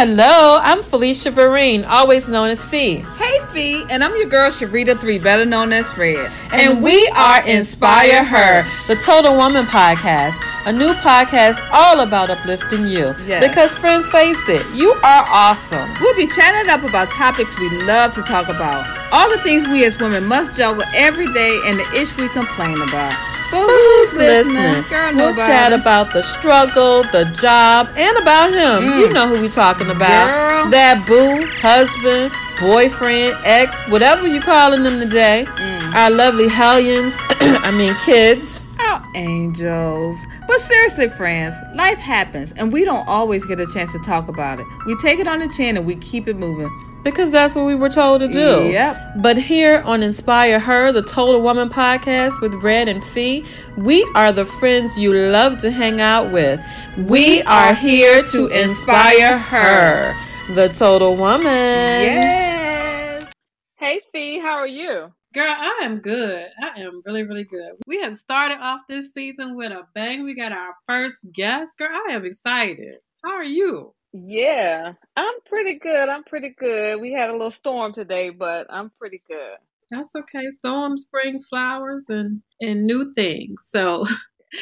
Hello, 0.00 0.60
I'm 0.62 0.84
Felicia 0.84 1.32
Vereen, 1.32 1.84
always 1.84 2.28
known 2.28 2.50
as 2.50 2.64
Fee. 2.64 3.02
Hey, 3.18 3.40
Fee, 3.52 3.84
and 3.90 4.04
I'm 4.04 4.16
your 4.16 4.28
girl 4.28 4.48
Sharita 4.48 4.96
Three, 4.96 5.18
better 5.18 5.44
known 5.44 5.72
as 5.72 5.90
Fred. 5.90 6.30
And, 6.52 6.74
and 6.74 6.82
we 6.84 7.04
are 7.16 7.44
Inspire 7.48 8.22
Her, 8.22 8.62
the 8.86 8.94
Total 9.02 9.34
Woman 9.34 9.64
podcast, 9.64 10.34
a 10.66 10.72
new 10.72 10.92
podcast 11.02 11.58
all 11.72 11.98
about 11.98 12.30
uplifting 12.30 12.86
you. 12.86 13.12
Yes. 13.26 13.44
Because, 13.44 13.74
friends, 13.74 14.06
face 14.06 14.48
it, 14.48 14.64
you 14.72 14.92
are 14.92 15.24
awesome. 15.26 15.92
We'll 16.00 16.14
be 16.14 16.28
chatting 16.28 16.70
up 16.70 16.84
about 16.88 17.08
topics 17.10 17.58
we 17.58 17.68
love 17.82 18.14
to 18.14 18.22
talk 18.22 18.48
about, 18.48 18.86
all 19.12 19.28
the 19.28 19.42
things 19.42 19.66
we 19.66 19.84
as 19.84 19.98
women 19.98 20.24
must 20.26 20.54
juggle 20.54 20.84
every 20.94 21.26
day, 21.32 21.58
and 21.64 21.76
the 21.76 22.00
ish 22.00 22.16
we 22.16 22.28
complain 22.28 22.80
about. 22.80 23.37
But 23.50 23.66
who's 23.66 24.14
listening? 24.14 24.84
Girl, 24.90 25.14
we'll 25.14 25.36
chat 25.36 25.72
about 25.72 26.12
the 26.12 26.22
struggle, 26.22 27.02
the 27.04 27.24
job, 27.40 27.88
and 27.96 28.16
about 28.18 28.50
him. 28.50 28.90
Mm. 28.90 29.00
You 29.00 29.12
know 29.12 29.26
who 29.26 29.40
we're 29.40 29.48
talking 29.48 29.90
about. 29.90 30.26
Girl. 30.26 30.70
That 30.70 31.04
boo, 31.06 31.46
husband, 31.60 32.32
boyfriend, 32.60 33.36
ex, 33.44 33.78
whatever 33.88 34.26
you're 34.26 34.42
calling 34.42 34.82
them 34.82 35.00
today. 35.00 35.46
Mm. 35.46 35.94
Our 35.94 36.10
lovely 36.10 36.48
hellions, 36.48 37.14
I 37.20 37.70
mean 37.76 37.94
kids. 38.04 38.62
Our 38.78 39.02
angels. 39.14 40.16
But 40.46 40.60
seriously, 40.60 41.08
friends, 41.08 41.56
life 41.74 41.98
happens 41.98 42.52
and 42.52 42.72
we 42.72 42.84
don't 42.84 43.06
always 43.06 43.44
get 43.44 43.60
a 43.60 43.66
chance 43.66 43.92
to 43.92 43.98
talk 43.98 44.28
about 44.28 44.60
it. 44.60 44.66
We 44.86 44.96
take 44.96 45.18
it 45.18 45.28
on 45.28 45.40
the 45.40 45.48
chin 45.48 45.76
and 45.76 45.86
we 45.86 45.96
keep 45.96 46.26
it 46.26 46.36
moving. 46.36 46.70
Because 47.04 47.30
that's 47.30 47.54
what 47.54 47.64
we 47.64 47.74
were 47.74 47.88
told 47.88 48.20
to 48.20 48.28
do. 48.28 48.68
Yep. 48.70 49.14
But 49.18 49.36
here 49.36 49.82
on 49.84 50.02
Inspire 50.02 50.58
Her, 50.58 50.92
the 50.92 51.02
Total 51.02 51.40
Woman 51.40 51.68
podcast 51.68 52.40
with 52.40 52.54
Red 52.56 52.88
and 52.88 53.02
Fee, 53.02 53.44
we 53.76 54.04
are 54.14 54.32
the 54.32 54.44
friends 54.44 54.98
you 54.98 55.14
love 55.14 55.58
to 55.60 55.70
hang 55.70 56.00
out 56.00 56.32
with. 56.32 56.60
We 56.96 57.42
are 57.42 57.72
here 57.72 58.22
to 58.24 58.48
inspire 58.48 59.38
her, 59.38 60.14
the 60.54 60.68
Total 60.68 61.16
Woman. 61.16 61.46
Yes. 61.46 63.32
Hey, 63.76 64.00
Fee, 64.12 64.40
how 64.40 64.56
are 64.56 64.66
you? 64.66 65.12
Girl, 65.34 65.54
I 65.56 65.80
am 65.82 65.98
good. 66.00 66.46
I 66.62 66.80
am 66.80 67.00
really, 67.04 67.22
really 67.22 67.44
good. 67.44 67.72
We 67.86 68.00
have 68.00 68.16
started 68.16 68.58
off 68.60 68.80
this 68.88 69.14
season 69.14 69.54
with 69.56 69.70
a 69.70 69.82
bang. 69.94 70.24
We 70.24 70.34
got 70.34 70.52
our 70.52 70.74
first 70.86 71.16
guest. 71.32 71.78
Girl, 71.78 71.90
I 71.92 72.12
am 72.12 72.24
excited. 72.24 72.96
How 73.24 73.32
are 73.32 73.44
you? 73.44 73.94
Yeah, 74.12 74.92
I'm 75.16 75.40
pretty 75.46 75.78
good. 75.78 76.08
I'm 76.08 76.24
pretty 76.24 76.54
good. 76.58 77.00
We 77.00 77.12
had 77.12 77.30
a 77.30 77.32
little 77.32 77.50
storm 77.50 77.92
today, 77.92 78.30
but 78.30 78.66
I'm 78.70 78.90
pretty 78.98 79.22
good. 79.28 79.56
That's 79.90 80.14
okay. 80.14 80.50
Storms 80.50 81.04
bring 81.04 81.42
flowers 81.42 82.06
and 82.08 82.42
and 82.60 82.86
new 82.86 83.12
things. 83.14 83.68
So 83.70 84.06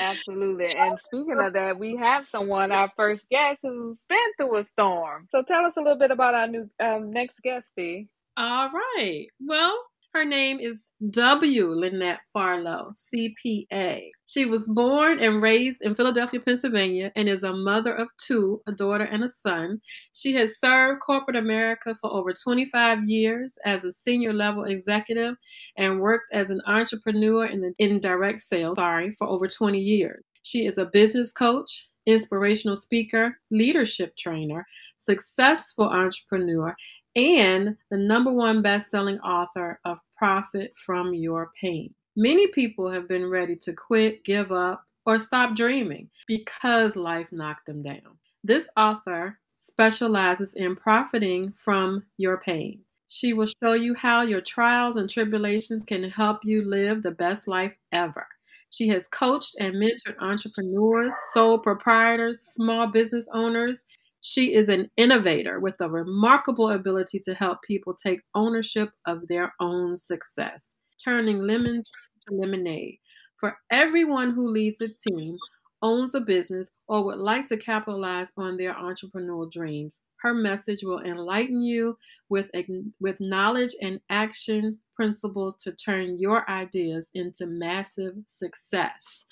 Absolutely. 0.01 0.75
And 0.77 0.99
speaking 0.99 1.39
of 1.41 1.53
that, 1.53 1.79
we 1.79 1.97
have 1.97 2.27
someone, 2.27 2.73
our 2.73 2.91
first 2.97 3.29
guest, 3.31 3.61
who's 3.63 4.01
been 4.09 4.19
through 4.37 4.57
a 4.57 4.65
storm. 4.65 5.29
So 5.31 5.43
tell 5.43 5.65
us 5.65 5.77
a 5.77 5.81
little 5.81 5.99
bit 5.99 6.11
about 6.11 6.35
our 6.35 6.49
new 6.49 6.69
um, 6.81 7.11
next 7.11 7.41
guest, 7.43 7.71
Fee. 7.77 8.09
All 8.37 8.71
right. 8.71 9.27
Well, 9.41 9.79
her 10.17 10.25
name 10.25 10.59
is 10.59 10.89
W. 11.11 11.75
Lynette 11.75 12.21
Farlow, 12.33 12.91
CPA. 12.95 14.09
She 14.25 14.47
was 14.47 14.67
born 14.67 15.23
and 15.23 15.43
raised 15.43 15.83
in 15.83 15.95
Philadelphia, 15.95 16.41
Pennsylvania, 16.41 17.13
and 17.17 17.29
is 17.29 17.43
a 17.43 17.53
mother 17.53 17.95
of 17.95 18.09
two, 18.17 18.63
a 18.67 18.73
daughter 18.73 19.05
and 19.05 19.23
a 19.23 19.29
son. 19.29 19.79
She 20.15 20.33
has 20.37 20.59
served 20.59 21.03
corporate 21.03 21.37
America 21.37 21.95
for 22.01 22.11
over 22.11 22.33
25 22.33 23.07
years 23.07 23.59
as 23.67 23.85
a 23.85 23.93
senior 23.93 24.33
level 24.33 24.65
executive 24.65 25.35
and 25.77 26.01
worked 26.01 26.33
as 26.33 26.49
an 26.49 26.63
entrepreneur 26.67 27.45
in, 27.45 27.61
the, 27.61 27.75
in 27.79 28.01
direct 28.01 28.41
sales, 28.41 28.79
sorry, 28.79 29.15
for 29.19 29.27
over 29.27 29.47
20 29.47 29.79
years. 29.79 30.25
She 30.45 30.65
is 30.65 30.79
a 30.79 30.87
business 30.87 31.31
coach, 31.31 31.89
inspirational 32.07 32.77
speaker, 32.77 33.37
leadership 33.51 34.17
trainer, 34.17 34.65
successful 34.97 35.91
entrepreneur, 35.91 36.75
and 37.17 37.77
the 37.91 37.97
number 37.97 38.33
one 38.33 38.61
best-selling 38.61 39.19
author 39.21 39.81
of 39.87 39.99
Profit 40.17 40.73
from 40.77 41.15
Your 41.15 41.53
Pain. 41.61 41.95
Many 42.17 42.47
people 42.49 42.91
have 42.91 43.07
been 43.07 43.29
ready 43.29 43.57
to 43.57 43.73
quit, 43.73 44.25
give 44.25 44.51
up, 44.51 44.85
or 45.05 45.19
stop 45.19 45.55
dreaming 45.55 46.09
because 46.27 46.97
life 46.97 47.29
knocked 47.31 47.67
them 47.67 47.83
down. 47.83 48.19
This 48.43 48.69
author 48.77 49.39
specializes 49.59 50.55
in 50.55 50.77
profiting 50.77 51.53
from 51.63 52.05
your 52.17 52.39
pain. 52.39 52.81
She 53.09 53.33
will 53.33 53.47
show 53.63 53.75
you 53.75 53.95
how 53.95 54.23
your 54.23 54.41
trials 54.41 54.97
and 54.97 55.09
tribulations 55.09 55.85
can 55.85 56.05
help 56.05 56.41
you 56.45 56.65
live 56.65 57.03
the 57.03 57.13
best 57.13 57.47
life 57.47 57.73
ever. 57.93 58.27
She 58.71 58.89
has 58.89 59.09
coached 59.09 59.55
and 59.61 59.75
mentored 59.77 60.19
entrepreneurs, 60.21 61.15
sole 61.33 61.59
proprietors, 61.59 62.41
small 62.55 62.89
business 62.89 63.29
owners, 63.33 63.85
she 64.29 64.55
is 64.55 64.69
an 64.69 64.91
innovator 64.97 65.61
with 65.61 65.77
a 65.79 65.89
remarkable 65.89 66.71
ability 66.71 67.21
to 67.21 67.33
help 67.33 67.63
people 67.63 67.95
take 67.95 68.23
ownership 68.35 68.91
of 69.07 69.29
their 69.29 69.55
own 69.61 69.97
success, 69.97 70.75
turning 71.03 71.43
lemons 71.43 71.89
to 72.27 72.35
lemonade. 72.35 72.99
For 73.39 73.57
everyone 73.71 74.33
who 74.33 74.49
leads 74.49 74.81
a 74.81 74.89
team, 74.89 75.39
owns 75.81 76.17
a 76.17 76.21
business, 76.21 76.73
or 76.89 77.05
would 77.05 77.19
like 77.19 77.47
to 77.47 77.57
capitalize 77.57 78.33
on 78.37 78.57
their 78.57 78.75
entrepreneurial 78.75 79.49
dreams, 79.49 80.01
her 80.23 80.35
message 80.35 80.83
will 80.83 81.03
enlighten 81.03 81.63
you 81.63 81.97
with, 82.29 82.51
with 82.99 83.21
knowledge 83.21 83.77
and 83.81 84.01
action 84.11 84.77
principles 84.97 85.55
to 85.61 85.71
turn 85.71 86.19
your 86.19 86.51
ideas 86.51 87.13
into 87.15 87.47
massive 87.47 88.15
success. 88.27 89.25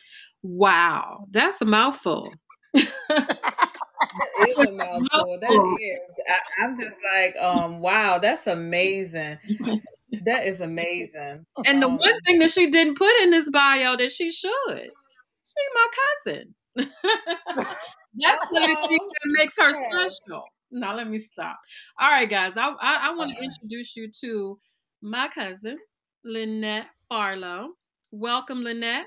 Wow, 0.45 1.27
that's 1.33 1.61
a 1.63 1.65
mouthful. 1.65 2.33
That 4.39 4.49
is 4.49 4.59
a 4.59 4.73
mouthful. 4.73 5.39
That 5.41 5.51
is. 5.51 5.99
I, 6.61 6.65
am 6.65 6.79
just 6.79 6.99
like, 7.15 7.37
um, 7.43 7.81
wow, 7.81 8.19
that's 8.19 8.47
amazing. 8.47 9.39
That 10.25 10.47
is 10.47 10.61
amazing. 10.61 11.45
And 11.67 11.83
the 11.83 11.87
um, 11.87 11.97
one 11.97 12.21
thing 12.21 12.39
that 12.39 12.51
she 12.51 12.71
didn't 12.71 12.97
put 12.97 13.13
in 13.23 13.31
this 13.31 13.49
bio 13.51 13.97
that 13.97 14.13
she 14.13 14.31
should, 14.31 14.51
she 14.73 15.65
my 15.75 15.87
cousin. 16.25 16.55
that's 16.77 18.47
the 18.51 18.77
thing 18.89 18.99
that 18.99 19.27
makes 19.27 19.55
her 19.59 19.73
special. 19.73 20.45
Now 20.71 20.97
let 20.97 21.09
me 21.09 21.19
stop. 21.19 21.59
All 22.01 22.11
right, 22.11 22.29
guys, 22.29 22.57
I 22.57 22.69
I, 22.81 23.09
I 23.09 23.15
want 23.15 23.33
to 23.37 23.43
introduce 23.43 23.97
you 23.97 24.11
to 24.21 24.59
my 25.03 25.29
cousin 25.29 25.79
Lynette 26.25 26.87
Farlow. 27.09 27.71
Welcome, 28.11 28.63
Lynette. 28.63 29.07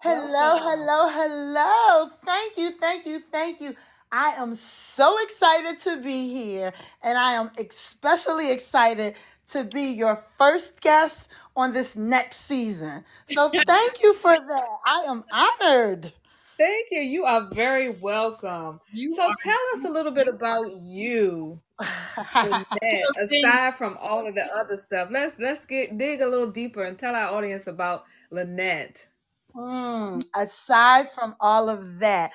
Hello, 0.00 0.58
hello, 0.58 1.08
hello. 1.08 2.10
Thank 2.24 2.56
you, 2.56 2.70
thank 2.80 3.06
you, 3.06 3.20
thank 3.32 3.60
you. 3.60 3.74
I 4.10 4.34
am 4.36 4.56
so 4.56 5.16
excited 5.24 5.80
to 5.80 6.02
be 6.02 6.32
here, 6.32 6.72
and 7.02 7.18
I 7.18 7.34
am 7.34 7.50
especially 7.58 8.50
excited 8.50 9.16
to 9.50 9.64
be 9.64 9.92
your 9.92 10.24
first 10.38 10.80
guest 10.80 11.28
on 11.56 11.72
this 11.72 11.96
next 11.96 12.46
season. 12.46 13.04
So, 13.30 13.50
thank 13.66 14.02
you 14.02 14.14
for 14.14 14.34
that. 14.34 14.66
I 14.86 15.04
am 15.08 15.24
honored. 15.32 16.12
Thank 16.56 16.88
you. 16.90 17.00
You 17.00 17.24
are 17.24 17.48
very 17.52 17.90
welcome. 18.00 18.80
You 18.92 19.12
so, 19.12 19.32
tell 19.42 19.60
us 19.74 19.84
a 19.84 19.90
little 19.90 20.10
bit 20.10 20.26
about 20.26 20.66
you. 20.80 21.60
aside 22.34 23.76
from 23.76 23.96
all 24.00 24.26
of 24.26 24.34
the 24.34 24.44
other 24.54 24.76
stuff, 24.76 25.08
let's 25.12 25.36
let's 25.38 25.64
get 25.64 25.96
dig 25.96 26.20
a 26.20 26.26
little 26.26 26.50
deeper 26.50 26.82
and 26.82 26.98
tell 26.98 27.14
our 27.14 27.32
audience 27.32 27.68
about 27.68 28.04
Lynette. 28.32 29.06
Mm, 29.54 30.24
aside 30.34 31.10
from 31.12 31.36
all 31.40 31.68
of 31.68 32.00
that, 32.00 32.32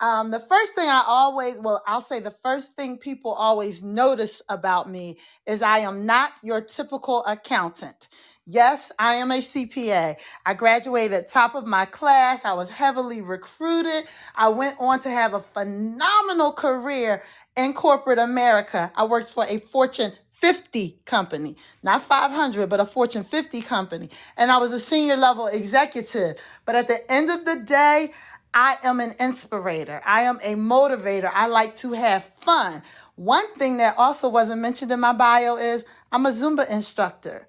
um, 0.00 0.30
the 0.30 0.40
first 0.40 0.74
thing 0.74 0.88
I 0.88 1.02
always, 1.06 1.60
well, 1.60 1.82
I'll 1.86 2.02
say 2.02 2.20
the 2.20 2.34
first 2.42 2.72
thing 2.74 2.98
people 2.98 3.32
always 3.32 3.82
notice 3.82 4.42
about 4.48 4.90
me 4.90 5.18
is 5.46 5.62
I 5.62 5.78
am 5.80 6.04
not 6.04 6.32
your 6.42 6.60
typical 6.60 7.24
accountant. 7.24 8.08
Yes, 8.44 8.92
I 8.98 9.14
am 9.16 9.32
a 9.32 9.40
CPA. 9.40 10.20
I 10.44 10.54
graduated 10.54 11.28
top 11.28 11.54
of 11.54 11.66
my 11.66 11.86
class. 11.86 12.44
I 12.44 12.52
was 12.52 12.70
heavily 12.70 13.22
recruited. 13.22 14.04
I 14.36 14.48
went 14.48 14.76
on 14.78 15.00
to 15.00 15.10
have 15.10 15.34
a 15.34 15.40
phenomenal 15.40 16.52
career 16.52 17.22
in 17.56 17.72
corporate 17.72 18.18
America. 18.20 18.92
I 18.96 19.04
worked 19.04 19.30
for 19.30 19.46
a 19.48 19.58
Fortune 19.58 20.12
50 20.40 21.00
company, 21.06 21.56
not 21.82 22.04
500, 22.04 22.68
but 22.68 22.80
a 22.80 22.86
Fortune 22.86 23.24
50 23.24 23.62
company. 23.62 24.10
And 24.36 24.52
I 24.52 24.58
was 24.58 24.72
a 24.72 24.80
senior 24.80 25.16
level 25.16 25.46
executive. 25.48 26.36
But 26.66 26.76
at 26.76 26.88
the 26.88 27.10
end 27.10 27.30
of 27.30 27.44
the 27.46 27.64
day, 27.66 28.12
I 28.58 28.78
am 28.84 29.00
an 29.00 29.14
inspirator. 29.20 30.00
I 30.06 30.22
am 30.22 30.38
a 30.42 30.54
motivator. 30.54 31.30
I 31.30 31.46
like 31.46 31.76
to 31.76 31.92
have 31.92 32.24
fun. 32.40 32.82
One 33.16 33.46
thing 33.56 33.76
that 33.76 33.98
also 33.98 34.30
wasn't 34.30 34.62
mentioned 34.62 34.90
in 34.90 34.98
my 34.98 35.12
bio 35.12 35.56
is 35.56 35.84
I'm 36.10 36.24
a 36.24 36.32
Zumba 36.32 36.66
instructor. 36.70 37.46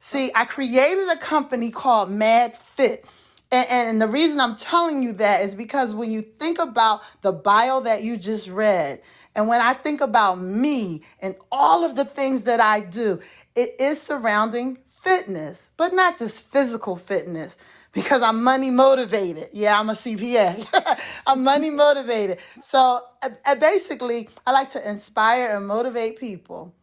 See, 0.00 0.30
I 0.34 0.44
created 0.44 1.08
a 1.08 1.16
company 1.16 1.70
called 1.70 2.10
Mad 2.10 2.58
Fit. 2.76 3.06
And, 3.50 3.68
and, 3.70 4.02
the 4.02 4.06
reason 4.06 4.38
I'm 4.38 4.54
telling 4.54 5.02
you 5.02 5.14
that 5.14 5.40
is 5.40 5.54
because 5.54 5.94
when 5.94 6.12
you 6.12 6.20
think 6.20 6.58
about 6.58 7.00
the 7.22 7.32
bio 7.32 7.80
that 7.80 8.02
you 8.02 8.18
just 8.18 8.46
read, 8.46 9.00
and 9.34 9.48
when 9.48 9.62
I 9.62 9.72
think 9.72 10.02
about 10.02 10.42
me 10.42 11.02
and 11.20 11.34
all 11.50 11.84
of 11.86 11.96
the 11.96 12.04
things 12.04 12.42
that 12.42 12.60
I 12.60 12.80
do, 12.80 13.18
it 13.56 13.76
is 13.80 14.00
surrounding 14.00 14.76
fitness, 15.02 15.69
but 15.80 15.94
not 15.94 16.18
just 16.18 16.42
physical 16.42 16.94
fitness, 16.94 17.56
because 17.94 18.20
I'm 18.20 18.44
money 18.44 18.70
motivated. 18.70 19.48
Yeah, 19.54 19.80
I'm 19.80 19.88
a 19.88 19.94
CPA. 19.94 21.00
I'm 21.26 21.42
money 21.42 21.70
motivated. 21.70 22.38
So 22.66 23.00
uh, 23.22 23.54
basically, 23.54 24.28
I 24.46 24.52
like 24.52 24.68
to 24.72 24.90
inspire 24.90 25.56
and 25.56 25.66
motivate 25.66 26.18
people 26.18 26.74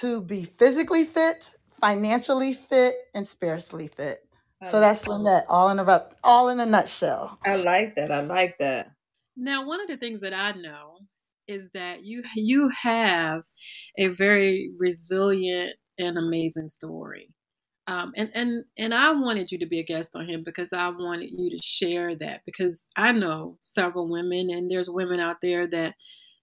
to 0.00 0.20
be 0.20 0.44
physically 0.44 1.06
fit, 1.06 1.48
financially 1.80 2.52
fit, 2.52 2.96
and 3.14 3.26
spiritually 3.26 3.88
fit. 3.88 4.22
So 4.62 4.78
that's 4.78 5.06
Lynette, 5.06 5.46
all 5.48 5.70
in 5.70 5.78
a 5.78 6.08
all 6.22 6.50
in 6.50 6.60
a 6.60 6.66
nutshell. 6.66 7.38
I 7.46 7.56
like 7.56 7.94
that. 7.96 8.12
I 8.12 8.20
like 8.20 8.58
that. 8.58 8.90
Now, 9.38 9.64
one 9.66 9.80
of 9.80 9.88
the 9.88 9.96
things 9.96 10.20
that 10.20 10.34
I 10.34 10.52
know 10.52 10.98
is 11.46 11.70
that 11.72 12.04
you 12.04 12.22
you 12.36 12.70
have 12.82 13.40
a 13.96 14.08
very 14.08 14.72
resilient 14.78 15.76
and 15.96 16.18
amazing 16.18 16.68
story. 16.68 17.30
Um, 17.88 18.12
and 18.16 18.30
and 18.34 18.64
and 18.76 18.92
I 18.94 19.10
wanted 19.12 19.50
you 19.50 19.58
to 19.60 19.66
be 19.66 19.80
a 19.80 19.84
guest 19.84 20.14
on 20.14 20.28
him 20.28 20.44
because 20.44 20.74
I 20.74 20.88
wanted 20.90 21.30
you 21.32 21.48
to 21.48 21.58
share 21.62 22.14
that 22.16 22.42
because 22.44 22.86
I 22.98 23.12
know 23.12 23.56
several 23.60 24.06
women 24.10 24.50
and 24.50 24.70
there's 24.70 24.90
women 24.90 25.20
out 25.20 25.40
there 25.40 25.66
that 25.68 25.94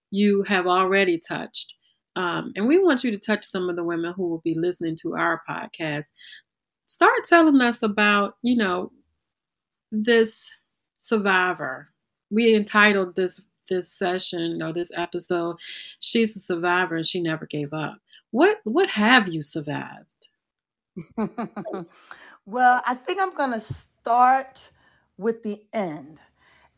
you 0.10 0.42
have 0.48 0.66
already 0.66 1.20
touched, 1.20 1.76
um, 2.16 2.52
and 2.56 2.68
we 2.68 2.84
want 2.84 3.04
you 3.04 3.12
to 3.12 3.20
touch 3.20 3.46
some 3.46 3.70
of 3.70 3.76
the 3.76 3.84
women 3.84 4.12
who 4.14 4.28
will 4.28 4.42
be 4.44 4.56
listening 4.56 4.96
to 5.04 5.16
our 5.16 5.44
podcast. 5.48 6.14
Start 6.88 7.26
telling 7.26 7.62
us 7.62 7.84
about 7.84 8.38
you 8.42 8.56
know 8.56 8.92
this 9.92 10.52
survivor. 10.98 11.90
We 12.32 12.56
entitled 12.56 13.16
this 13.16 13.40
this 13.70 13.94
session 13.94 14.64
or 14.64 14.74
this 14.74 14.92
episode, 14.96 15.58
"She's 16.00 16.36
a 16.36 16.40
Survivor 16.40 16.96
and 16.96 17.06
She 17.06 17.22
Never 17.22 17.46
Gave 17.46 17.72
Up." 17.72 18.00
What 18.32 18.58
what 18.64 18.90
have 18.90 19.28
you 19.28 19.42
survived? 19.42 20.08
well, 22.46 22.82
I 22.86 22.96
think 22.96 23.22
I'm 23.22 23.34
going 23.36 23.54
to 23.54 23.60
start 23.60 24.72
with 25.18 25.44
the 25.44 25.62
end. 25.74 26.20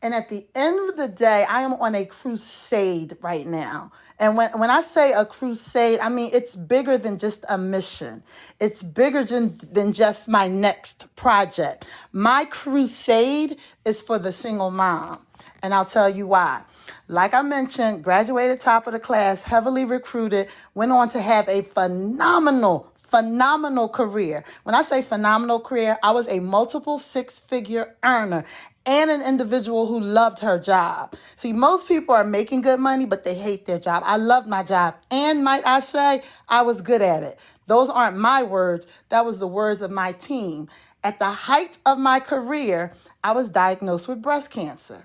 And 0.00 0.14
at 0.14 0.28
the 0.28 0.46
end 0.54 0.90
of 0.90 0.96
the 0.96 1.08
day, 1.08 1.44
I 1.48 1.62
am 1.62 1.72
on 1.74 1.96
a 1.96 2.06
crusade 2.06 3.16
right 3.20 3.46
now. 3.46 3.90
And 4.20 4.36
when, 4.36 4.50
when 4.52 4.70
I 4.70 4.82
say 4.82 5.12
a 5.12 5.26
crusade, 5.26 5.98
I 5.98 6.08
mean 6.08 6.30
it's 6.32 6.54
bigger 6.54 6.98
than 6.98 7.18
just 7.18 7.44
a 7.48 7.58
mission, 7.58 8.22
it's 8.60 8.80
bigger 8.80 9.24
than, 9.24 9.58
than 9.72 9.92
just 9.92 10.28
my 10.28 10.46
next 10.46 11.12
project. 11.16 11.86
My 12.12 12.44
crusade 12.44 13.58
is 13.84 14.00
for 14.00 14.20
the 14.20 14.30
single 14.30 14.70
mom. 14.70 15.18
And 15.62 15.74
I'll 15.74 15.84
tell 15.84 16.08
you 16.08 16.28
why. 16.28 16.62
Like 17.08 17.34
I 17.34 17.42
mentioned, 17.42 18.04
graduated 18.04 18.60
top 18.60 18.86
of 18.86 18.92
the 18.92 19.00
class, 19.00 19.42
heavily 19.42 19.84
recruited, 19.84 20.48
went 20.74 20.92
on 20.92 21.08
to 21.10 21.20
have 21.20 21.48
a 21.48 21.62
phenomenal 21.62 22.87
phenomenal 23.10 23.88
career. 23.88 24.44
When 24.64 24.74
I 24.74 24.82
say 24.82 25.02
phenomenal 25.02 25.60
career, 25.60 25.98
I 26.02 26.12
was 26.12 26.28
a 26.28 26.40
multiple 26.40 26.98
six 26.98 27.38
figure 27.38 27.96
earner 28.04 28.44
and 28.86 29.10
an 29.10 29.22
individual 29.22 29.86
who 29.86 30.00
loved 30.00 30.38
her 30.40 30.58
job. 30.58 31.14
See, 31.36 31.52
most 31.52 31.88
people 31.88 32.14
are 32.14 32.24
making 32.24 32.62
good 32.62 32.80
money, 32.80 33.06
but 33.06 33.24
they 33.24 33.34
hate 33.34 33.66
their 33.66 33.78
job. 33.78 34.02
I 34.06 34.16
loved 34.16 34.48
my 34.48 34.62
job. 34.62 34.94
And 35.10 35.44
might 35.44 35.66
I 35.66 35.80
say, 35.80 36.22
I 36.48 36.62
was 36.62 36.80
good 36.80 37.02
at 37.02 37.22
it. 37.22 37.38
Those 37.66 37.90
aren't 37.90 38.16
my 38.16 38.42
words, 38.42 38.86
that 39.10 39.26
was 39.26 39.38
the 39.38 39.46
words 39.46 39.82
of 39.82 39.90
my 39.90 40.12
team. 40.12 40.68
At 41.04 41.18
the 41.18 41.26
height 41.26 41.78
of 41.84 41.98
my 41.98 42.18
career, 42.20 42.92
I 43.22 43.32
was 43.32 43.50
diagnosed 43.50 44.08
with 44.08 44.22
breast 44.22 44.50
cancer. 44.50 45.02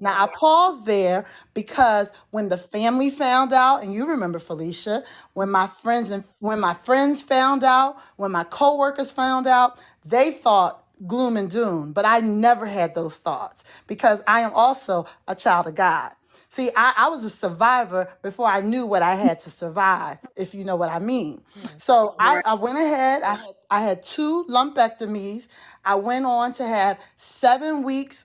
Now 0.00 0.24
I 0.24 0.26
paused 0.28 0.86
there 0.86 1.26
because 1.54 2.10
when 2.30 2.48
the 2.48 2.58
family 2.58 3.10
found 3.10 3.52
out, 3.52 3.82
and 3.82 3.92
you 3.94 4.06
remember 4.06 4.38
Felicia, 4.38 5.04
when 5.34 5.50
my 5.50 5.66
friends 5.66 6.10
and 6.10 6.24
when 6.40 6.60
my 6.60 6.74
friends 6.74 7.22
found 7.22 7.64
out, 7.64 7.96
when 8.16 8.32
my 8.32 8.44
coworkers 8.44 9.10
found 9.10 9.46
out, 9.46 9.78
they 10.04 10.32
thought 10.32 10.84
gloom 11.06 11.36
and 11.36 11.50
doom, 11.50 11.92
but 11.92 12.04
I 12.06 12.20
never 12.20 12.66
had 12.66 12.94
those 12.94 13.18
thoughts 13.18 13.64
because 13.86 14.22
I 14.26 14.40
am 14.40 14.52
also 14.54 15.06
a 15.28 15.34
child 15.34 15.68
of 15.68 15.74
God. 15.74 16.12
See, 16.50 16.70
I, 16.76 16.94
I 16.96 17.08
was 17.08 17.24
a 17.24 17.30
survivor 17.30 18.08
before 18.22 18.46
I 18.48 18.60
knew 18.60 18.86
what 18.86 19.02
I 19.02 19.14
had 19.14 19.40
to 19.40 19.50
survive, 19.50 20.18
if 20.36 20.54
you 20.54 20.64
know 20.64 20.76
what 20.76 20.90
I 20.90 20.98
mean. 20.98 21.42
Mm. 21.58 21.82
So 21.82 22.14
I, 22.18 22.40
I 22.44 22.54
went 22.54 22.78
ahead. 22.78 23.22
I 23.22 23.34
had 23.34 23.54
I 23.70 23.80
had 23.82 24.02
two 24.02 24.44
lumpectomies. 24.48 25.48
I 25.84 25.96
went 25.96 26.24
on 26.26 26.52
to 26.54 26.66
have 26.66 26.98
seven 27.18 27.82
weeks 27.82 28.24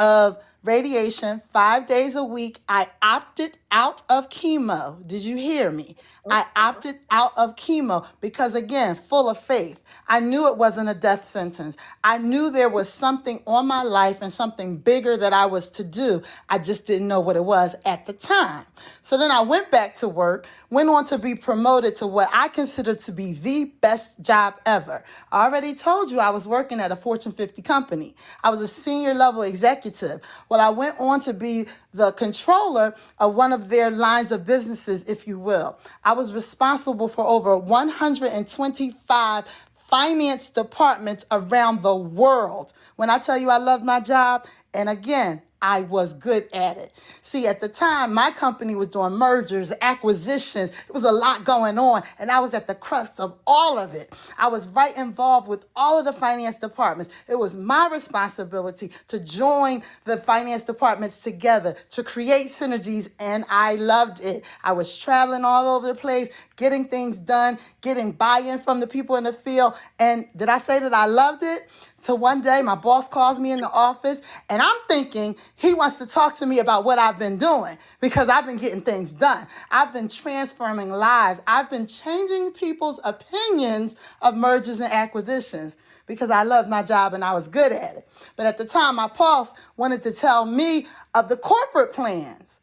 of 0.00 0.38
radiation 0.66 1.40
five 1.52 1.86
days 1.86 2.16
a 2.16 2.24
week. 2.24 2.58
I 2.68 2.88
opted 3.00 3.56
out 3.70 4.02
of 4.08 4.28
chemo. 4.28 5.06
Did 5.06 5.22
you 5.22 5.36
hear 5.36 5.70
me? 5.70 5.96
I 6.30 6.42
oh, 6.42 6.48
opted 6.56 6.96
out 7.10 7.32
of 7.36 7.56
chemo 7.56 8.06
because, 8.20 8.54
again, 8.54 8.98
full 9.08 9.28
of 9.28 9.38
faith. 9.38 9.82
I 10.08 10.20
knew 10.20 10.46
it 10.48 10.56
wasn't 10.56 10.88
a 10.88 10.94
death 10.94 11.28
sentence. 11.28 11.76
I 12.02 12.18
knew 12.18 12.50
there 12.50 12.68
was 12.68 12.88
something 12.88 13.42
on 13.46 13.66
my 13.66 13.82
life 13.82 14.22
and 14.22 14.32
something 14.32 14.78
bigger 14.78 15.16
that 15.16 15.32
I 15.32 15.46
was 15.46 15.68
to 15.70 15.84
do. 15.84 16.22
I 16.48 16.58
just 16.58 16.86
didn't 16.86 17.08
know 17.08 17.20
what 17.20 17.36
it 17.36 17.44
was 17.44 17.74
at 17.84 18.06
the 18.06 18.12
time. 18.12 18.64
So 19.02 19.16
then 19.16 19.30
I 19.30 19.42
went 19.42 19.70
back 19.70 19.94
to 19.96 20.08
work, 20.08 20.46
went 20.70 20.88
on 20.88 21.04
to 21.06 21.18
be 21.18 21.34
promoted 21.34 21.96
to 21.96 22.06
what 22.06 22.28
I 22.32 22.48
consider 22.48 22.94
to 22.94 23.12
be 23.12 23.34
the 23.34 23.72
best 23.80 24.20
job 24.20 24.54
ever. 24.66 25.04
I 25.32 25.44
already 25.44 25.74
told 25.74 26.10
you 26.10 26.18
I 26.18 26.30
was 26.30 26.48
working 26.48 26.80
at 26.80 26.92
a 26.92 26.96
Fortune 26.96 27.32
50 27.32 27.62
company, 27.62 28.14
I 28.42 28.50
was 28.50 28.60
a 28.60 28.68
senior 28.68 29.14
level 29.14 29.42
executive. 29.42 30.20
Well, 30.48 30.55
I 30.60 30.70
went 30.70 30.96
on 31.00 31.20
to 31.20 31.34
be 31.34 31.66
the 31.94 32.12
controller 32.12 32.94
of 33.18 33.34
one 33.34 33.52
of 33.52 33.68
their 33.68 33.90
lines 33.90 34.32
of 34.32 34.46
businesses, 34.46 35.08
if 35.08 35.26
you 35.26 35.38
will. 35.38 35.78
I 36.04 36.12
was 36.14 36.32
responsible 36.32 37.08
for 37.08 37.26
over 37.26 37.56
125 37.56 39.44
finance 39.88 40.50
departments 40.50 41.26
around 41.30 41.82
the 41.82 41.96
world. 41.96 42.72
When 42.96 43.10
I 43.10 43.18
tell 43.18 43.38
you 43.38 43.50
I 43.50 43.58
love 43.58 43.82
my 43.82 44.00
job, 44.00 44.46
and 44.74 44.88
again, 44.88 45.42
I 45.66 45.82
was 45.82 46.12
good 46.12 46.48
at 46.54 46.76
it. 46.76 46.92
See, 47.22 47.48
at 47.48 47.60
the 47.60 47.68
time, 47.68 48.14
my 48.14 48.30
company 48.30 48.76
was 48.76 48.86
doing 48.86 49.14
mergers, 49.14 49.72
acquisitions. 49.82 50.70
It 50.70 50.94
was 50.94 51.02
a 51.02 51.10
lot 51.10 51.44
going 51.44 51.76
on, 51.76 52.04
and 52.20 52.30
I 52.30 52.38
was 52.38 52.54
at 52.54 52.68
the 52.68 52.76
crux 52.76 53.18
of 53.18 53.36
all 53.48 53.76
of 53.76 53.92
it. 53.92 54.14
I 54.38 54.46
was 54.46 54.68
right 54.68 54.96
involved 54.96 55.48
with 55.48 55.64
all 55.74 55.98
of 55.98 56.04
the 56.04 56.12
finance 56.12 56.56
departments. 56.58 57.12
It 57.28 57.34
was 57.34 57.56
my 57.56 57.88
responsibility 57.90 58.92
to 59.08 59.18
join 59.18 59.82
the 60.04 60.16
finance 60.18 60.62
departments 60.62 61.20
together 61.20 61.74
to 61.90 62.04
create 62.04 62.46
synergies, 62.46 63.10
and 63.18 63.44
I 63.50 63.74
loved 63.74 64.20
it. 64.20 64.44
I 64.62 64.72
was 64.72 64.96
traveling 64.96 65.44
all 65.44 65.76
over 65.76 65.88
the 65.88 65.96
place, 65.96 66.28
getting 66.54 66.86
things 66.86 67.18
done, 67.18 67.58
getting 67.80 68.12
buy 68.12 68.38
in 68.38 68.60
from 68.60 68.78
the 68.78 68.86
people 68.86 69.16
in 69.16 69.24
the 69.24 69.32
field. 69.32 69.74
And 69.98 70.28
did 70.36 70.48
I 70.48 70.60
say 70.60 70.78
that 70.78 70.94
I 70.94 71.06
loved 71.06 71.42
it? 71.42 71.62
So 72.06 72.14
one 72.14 72.40
day 72.40 72.62
my 72.62 72.76
boss 72.76 73.08
calls 73.08 73.40
me 73.40 73.50
in 73.50 73.60
the 73.60 73.68
office 73.68 74.20
and 74.48 74.62
I'm 74.62 74.76
thinking 74.86 75.34
he 75.56 75.74
wants 75.74 75.98
to 75.98 76.06
talk 76.06 76.36
to 76.38 76.46
me 76.46 76.60
about 76.60 76.84
what 76.84 77.00
I've 77.00 77.18
been 77.18 77.36
doing 77.36 77.76
because 78.00 78.28
I've 78.28 78.46
been 78.46 78.58
getting 78.58 78.80
things 78.80 79.10
done. 79.10 79.44
I've 79.72 79.92
been 79.92 80.08
transforming 80.08 80.90
lives. 80.92 81.42
I've 81.48 81.68
been 81.68 81.84
changing 81.84 82.52
people's 82.52 83.00
opinions 83.02 83.96
of 84.22 84.36
mergers 84.36 84.78
and 84.78 84.92
acquisitions 84.92 85.76
because 86.06 86.30
I 86.30 86.44
loved 86.44 86.68
my 86.68 86.84
job 86.84 87.12
and 87.12 87.24
I 87.24 87.32
was 87.32 87.48
good 87.48 87.72
at 87.72 87.96
it. 87.96 88.08
But 88.36 88.46
at 88.46 88.56
the 88.56 88.66
time, 88.66 88.94
my 88.94 89.08
boss 89.08 89.52
wanted 89.76 90.04
to 90.04 90.12
tell 90.12 90.46
me 90.46 90.86
of 91.16 91.28
the 91.28 91.36
corporate 91.36 91.92
plans. 91.92 92.60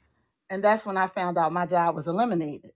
And 0.50 0.64
that's 0.64 0.86
when 0.86 0.96
I 0.96 1.08
found 1.08 1.38
out 1.38 1.52
my 1.52 1.66
job 1.66 1.96
was 1.96 2.08
eliminated. 2.08 2.72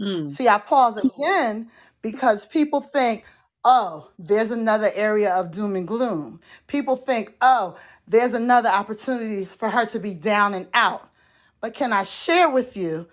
Mm. 0.00 0.30
See, 0.30 0.48
I 0.48 0.58
pause 0.58 0.98
again 1.04 1.68
because 2.00 2.46
people 2.46 2.80
think, 2.80 3.24
oh, 3.64 4.10
there's 4.18 4.50
another 4.50 4.90
area 4.94 5.32
of 5.34 5.52
doom 5.52 5.76
and 5.76 5.86
gloom. 5.86 6.40
People 6.66 6.96
think, 6.96 7.34
oh, 7.40 7.76
there's 8.08 8.34
another 8.34 8.68
opportunity 8.68 9.44
for 9.44 9.70
her 9.70 9.86
to 9.86 9.98
be 9.98 10.14
down 10.14 10.54
and 10.54 10.66
out. 10.74 11.08
But 11.60 11.74
can 11.74 11.92
I 11.92 12.02
share 12.02 12.50
with 12.50 12.76
you? 12.76 13.06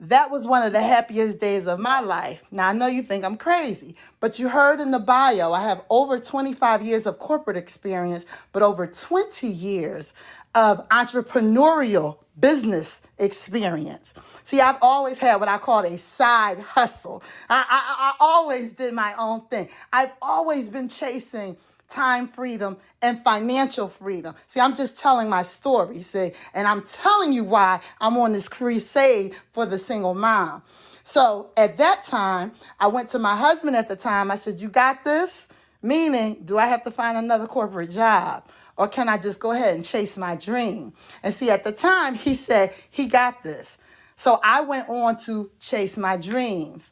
That 0.00 0.30
was 0.30 0.46
one 0.46 0.62
of 0.62 0.72
the 0.72 0.82
happiest 0.82 1.40
days 1.40 1.66
of 1.66 1.78
my 1.78 2.00
life. 2.00 2.42
Now, 2.50 2.68
I 2.68 2.72
know 2.74 2.86
you 2.86 3.02
think 3.02 3.24
I'm 3.24 3.36
crazy, 3.36 3.96
but 4.20 4.38
you 4.38 4.48
heard 4.48 4.80
in 4.80 4.90
the 4.90 4.98
bio, 4.98 5.52
I 5.52 5.62
have 5.62 5.84
over 5.88 6.20
25 6.20 6.82
years 6.82 7.06
of 7.06 7.18
corporate 7.18 7.56
experience, 7.56 8.26
but 8.52 8.62
over 8.62 8.86
20 8.86 9.46
years 9.46 10.12
of 10.54 10.86
entrepreneurial 10.90 12.18
business 12.40 13.02
experience. 13.18 14.14
See, 14.44 14.60
I've 14.60 14.78
always 14.82 15.18
had 15.18 15.36
what 15.40 15.48
I 15.48 15.58
call 15.58 15.80
a 15.84 15.98
side 15.98 16.58
hustle. 16.60 17.22
I, 17.50 17.64
I, 17.68 17.96
I 18.10 18.14
always 18.20 18.72
did 18.72 18.94
my 18.94 19.14
own 19.18 19.42
thing. 19.48 19.68
I've 19.92 20.12
always 20.22 20.68
been 20.68 20.88
chasing 20.88 21.56
time 21.88 22.28
freedom 22.28 22.76
and 23.02 23.22
financial 23.24 23.88
freedom. 23.88 24.34
See, 24.48 24.60
I'm 24.60 24.74
just 24.76 24.98
telling 24.98 25.28
my 25.28 25.42
story, 25.42 26.02
see, 26.02 26.32
and 26.54 26.68
I'm 26.68 26.82
telling 26.82 27.32
you 27.32 27.44
why 27.44 27.80
I'm 28.00 28.16
on 28.18 28.32
this 28.32 28.48
crusade 28.48 29.36
for 29.52 29.66
the 29.66 29.78
single 29.78 30.14
mom. 30.14 30.62
So 31.04 31.50
at 31.56 31.78
that 31.78 32.04
time, 32.04 32.52
I 32.80 32.88
went 32.88 33.10
to 33.10 33.18
my 33.20 33.36
husband 33.36 33.76
at 33.76 33.88
the 33.88 33.96
time. 33.96 34.30
I 34.30 34.36
said, 34.36 34.56
You 34.58 34.68
got 34.68 35.04
this? 35.04 35.48
Meaning, 35.86 36.42
do 36.44 36.58
I 36.58 36.66
have 36.66 36.82
to 36.84 36.90
find 36.90 37.16
another 37.16 37.46
corporate 37.46 37.92
job? 37.92 38.48
Or 38.76 38.88
can 38.88 39.08
I 39.08 39.18
just 39.18 39.40
go 39.40 39.52
ahead 39.52 39.76
and 39.76 39.84
chase 39.84 40.18
my 40.18 40.34
dream? 40.36 40.92
And 41.22 41.32
see, 41.32 41.50
at 41.50 41.64
the 41.64 41.72
time, 41.72 42.14
he 42.14 42.34
said 42.34 42.74
he 42.90 43.06
got 43.06 43.44
this. 43.44 43.78
So 44.16 44.40
I 44.42 44.62
went 44.62 44.88
on 44.88 45.16
to 45.26 45.50
chase 45.60 45.96
my 45.96 46.16
dreams. 46.16 46.90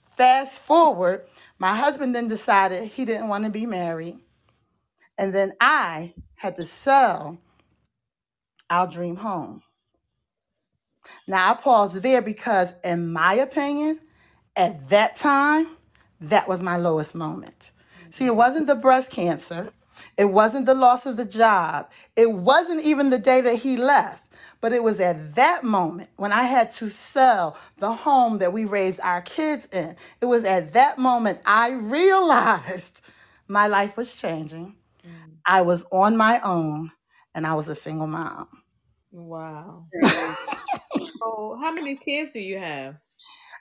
Fast 0.00 0.60
forward, 0.60 1.26
My 1.58 1.74
husband 1.76 2.14
then 2.14 2.28
decided 2.28 2.88
he 2.88 3.04
didn't 3.04 3.28
want 3.28 3.44
to 3.44 3.50
be 3.50 3.66
married. 3.66 4.18
And 5.16 5.34
then 5.34 5.52
I 5.60 6.14
had 6.34 6.56
to 6.56 6.64
sell 6.64 7.38
our 8.70 8.86
dream 8.88 9.16
home. 9.16 9.62
Now, 11.28 11.52
I 11.52 11.54
pause 11.54 12.00
there 12.00 12.22
because, 12.22 12.74
in 12.84 13.12
my 13.12 13.34
opinion, 13.34 14.00
at 14.56 14.90
that 14.90 15.16
time, 15.16 15.68
that 16.20 16.48
was 16.48 16.62
my 16.62 16.76
lowest 16.76 17.14
moment. 17.14 17.70
See, 18.14 18.26
it 18.26 18.36
wasn't 18.36 18.68
the 18.68 18.76
breast 18.76 19.10
cancer, 19.10 19.72
it 20.16 20.26
wasn't 20.26 20.66
the 20.66 20.74
loss 20.76 21.04
of 21.04 21.16
the 21.16 21.24
job, 21.24 21.90
it 22.14 22.32
wasn't 22.32 22.84
even 22.84 23.10
the 23.10 23.18
day 23.18 23.40
that 23.40 23.56
he 23.56 23.76
left. 23.76 24.56
But 24.60 24.72
it 24.72 24.84
was 24.84 25.00
at 25.00 25.34
that 25.34 25.64
moment 25.64 26.10
when 26.14 26.30
I 26.30 26.44
had 26.44 26.70
to 26.78 26.88
sell 26.88 27.58
the 27.78 27.92
home 27.92 28.38
that 28.38 28.52
we 28.52 28.66
raised 28.66 29.00
our 29.00 29.20
kids 29.22 29.66
in. 29.72 29.96
It 30.20 30.26
was 30.26 30.44
at 30.44 30.74
that 30.74 30.96
moment 30.96 31.40
I 31.44 31.72
realized 31.72 33.02
my 33.48 33.66
life 33.66 33.96
was 33.96 34.14
changing. 34.14 34.76
Mm. 35.04 35.38
I 35.44 35.62
was 35.62 35.84
on 35.90 36.16
my 36.16 36.38
own 36.44 36.92
and 37.34 37.44
I 37.44 37.54
was 37.54 37.68
a 37.68 37.74
single 37.74 38.06
mom. 38.06 38.46
Wow. 39.10 39.88
so, 40.04 41.58
how 41.60 41.72
many 41.72 41.96
kids 41.96 42.32
do 42.32 42.38
you 42.38 42.60
have? 42.60 42.94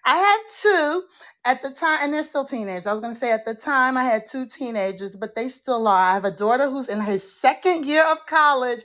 I 0.06 0.16
had 0.18 0.38
two 0.62 1.04
at 1.46 1.62
the 1.62 1.72
time, 1.72 2.00
and 2.02 2.14
they're 2.14 2.24
still 2.24 2.46
teenagers. 2.46 2.88
I 2.88 2.92
was 2.94 3.02
going 3.02 3.14
to 3.14 3.20
say 3.20 3.32
at 3.32 3.46
the 3.46 3.56
time 3.56 3.98
I 3.98 4.04
had 4.04 4.24
two 4.30 4.48
teenagers, 4.48 5.16
but 5.16 5.36
they 5.36 5.50
still 5.50 5.88
are. 5.88 6.04
I 6.04 6.14
have 6.14 6.26
a 6.26 6.32
daughter 6.32 6.70
who's 6.70 6.90
in 6.90 7.00
her 7.00 7.18
second 7.20 7.86
year 7.86 8.04
of 8.06 8.26
college. 8.28 8.82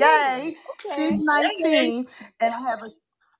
Yay! 0.00 0.56
Okay. 0.86 0.94
She's 0.96 1.18
19, 1.18 2.06
and 2.40 2.54
I 2.54 2.60
have 2.60 2.82
a 2.82 2.90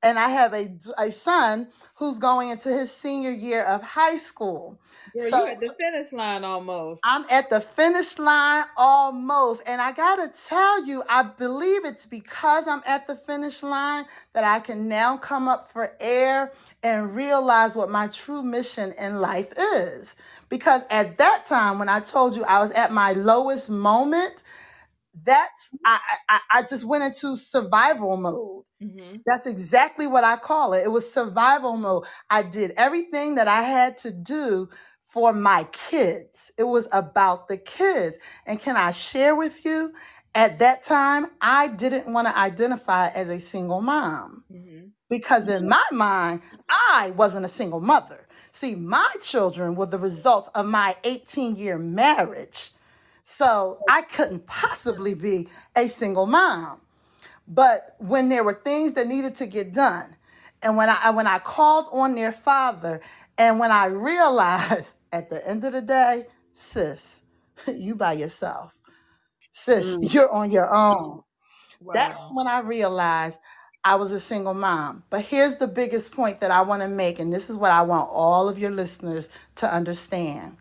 and 0.02 0.18
I 0.18 0.28
have 0.28 0.54
a, 0.54 0.72
a 0.98 1.12
son 1.12 1.68
who's 1.96 2.18
going 2.18 2.50
into 2.50 2.68
his 2.70 2.90
senior 2.92 3.32
year 3.32 3.62
of 3.64 3.82
high 3.82 4.18
school. 4.18 4.80
Girl, 5.16 5.30
So- 5.30 5.46
you 5.46 5.52
at 5.52 5.60
the 5.60 5.74
finish 5.78 6.12
line 6.12 6.44
almost. 6.44 7.00
I'm 7.04 7.24
at 7.30 7.50
the 7.50 7.60
finish 7.60 8.18
line 8.18 8.64
almost. 8.76 9.62
And 9.66 9.80
I 9.80 9.92
got 9.92 10.16
to 10.16 10.32
tell 10.48 10.84
you, 10.86 11.02
I 11.08 11.22
believe 11.24 11.84
it's 11.84 12.06
because 12.06 12.68
I'm 12.68 12.82
at 12.86 13.06
the 13.06 13.16
finish 13.16 13.62
line 13.62 14.06
that 14.34 14.44
I 14.44 14.60
can 14.60 14.88
now 14.88 15.16
come 15.16 15.48
up 15.48 15.72
for 15.72 15.92
air 16.00 16.52
and 16.82 17.14
realize 17.14 17.74
what 17.74 17.90
my 17.90 18.08
true 18.08 18.42
mission 18.42 18.92
in 18.98 19.20
life 19.20 19.52
is. 19.74 20.16
Because 20.48 20.82
at 20.90 21.18
that 21.18 21.44
time, 21.46 21.78
when 21.78 21.88
I 21.88 22.00
told 22.00 22.36
you 22.36 22.44
I 22.44 22.60
was 22.60 22.72
at 22.72 22.92
my 22.92 23.12
lowest 23.14 23.70
moment, 23.70 24.42
that's 25.24 25.70
I, 25.84 26.00
I, 26.28 26.40
I 26.52 26.62
just 26.62 26.84
went 26.84 27.04
into 27.04 27.36
survival 27.36 28.16
mode. 28.16 28.64
Mm-hmm. 28.82 29.16
That's 29.26 29.46
exactly 29.46 30.06
what 30.06 30.24
I 30.24 30.36
call 30.36 30.72
it. 30.74 30.84
It 30.84 30.90
was 30.92 31.12
survival 31.12 31.76
mode. 31.76 32.04
I 32.30 32.42
did 32.42 32.72
everything 32.76 33.36
that 33.36 33.48
I 33.48 33.62
had 33.62 33.98
to 33.98 34.10
do 34.12 34.68
for 35.02 35.32
my 35.32 35.64
kids. 35.72 36.52
It 36.58 36.64
was 36.64 36.88
about 36.92 37.48
the 37.48 37.58
kids. 37.58 38.16
And 38.46 38.60
can 38.60 38.76
I 38.76 38.90
share 38.92 39.36
with 39.36 39.64
you? 39.64 39.92
At 40.34 40.58
that 40.60 40.82
time, 40.84 41.28
I 41.42 41.68
didn't 41.68 42.12
want 42.12 42.28
to 42.28 42.38
identify 42.38 43.08
as 43.10 43.30
a 43.30 43.40
single 43.40 43.82
mom 43.82 44.44
Mm-hmm. 44.52 44.88
because 45.10 45.48
in 45.48 45.68
my 45.68 45.84
mind, 45.92 46.42
I 46.68 47.12
wasn't 47.16 47.46
a 47.46 47.50
single 47.50 47.80
mother. 47.80 48.26
See, 48.52 48.74
my 48.74 49.08
children 49.22 49.76
were 49.76 49.86
the 49.86 49.98
result 49.98 50.50
of 50.54 50.66
my 50.66 50.96
18 51.04 51.56
year 51.56 51.78
marriage. 51.78 52.72
So 53.24 53.80
I 53.88 54.02
couldn't 54.02 54.46
possibly 54.46 55.14
be 55.14 55.48
a 55.76 55.88
single 55.88 56.26
mom. 56.26 56.80
But 57.48 57.96
when 57.98 58.28
there 58.28 58.44
were 58.44 58.60
things 58.64 58.94
that 58.94 59.08
needed 59.08 59.36
to 59.36 59.46
get 59.46 59.72
done, 59.74 60.16
and 60.62 60.76
when 60.76 60.90
I 60.90 61.10
when 61.10 61.26
I 61.26 61.38
called 61.40 61.88
on 61.92 62.14
their 62.14 62.32
father, 62.32 63.00
and 63.38 63.58
when 63.58 63.72
I 63.72 63.86
realized 63.86 64.96
at 65.12 65.30
the 65.30 65.46
end 65.48 65.64
of 65.64 65.72
the 65.72 65.82
day, 65.82 66.26
sis, 66.54 67.22
you 67.68 67.94
by 67.96 68.14
yourself. 68.14 68.72
Sis, 69.52 69.98
Mm. 69.98 70.02
you're 70.02 70.30
on 70.30 70.52
your 70.52 70.72
own. 70.74 71.22
That's 71.92 72.26
Wow. 72.26 72.30
when 72.30 72.46
I 72.48 72.60
realized 72.60 73.38
I 73.84 73.96
was 73.96 74.12
a 74.12 74.20
single 74.20 74.54
mom. 74.54 75.04
But 75.10 75.22
here's 75.22 75.56
the 75.56 75.68
biggest 75.68 76.12
point 76.12 76.40
that 76.40 76.50
I 76.52 76.62
want 76.62 76.82
to 76.82 76.88
make, 76.88 77.18
and 77.20 77.32
this 77.32 77.50
is 77.50 77.56
what 77.56 77.72
I 77.72 77.82
want 77.82 78.10
all 78.10 78.48
of 78.48 78.58
your 78.58 78.72
listeners 78.72 79.30
to 79.56 79.72
understand. 79.72 80.56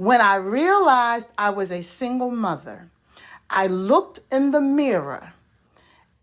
When 0.00 0.22
I 0.22 0.36
realized 0.36 1.28
I 1.36 1.50
was 1.50 1.70
a 1.70 1.82
single 1.82 2.30
mother, 2.30 2.90
I 3.50 3.66
looked 3.66 4.20
in 4.32 4.50
the 4.50 4.60
mirror 4.62 5.34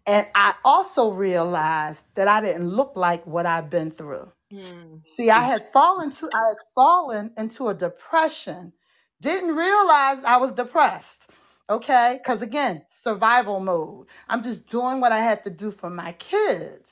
and 0.08 0.26
I 0.34 0.56
also 0.66 1.12
realized 1.12 2.06
that 2.16 2.28
I 2.28 2.42
didn't 2.42 2.70
look 2.70 2.94
like 2.96 3.28
what 3.28 3.46
I've 3.46 3.70
been 3.70 3.92
through. 3.92 4.32
Mm. 4.52 5.06
See, 5.06 5.30
I 5.30 5.44
had 5.44 5.70
fallen 5.72 6.10
to 6.10 6.30
I 6.34 6.48
had 6.48 6.58
fallen 6.74 7.34
into 7.38 7.68
a 7.68 7.76
depression. 7.76 8.74
Didn't 9.22 9.56
realize 9.56 10.24
I 10.24 10.38
was 10.38 10.54
depressed. 10.54 11.30
Okay? 11.70 12.20
Cuz 12.26 12.42
again, 12.42 12.84
survival 12.90 13.60
mode. 13.60 14.08
I'm 14.28 14.42
just 14.42 14.68
doing 14.70 15.02
what 15.02 15.12
I 15.12 15.20
have 15.20 15.44
to 15.44 15.52
do 15.52 15.70
for 15.70 15.92
my 15.92 16.14
kids. 16.14 16.87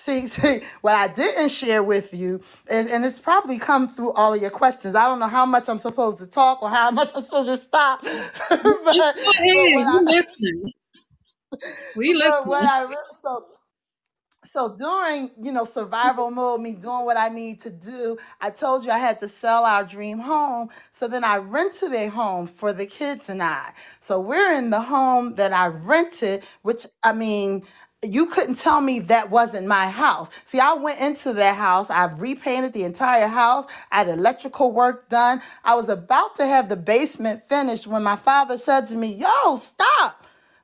See, 0.00 0.26
see, 0.28 0.62
what 0.82 0.96
I 0.96 1.08
didn't 1.08 1.50
share 1.50 1.82
with 1.84 2.14
you 2.14 2.42
is, 2.70 2.88
and 2.90 3.04
it's 3.06 3.20
probably 3.20 3.58
come 3.58 3.88
through 3.88 4.12
all 4.12 4.34
of 4.34 4.42
your 4.42 4.50
questions. 4.52 4.96
I 4.96 5.06
don't 5.06 5.20
know 5.20 5.28
how 5.28 5.46
much 5.46 5.68
I'm 5.68 5.78
supposed 5.80 6.18
to 6.20 6.28
talk 6.28 6.62
or 6.62 6.70
how 6.70 6.90
much 6.92 7.10
I'm 7.16 7.24
supposed 7.24 7.48
to 7.62 7.66
stop. 7.66 8.02
but, 8.50 8.58
Just 8.92 9.14
go 9.16 9.30
ahead. 9.30 9.70
We 9.74 9.84
I, 9.86 10.00
listening. 10.06 10.72
We 11.96 12.14
but 12.22 12.46
what. 12.46 12.64
I 12.66 12.84
re- 12.84 12.96
so 13.22 13.46
so 14.44 14.76
during 14.76 15.30
you 15.40 15.52
know 15.52 15.64
survival 15.64 16.30
mode, 16.30 16.60
me 16.62 16.72
doing 16.74 17.04
what 17.06 17.16
I 17.18 17.28
need 17.28 17.60
to 17.62 17.70
do, 17.70 18.18
I 18.40 18.50
told 18.50 18.84
you 18.84 18.92
I 18.92 18.98
had 18.98 19.18
to 19.20 19.28
sell 19.28 19.64
our 19.64 19.84
dream 19.84 20.18
home. 20.20 20.70
So 20.92 21.08
then 21.08 21.24
I 21.24 21.38
rented 21.38 21.94
a 21.94 22.08
home 22.08 22.46
for 22.48 22.72
the 22.72 22.86
kids 22.86 23.28
and 23.30 23.42
I. 23.42 23.72
So 24.00 24.20
we're 24.20 24.54
in 24.54 24.70
the 24.70 24.80
home 24.82 25.36
that 25.36 25.52
I 25.52 25.68
rented, 25.68 26.44
which 26.62 26.86
I 27.02 27.12
mean. 27.14 27.64
You 28.02 28.28
couldn't 28.28 28.56
tell 28.56 28.80
me 28.80 29.00
that 29.00 29.30
wasn't 29.30 29.66
my 29.66 29.88
house. 29.90 30.30
See, 30.46 30.60
I 30.60 30.74
went 30.74 31.00
into 31.00 31.34
that 31.34 31.56
house. 31.56 31.90
I 31.90 32.06
repainted 32.06 32.72
the 32.72 32.84
entire 32.84 33.28
house. 33.28 33.66
I 33.92 33.98
had 33.98 34.08
electrical 34.08 34.72
work 34.72 35.10
done. 35.10 35.42
I 35.64 35.74
was 35.74 35.90
about 35.90 36.34
to 36.36 36.46
have 36.46 36.70
the 36.70 36.78
basement 36.78 37.46
finished 37.48 37.86
when 37.86 38.02
my 38.02 38.16
father 38.16 38.58
said 38.58 38.88
to 38.88 38.96
me, 38.96 39.14
Yo, 39.16 39.56
stop. 39.58 40.19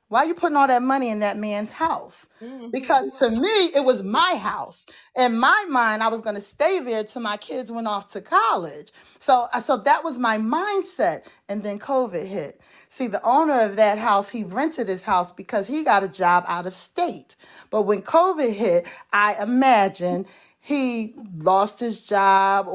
Why 0.09 0.21
are 0.21 0.27
you 0.27 0.35
putting 0.35 0.57
all 0.57 0.67
that 0.67 0.83
money 0.83 1.09
in 1.09 1.19
that 1.19 1.37
man's 1.37 1.71
house? 1.71 2.27
Mhm. 2.41 2.71
Because 2.71 3.19
to 3.19 3.29
me, 3.31 3.67
it 3.75 3.85
was 3.85 4.03
my 4.03 4.35
house. 4.41 4.85
In 5.17 5.37
my 5.39 5.65
mind, 5.69 6.03
I 6.03 6.09
was 6.09 6.21
going 6.21 6.35
to 6.35 6.41
stay 6.41 6.79
there 6.79 7.03
till 7.03 7.21
my 7.23 7.37
kids 7.37 7.71
went 7.71 7.87
off 7.87 8.09
to 8.13 8.21
college. 8.21 8.91
So, 9.19 9.47
uh, 9.53 9.61
so 9.61 9.77
that 9.77 10.03
was 10.03 10.19
my 10.19 10.37
mindset. 10.37 11.25
And 11.49 11.63
then 11.63 11.79
COVID 11.79 12.25
hit. 12.25 12.61
See, 12.89 13.07
the 13.07 13.23
owner 13.23 13.59
of 13.61 13.77
that 13.77 13.97
house, 13.99 14.29
he 14.29 14.43
rented 14.45 14.87
his 14.89 15.03
house 15.03 15.31
because 15.31 15.67
he 15.67 15.83
got 15.83 16.03
a 16.03 16.09
job 16.09 16.45
out 16.47 16.67
of 16.67 16.73
state. 16.75 17.35
But 17.71 17.83
when 17.83 18.01
COVID 18.01 18.53
hit, 18.53 18.87
I 19.13 19.35
imagine 19.41 20.25
he 20.59 21.15
lost 21.39 21.79
his 21.79 22.03
job, 22.05 22.67
or, 22.67 22.73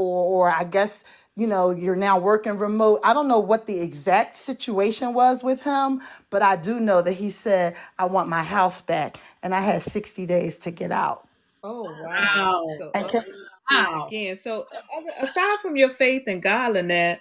or 0.49 0.51
I 0.51 0.65
guess 0.65 1.05
you 1.37 1.47
know, 1.47 1.71
you're 1.71 1.97
now 1.97 2.19
working 2.19 2.59
remote. 2.59 3.01
I 3.05 3.15
don't 3.15 3.29
know 3.29 3.41
what 3.41 3.67
the 3.67 3.81
exact 3.81 4.37
situation 4.37 5.15
was 5.15 5.43
with 5.43 5.62
him, 5.62 6.01
but 6.31 6.43
I 6.43 6.57
do 6.57 6.81
know 6.81 7.03
that 7.03 7.15
he 7.15 7.31
said, 7.31 7.77
I 7.99 8.07
want 8.07 8.29
my 8.29 8.43
house 8.43 8.81
back. 8.81 9.19
And 9.43 9.55
I 9.55 9.61
had 9.61 9.83
60 9.83 10.27
days 10.27 10.59
to 10.59 10.71
get 10.71 10.93
out. 10.93 11.29
Oh 11.62 11.85
wow. 11.85 12.07
Wow. 12.07 12.67
So 12.79 12.91
And 12.95 13.07
uh, 13.07 13.09
can, 13.09 13.23
Wow. 13.71 14.07
again, 14.09 14.37
so 14.37 14.67
uh, 14.75 15.25
aside 15.25 15.59
from 15.62 15.77
your 15.77 15.91
faith 15.91 16.29
in 16.29 16.41
God, 16.41 16.75
Lynette, 16.75 17.21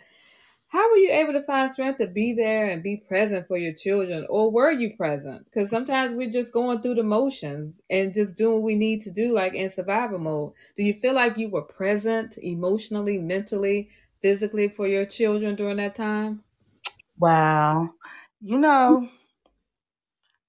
how 0.71 0.89
were 0.89 0.97
you 0.97 1.11
able 1.11 1.33
to 1.33 1.43
find 1.43 1.69
strength 1.69 1.97
to 1.97 2.07
be 2.07 2.31
there 2.31 2.69
and 2.69 2.81
be 2.81 2.95
present 2.95 3.45
for 3.45 3.57
your 3.57 3.73
children, 3.73 4.25
or 4.29 4.49
were 4.49 4.71
you 4.71 4.95
present? 4.95 5.43
Because 5.43 5.69
sometimes 5.69 6.13
we're 6.13 6.31
just 6.31 6.53
going 6.53 6.81
through 6.81 6.95
the 6.95 7.03
motions 7.03 7.81
and 7.89 8.13
just 8.13 8.37
doing 8.37 8.53
what 8.53 8.63
we 8.63 8.75
need 8.75 9.01
to 9.01 9.11
do, 9.11 9.33
like 9.33 9.53
in 9.53 9.69
survival 9.69 10.17
mode. 10.17 10.53
Do 10.77 10.83
you 10.83 10.93
feel 10.93 11.13
like 11.13 11.37
you 11.37 11.49
were 11.49 11.61
present 11.61 12.37
emotionally, 12.41 13.17
mentally, 13.17 13.89
physically 14.21 14.69
for 14.69 14.87
your 14.87 15.05
children 15.05 15.55
during 15.55 15.75
that 15.75 15.93
time? 15.93 16.41
wow. 17.19 17.89
You 18.39 18.57
know, 18.57 19.09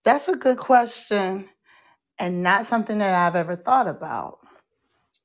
that's 0.05 0.29
a 0.29 0.37
good 0.37 0.59
question 0.59 1.49
and 2.21 2.45
not 2.45 2.67
something 2.67 2.99
that 2.99 3.15
I've 3.15 3.35
ever 3.37 3.57
thought 3.57 3.89
about. 3.89 4.39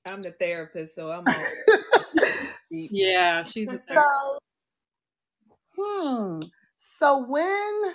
I'm 0.10 0.24
the 0.24 0.32
therapist, 0.32 0.96
so 0.96 1.12
I'm 1.12 1.28
all. 1.30 1.46
Yeah, 2.70 3.44
she's 3.44 3.72
a 3.72 3.80
so, 3.80 4.40
hmm. 5.78 6.40
So 6.80 7.26
when 7.28 7.94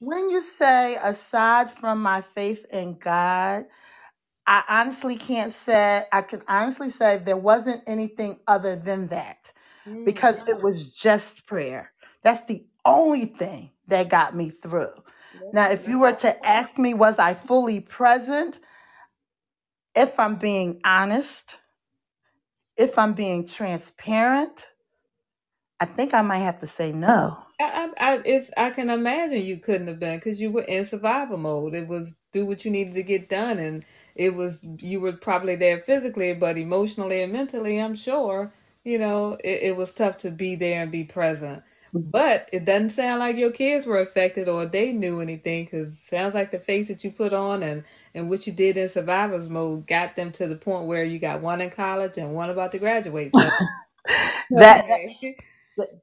when 0.00 0.30
you 0.30 0.42
say 0.42 0.96
aside 1.02 1.70
from 1.72 2.02
my 2.02 2.22
faith 2.22 2.66
in 2.72 2.98
God, 2.98 3.66
I 4.46 4.64
honestly 4.68 5.16
can't 5.16 5.52
say 5.52 6.04
I 6.12 6.22
can 6.22 6.42
honestly 6.48 6.90
say 6.90 7.18
there 7.18 7.38
wasn't 7.38 7.82
anything 7.88 8.40
other 8.48 8.76
than 8.76 9.08
that 9.08 9.52
Mm, 9.88 10.04
because 10.06 10.42
it 10.48 10.62
was 10.62 10.92
just 10.94 11.46
prayer. 11.46 11.92
That's 12.22 12.44
the 12.46 12.66
only 12.86 13.26
thing 13.26 13.72
that 13.88 14.10
got 14.10 14.36
me 14.36 14.50
through. 14.50 14.92
Now, 15.52 15.70
if 15.70 15.88
you 15.88 16.00
were 16.00 16.14
to 16.14 16.46
ask 16.46 16.78
me, 16.78 16.94
was 16.94 17.18
I 17.20 17.34
fully 17.34 17.80
present? 17.80 18.60
If 19.96 20.20
I'm 20.20 20.36
being 20.36 20.80
honest, 20.84 21.58
if 22.76 22.98
I'm 22.98 23.14
being 23.14 23.46
transparent, 23.46 24.68
I 25.82 25.84
think 25.84 26.14
I 26.14 26.22
might 26.22 26.38
have 26.38 26.60
to 26.60 26.66
say 26.68 26.92
no. 26.92 27.36
I, 27.60 27.90
I, 27.98 28.22
it's 28.24 28.52
I 28.56 28.70
can 28.70 28.88
imagine 28.88 29.44
you 29.44 29.58
couldn't 29.58 29.88
have 29.88 29.98
been 29.98 30.16
because 30.18 30.40
you 30.40 30.52
were 30.52 30.62
in 30.62 30.84
survival 30.84 31.38
mode. 31.38 31.74
It 31.74 31.88
was 31.88 32.14
do 32.30 32.46
what 32.46 32.64
you 32.64 32.70
needed 32.70 32.94
to 32.94 33.02
get 33.02 33.28
done, 33.28 33.58
and 33.58 33.84
it 34.14 34.36
was 34.36 34.64
you 34.78 35.00
were 35.00 35.12
probably 35.12 35.56
there 35.56 35.80
physically, 35.80 36.34
but 36.34 36.56
emotionally 36.56 37.20
and 37.20 37.32
mentally, 37.32 37.80
I'm 37.80 37.96
sure 37.96 38.52
you 38.84 38.96
know 38.96 39.36
it, 39.42 39.58
it 39.62 39.76
was 39.76 39.92
tough 39.92 40.18
to 40.18 40.30
be 40.30 40.54
there 40.54 40.82
and 40.82 40.92
be 40.92 41.02
present. 41.02 41.64
Mm-hmm. 41.92 42.10
But 42.10 42.48
it 42.52 42.64
doesn't 42.64 42.90
sound 42.90 43.18
like 43.18 43.36
your 43.36 43.50
kids 43.50 43.84
were 43.84 43.98
affected 44.00 44.48
or 44.48 44.64
they 44.64 44.92
knew 44.92 45.20
anything 45.20 45.64
because 45.64 45.88
it 45.88 45.96
sounds 45.96 46.32
like 46.32 46.52
the 46.52 46.60
face 46.60 46.86
that 46.88 47.02
you 47.02 47.10
put 47.10 47.32
on 47.32 47.64
and, 47.64 47.82
and 48.14 48.30
what 48.30 48.46
you 48.46 48.52
did 48.52 48.76
in 48.76 48.88
survivor's 48.88 49.48
mode 49.50 49.88
got 49.88 50.14
them 50.14 50.30
to 50.32 50.46
the 50.46 50.56
point 50.56 50.86
where 50.86 51.04
you 51.04 51.18
got 51.18 51.42
one 51.42 51.60
in 51.60 51.70
college 51.70 52.18
and 52.18 52.34
one 52.34 52.50
about 52.50 52.70
to 52.72 52.78
graduate. 52.78 53.32
So, 53.34 53.50
that 54.50 54.86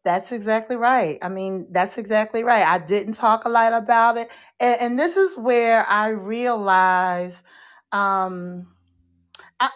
that's 0.04 0.32
exactly 0.32 0.76
right. 0.76 1.20
I 1.22 1.30
mean, 1.30 1.68
that's 1.72 1.98
exactly 1.98 2.44
right. 2.44 2.66
I 2.66 2.80
didn't 2.80 3.14
talk 3.14 3.46
a 3.46 3.50
lot 3.50 3.74
about 3.74 4.18
it. 4.18 4.30
And, 4.60 4.82
and 4.82 5.00
this 5.00 5.16
is 5.16 5.38
where 5.38 5.86
I 5.88 6.10
realize 6.10 7.44
um, 7.92 8.68
I, 9.60 9.70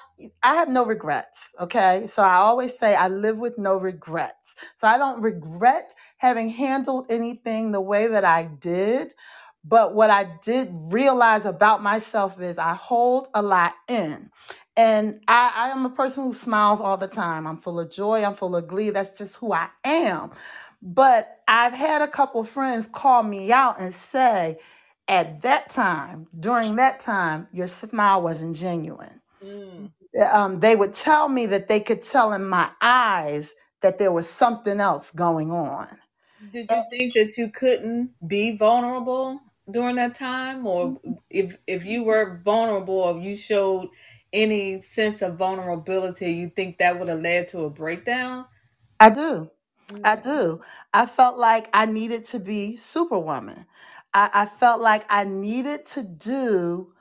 I 0.44 0.56
have 0.56 0.70
no 0.70 0.86
regrets. 0.86 1.50
Okay. 1.60 2.06
So 2.08 2.24
I 2.24 2.36
always 2.36 2.78
say 2.78 2.96
I 2.96 3.08
live 3.10 3.38
with 3.38 3.58
no 3.58 3.78
regrets. 3.78 4.56
So 4.78 4.88
I 4.88 4.98
don't 4.98 5.22
regret 5.22 5.94
having 6.18 6.50
handled 6.50 7.08
anything 7.10 7.72
the 7.72 7.82
way 7.82 8.08
that 8.08 8.26
I 8.26 8.46
did. 8.60 9.14
But 9.66 9.96
what 9.96 10.10
I 10.10 10.26
did 10.44 10.70
realize 10.74 11.46
about 11.46 11.84
myself 11.84 12.42
is 12.42 12.58
I 12.58 12.74
hold 12.76 13.30
a 13.34 13.42
lot 13.42 13.76
in. 13.88 14.32
And 14.78 15.22
I, 15.28 15.54
I 15.56 15.70
am 15.70 15.86
a 15.86 15.90
person 15.92 16.24
who 16.26 16.34
smiles 16.34 16.82
all 16.82 16.98
the 16.98 17.08
time. 17.08 17.48
I'm 17.48 17.58
full 17.58 17.80
of 17.80 17.92
joy, 17.92 18.24
I'm 18.26 18.34
full 18.36 18.56
of 18.56 18.68
glee. 18.68 18.92
That's 18.92 19.12
just 19.12 19.38
who 19.38 19.54
I 19.54 19.70
am. 19.86 20.32
But 20.82 21.42
I've 21.48 21.74
had 21.74 22.02
a 22.02 22.08
couple 22.08 22.44
friends 22.44 22.88
call 22.88 23.24
me 23.24 23.52
out 23.52 23.80
and 23.80 23.94
say, 23.94 24.60
at 25.08 25.42
that 25.44 25.70
time, 25.70 26.28
during 26.40 26.78
that 26.78 27.00
time, 27.02 27.48
your 27.54 27.68
smile 27.70 28.22
wasn't 28.24 28.56
genuine. 28.58 29.22
Mm. 29.44 29.92
Um, 30.32 30.60
they 30.60 30.76
would 30.76 30.94
tell 30.94 31.30
me 31.30 31.48
that 31.48 31.68
they 31.70 31.80
could 31.82 32.04
tell 32.04 32.34
in 32.34 32.46
my 32.46 32.70
eyes 32.82 33.54
that 33.82 34.00
there 34.00 34.12
was 34.12 34.30
something 34.30 34.80
else 34.80 35.12
going 35.12 35.52
on. 35.52 35.88
Did 36.54 36.72
you 36.72 36.84
think 36.90 37.14
that 37.16 37.38
you 37.38 37.50
couldn't 37.50 38.12
be 38.28 38.58
vulnerable 38.58 39.42
during 39.70 39.96
that 39.96 40.16
time, 40.16 40.66
or 40.68 41.00
if 41.30 41.58
if 41.68 41.86
you 41.86 42.04
were 42.04 42.42
vulnerable, 42.44 42.96
or 42.96 43.20
you 43.20 43.36
showed 43.36 43.90
any 44.32 44.82
sense 44.82 45.22
of 45.22 45.38
vulnerability, 45.38 46.34
you 46.34 46.50
think 46.50 46.80
that 46.80 46.98
would 46.98 47.08
have 47.08 47.22
led 47.22 47.48
to 47.50 47.62
a 47.62 47.70
breakdown? 47.70 48.46
I 49.00 49.10
do. 49.10 49.50
I 50.04 50.16
mm. 50.16 50.24
do. 50.24 50.62
I 50.94 51.06
felt 51.06 51.38
like 51.38 51.70
I 51.74 51.86
needed 51.86 52.24
to 52.26 52.40
be 52.40 52.76
superwoman. 52.76 53.66
I, 54.14 54.30
I 54.34 54.46
felt 54.46 54.82
like 54.82 55.06
I 55.10 55.24
needed 55.24 55.86
to 55.88 56.04
do 56.04 56.94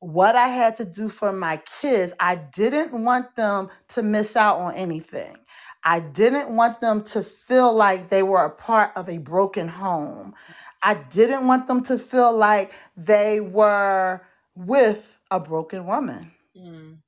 what 0.00 0.34
I 0.34 0.48
had 0.48 0.76
to 0.76 0.84
do 0.84 1.08
for 1.08 1.32
my 1.32 1.62
kids. 1.80 2.12
I 2.18 2.34
didn't 2.36 2.92
want 2.92 3.36
them 3.36 3.68
to 3.88 4.02
miss 4.02 4.34
out 4.34 4.58
on 4.58 4.74
anything. 4.74 5.36
I 5.84 6.00
didn't 6.00 6.48
want 6.48 6.80
them 6.80 7.02
to 7.04 7.22
feel 7.22 7.72
like 7.72 8.08
they 8.08 8.22
were 8.22 8.44
a 8.44 8.50
part 8.50 8.92
of 8.96 9.08
a 9.08 9.18
broken 9.18 9.68
home. 9.68 10.34
I 10.82 10.94
didn't 10.94 11.46
want 11.46 11.66
them 11.68 11.82
to 11.84 11.98
feel 11.98 12.36
like 12.36 12.72
they 12.96 13.40
were 13.40 14.20
with 14.54 15.18
a 15.30 15.38
broken 15.40 15.86
woman. 15.86 16.32
Mm. 16.56 16.98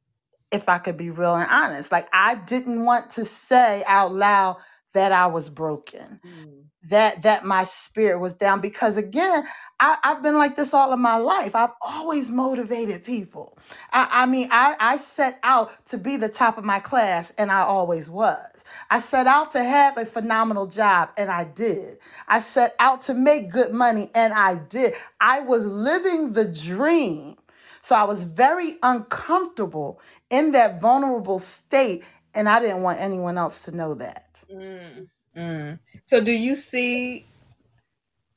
If 0.50 0.68
I 0.68 0.78
could 0.78 0.96
be 0.96 1.10
real 1.10 1.34
and 1.34 1.50
honest, 1.50 1.90
like 1.90 2.08
I 2.12 2.36
didn't 2.36 2.84
want 2.84 3.10
to 3.10 3.24
say 3.24 3.82
out 3.86 4.14
loud 4.14 4.58
that 4.94 5.12
I 5.12 5.26
was 5.28 5.50
broken. 5.50 6.20
Mm. 6.26 6.64
that 6.90 7.22
that 7.22 7.44
my 7.44 7.64
spirit 7.64 8.20
was 8.20 8.36
down 8.36 8.60
because 8.60 8.96
again 8.96 9.44
I, 9.80 9.98
have 10.04 10.22
been 10.22 10.36
like 10.36 10.56
this 10.56 10.74
all 10.74 10.92
of 10.92 11.00
my 11.00 11.16
life. 11.16 11.54
I've 11.54 11.72
always 11.82 12.30
motivated 12.30 13.04
people. 13.04 13.58
I, 13.92 14.08
I 14.10 14.26
mean 14.26 14.48
I, 14.52 14.76
I 14.80 14.96
set 14.98 15.38
out 15.44 15.72
to 15.86 15.98
be 15.98 16.16
the 16.16 16.28
top 16.28 16.58
of 16.58 16.64
my 16.64 16.80
class 16.80 17.32
and 17.38 17.52
i 17.52 17.60
always 17.60 18.10
was. 18.10 18.64
I 18.90 19.00
set 19.00 19.26
out 19.26 19.52
to 19.52 19.64
have 19.64 19.98
a 19.98 20.06
phenomenal 20.06 20.66
job 20.66 21.10
and 21.18 21.30
i 21.30 21.44
did. 21.44 21.98
I 22.28 22.40
set 22.40 22.74
out 22.80 23.02
to 23.02 23.14
make 23.14 23.50
good 23.52 23.72
money 23.72 24.10
and 24.14 24.32
i 24.34 24.56
did. 24.56 24.94
I 25.20 25.40
was 25.40 25.66
living 25.66 26.32
the 26.34 26.46
dream. 26.46 27.36
So 27.82 27.96
i 27.96 28.04
was 28.04 28.24
very 28.24 28.78
uncomfortable 28.82 30.00
in 30.30 30.52
that 30.52 30.80
vulnerable 30.80 31.38
state 31.38 32.04
and 32.34 32.48
i 32.48 32.60
didn't 32.60 32.82
want 32.82 33.00
anyone 33.00 33.38
else 33.38 33.62
to 33.62 33.72
know 33.72 33.94
that 33.94 34.42
mm. 34.50 35.08
Mm. 35.36 35.80
So 36.04 36.22
do 36.22 36.30
you 36.30 36.54
see 36.54 37.26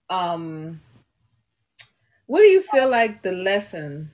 um 0.09 0.81
what 2.25 2.39
do 2.39 2.47
you 2.47 2.61
feel 2.61 2.89
like 2.89 3.21
the 3.21 3.31
lesson 3.31 4.11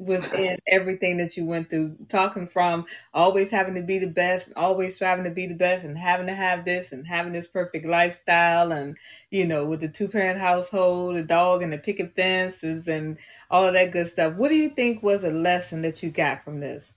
was 0.00 0.32
in 0.32 0.56
everything 0.66 1.18
that 1.18 1.36
you 1.36 1.44
went 1.44 1.68
through 1.68 1.94
talking 2.08 2.46
from 2.46 2.86
always 3.12 3.50
having 3.50 3.74
to 3.74 3.82
be 3.82 3.98
the 3.98 4.06
best 4.06 4.46
and 4.46 4.56
always 4.56 4.94
striving 4.94 5.24
to 5.24 5.30
be 5.30 5.46
the 5.46 5.54
best 5.54 5.84
and 5.84 5.98
having 5.98 6.26
to 6.26 6.34
have 6.34 6.64
this 6.64 6.90
and 6.90 7.06
having 7.06 7.34
this 7.34 7.46
perfect 7.46 7.86
lifestyle 7.86 8.72
and 8.72 8.96
you 9.30 9.46
know 9.46 9.66
with 9.66 9.80
the 9.80 9.88
two 9.88 10.08
parent 10.08 10.40
household 10.40 11.16
the 11.16 11.22
dog 11.22 11.62
and 11.62 11.70
the 11.70 11.76
picket 11.76 12.14
fences 12.16 12.88
and 12.88 13.18
all 13.50 13.66
of 13.66 13.74
that 13.74 13.92
good 13.92 14.08
stuff 14.08 14.34
what 14.36 14.48
do 14.48 14.54
you 14.54 14.70
think 14.70 15.02
was 15.02 15.22
a 15.22 15.30
lesson 15.30 15.82
that 15.82 16.02
you 16.02 16.10
got 16.10 16.42
from 16.42 16.60
this 16.60 16.94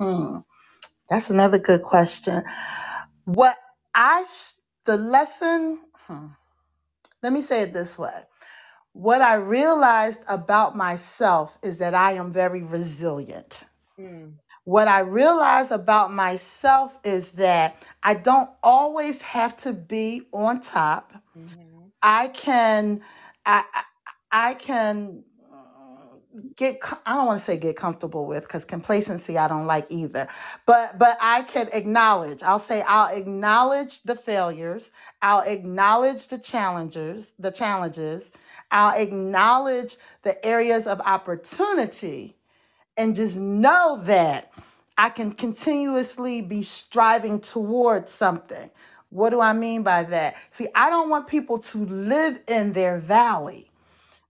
hmm. 0.00 0.38
That's 1.10 1.30
another 1.30 1.58
good 1.58 1.82
question 1.82 2.44
what 3.26 3.56
I 3.94 4.24
the 4.86 4.96
lesson, 4.96 5.80
hmm, 6.06 6.28
let 7.22 7.32
me 7.32 7.42
say 7.42 7.62
it 7.62 7.74
this 7.74 7.98
way. 7.98 8.24
What 8.92 9.22
I 9.22 9.34
realized 9.34 10.20
about 10.28 10.76
myself 10.76 11.58
is 11.62 11.78
that 11.78 11.94
I 11.94 12.12
am 12.12 12.32
very 12.32 12.62
resilient. 12.62 13.64
Mm. 14.00 14.34
What 14.64 14.88
I 14.88 15.00
realize 15.00 15.70
about 15.70 16.12
myself 16.12 16.98
is 17.04 17.32
that 17.32 17.76
I 18.02 18.14
don't 18.14 18.50
always 18.62 19.22
have 19.22 19.56
to 19.58 19.72
be 19.74 20.22
on 20.32 20.60
top. 20.60 21.14
Mm-hmm. 21.38 21.86
I 22.02 22.28
can 22.28 23.02
I 23.46 23.64
I 24.32 24.54
can 24.54 25.24
get 26.56 26.80
I 27.06 27.16
don't 27.16 27.26
want 27.26 27.38
to 27.38 27.44
say 27.44 27.56
get 27.56 27.76
comfortable 27.76 28.26
with 28.26 28.42
because 28.44 28.64
complacency 28.64 29.38
I 29.38 29.48
don't 29.48 29.66
like 29.66 29.86
either. 29.90 30.28
But 30.66 30.98
but 30.98 31.18
I 31.20 31.42
can 31.42 31.68
acknowledge. 31.72 32.42
I'll 32.42 32.58
say 32.58 32.82
I'll 32.86 33.14
acknowledge 33.14 34.02
the 34.02 34.14
failures. 34.16 34.92
I'll 35.22 35.42
acknowledge 35.42 36.28
the 36.28 36.38
challengers, 36.38 37.34
the 37.38 37.50
challenges. 37.50 38.30
I'll 38.70 38.98
acknowledge 39.00 39.96
the 40.22 40.44
areas 40.44 40.86
of 40.86 41.00
opportunity 41.00 42.36
and 42.96 43.14
just 43.14 43.38
know 43.38 44.00
that 44.04 44.52
I 44.98 45.08
can 45.08 45.32
continuously 45.32 46.42
be 46.42 46.62
striving 46.62 47.40
towards 47.40 48.12
something. 48.12 48.70
What 49.10 49.30
do 49.30 49.40
I 49.40 49.52
mean 49.54 49.82
by 49.82 50.04
that? 50.04 50.36
See, 50.50 50.68
I 50.74 50.90
don't 50.90 51.08
want 51.08 51.26
people 51.26 51.58
to 51.58 51.78
live 51.78 52.40
in 52.48 52.72
their 52.72 52.98
valley. 52.98 53.69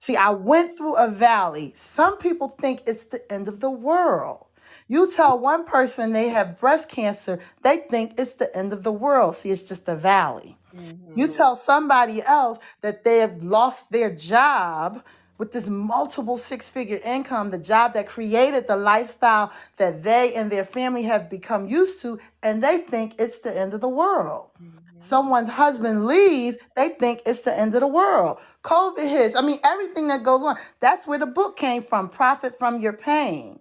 See, 0.00 0.16
I 0.16 0.30
went 0.30 0.78
through 0.78 0.96
a 0.96 1.08
valley. 1.08 1.74
Some 1.76 2.16
people 2.16 2.48
think 2.48 2.82
it's 2.86 3.04
the 3.04 3.30
end 3.30 3.48
of 3.48 3.60
the 3.60 3.70
world. 3.70 4.46
You 4.88 5.10
tell 5.10 5.38
one 5.38 5.66
person 5.66 6.12
they 6.12 6.28
have 6.30 6.58
breast 6.58 6.88
cancer, 6.88 7.38
they 7.62 7.78
think 7.78 8.18
it's 8.18 8.34
the 8.34 8.54
end 8.56 8.72
of 8.72 8.82
the 8.82 8.92
world. 8.92 9.36
See, 9.36 9.50
it's 9.50 9.62
just 9.62 9.88
a 9.88 9.94
valley. 9.94 10.56
Mm-hmm. 10.74 11.18
You 11.18 11.28
tell 11.28 11.54
somebody 11.54 12.22
else 12.22 12.60
that 12.80 13.04
they 13.04 13.18
have 13.18 13.42
lost 13.42 13.92
their 13.92 14.14
job 14.14 15.04
with 15.36 15.52
this 15.52 15.68
multiple 15.68 16.38
six 16.38 16.70
figure 16.70 17.00
income, 17.04 17.50
the 17.50 17.58
job 17.58 17.94
that 17.94 18.06
created 18.06 18.66
the 18.66 18.76
lifestyle 18.76 19.52
that 19.76 20.02
they 20.02 20.34
and 20.34 20.50
their 20.50 20.64
family 20.64 21.02
have 21.02 21.28
become 21.28 21.68
used 21.68 22.00
to, 22.02 22.18
and 22.42 22.62
they 22.62 22.78
think 22.78 23.14
it's 23.18 23.38
the 23.38 23.56
end 23.56 23.74
of 23.74 23.80
the 23.80 23.88
world. 23.88 24.50
Someone's 25.00 25.48
husband 25.48 26.06
leaves, 26.06 26.58
they 26.76 26.90
think 26.90 27.22
it's 27.24 27.42
the 27.42 27.58
end 27.58 27.74
of 27.74 27.80
the 27.80 27.86
world. 27.86 28.38
COVID 28.62 29.08
hits. 29.08 29.34
I 29.34 29.40
mean, 29.40 29.58
everything 29.64 30.08
that 30.08 30.22
goes 30.22 30.42
on. 30.42 30.56
That's 30.80 31.06
where 31.06 31.18
the 31.18 31.26
book 31.26 31.56
came 31.56 31.82
from 31.82 32.10
Profit 32.10 32.58
from 32.58 32.80
Your 32.80 32.92
Pain. 32.92 33.60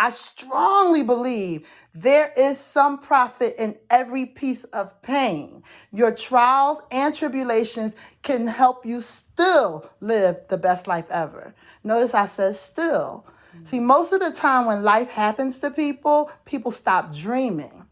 I 0.00 0.08
strongly 0.08 1.02
believe 1.02 1.68
there 1.94 2.32
is 2.34 2.58
some 2.58 2.98
profit 2.98 3.54
in 3.58 3.76
every 3.90 4.24
piece 4.24 4.64
of 4.64 5.00
pain. 5.02 5.62
Your 5.92 6.14
trials 6.14 6.80
and 6.90 7.14
tribulations 7.14 7.94
can 8.22 8.46
help 8.46 8.86
you 8.86 9.02
still 9.02 9.86
live 10.00 10.36
the 10.48 10.56
best 10.56 10.86
life 10.86 11.04
ever. 11.10 11.54
Notice 11.84 12.14
I 12.14 12.24
said 12.24 12.56
still. 12.56 13.26
See, 13.62 13.78
mm. 13.78 13.82
most 13.82 14.14
of 14.14 14.20
the 14.20 14.30
time 14.30 14.64
when 14.64 14.82
life 14.82 15.10
happens 15.10 15.60
to 15.60 15.70
people, 15.70 16.30
people 16.46 16.70
stop 16.70 17.14
dreaming. 17.14 17.84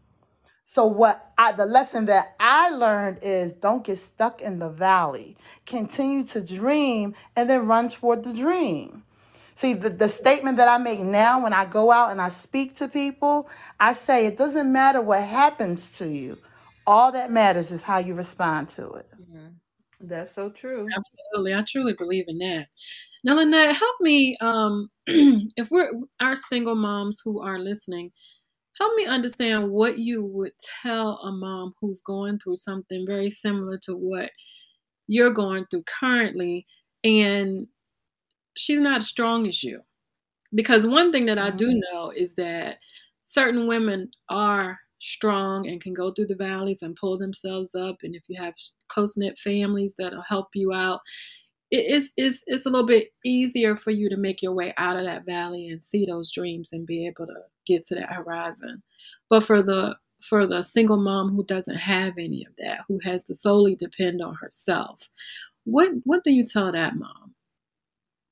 So 0.69 0.85
what 0.85 1.31
I 1.39 1.51
the 1.51 1.65
lesson 1.65 2.05
that 2.05 2.35
I 2.39 2.69
learned 2.69 3.21
is 3.23 3.53
don't 3.55 3.83
get 3.83 3.97
stuck 3.97 4.39
in 4.43 4.59
the 4.59 4.69
valley. 4.69 5.35
Continue 5.65 6.23
to 6.25 6.45
dream 6.45 7.15
and 7.35 7.49
then 7.49 7.65
run 7.65 7.89
toward 7.89 8.23
the 8.23 8.33
dream. 8.33 9.01
See, 9.55 9.73
the, 9.73 9.89
the 9.89 10.07
statement 10.07 10.57
that 10.57 10.67
I 10.67 10.77
make 10.77 10.99
now 10.99 11.41
when 11.41 11.53
I 11.53 11.65
go 11.65 11.89
out 11.89 12.11
and 12.11 12.21
I 12.21 12.29
speak 12.29 12.75
to 12.75 12.87
people, 12.87 13.49
I 13.79 13.93
say 13.93 14.27
it 14.27 14.37
doesn't 14.37 14.71
matter 14.71 15.01
what 15.01 15.23
happens 15.23 15.97
to 15.97 16.07
you. 16.07 16.37
All 16.85 17.11
that 17.13 17.31
matters 17.31 17.71
is 17.71 17.81
how 17.81 17.97
you 17.97 18.13
respond 18.13 18.69
to 18.69 18.91
it. 18.91 19.07
Mm-hmm. 19.19 19.47
That's 20.01 20.35
so 20.35 20.51
true. 20.51 20.85
Absolutely. 20.95 21.55
I 21.55 21.63
truly 21.63 21.93
believe 21.93 22.25
in 22.27 22.37
that. 22.37 22.67
Now, 23.23 23.33
Lynette, 23.37 23.75
help 23.75 23.95
me. 24.01 24.37
Um, 24.39 24.91
if 25.07 25.71
we're 25.71 25.89
our 26.19 26.35
single 26.35 26.75
moms 26.75 27.23
who 27.25 27.41
are 27.41 27.57
listening, 27.57 28.11
help 28.79 28.95
me 28.95 29.05
understand 29.05 29.69
what 29.69 29.99
you 29.99 30.23
would 30.23 30.53
tell 30.81 31.17
a 31.17 31.31
mom 31.31 31.73
who's 31.79 32.01
going 32.01 32.39
through 32.39 32.55
something 32.55 33.05
very 33.05 33.29
similar 33.29 33.77
to 33.79 33.93
what 33.93 34.31
you're 35.07 35.33
going 35.33 35.65
through 35.69 35.83
currently, 35.83 36.65
and 37.03 37.67
she's 38.55 38.79
not 38.79 38.97
as 38.97 39.07
strong 39.07 39.47
as 39.47 39.63
you. 39.63 39.81
Because 40.53 40.87
one 40.87 41.11
thing 41.11 41.25
that 41.27 41.37
I 41.37 41.51
do 41.51 41.67
mm-hmm. 41.67 41.79
know 41.91 42.11
is 42.15 42.33
that 42.35 42.77
certain 43.23 43.67
women 43.67 44.09
are 44.29 44.79
strong 44.99 45.67
and 45.67 45.81
can 45.81 45.93
go 45.93 46.11
through 46.11 46.27
the 46.27 46.35
valleys 46.35 46.81
and 46.81 46.95
pull 46.95 47.17
themselves 47.17 47.75
up. 47.75 47.97
And 48.03 48.15
if 48.15 48.23
you 48.27 48.41
have 48.41 48.53
close 48.89 49.15
knit 49.15 49.37
families 49.39 49.95
that'll 49.97 50.23
help 50.23 50.47
you 50.53 50.73
out, 50.73 51.01
it 51.71 51.85
is 51.85 52.11
it's, 52.17 52.43
it's 52.47 52.65
a 52.65 52.69
little 52.69 52.87
bit 52.87 53.09
easier 53.23 53.75
for 53.75 53.91
you 53.91 54.09
to 54.09 54.17
make 54.17 54.41
your 54.41 54.53
way 54.53 54.73
out 54.77 54.97
of 54.97 55.05
that 55.05 55.25
valley 55.25 55.67
and 55.67 55.81
see 55.81 56.05
those 56.05 56.31
dreams 56.31 56.73
and 56.73 56.87
be 56.87 57.05
able 57.07 57.27
to 57.27 57.35
get 57.67 57.85
to 57.85 57.95
that 57.95 58.11
horizon. 58.11 58.81
But 59.29 59.43
for 59.43 59.61
the 59.61 59.95
for 60.21 60.45
the 60.47 60.63
single 60.63 60.97
mom 60.97 61.33
who 61.33 61.45
doesn't 61.45 61.77
have 61.77 62.17
any 62.17 62.45
of 62.45 62.53
that, 62.57 62.79
who 62.87 62.99
has 63.03 63.23
to 63.25 63.33
solely 63.35 63.75
depend 63.75 64.21
on 64.21 64.35
herself, 64.35 65.09
what 65.65 65.89
what 66.03 66.23
do 66.23 66.31
you 66.31 66.45
tell 66.45 66.71
that 66.71 66.93
mom? 66.95 67.35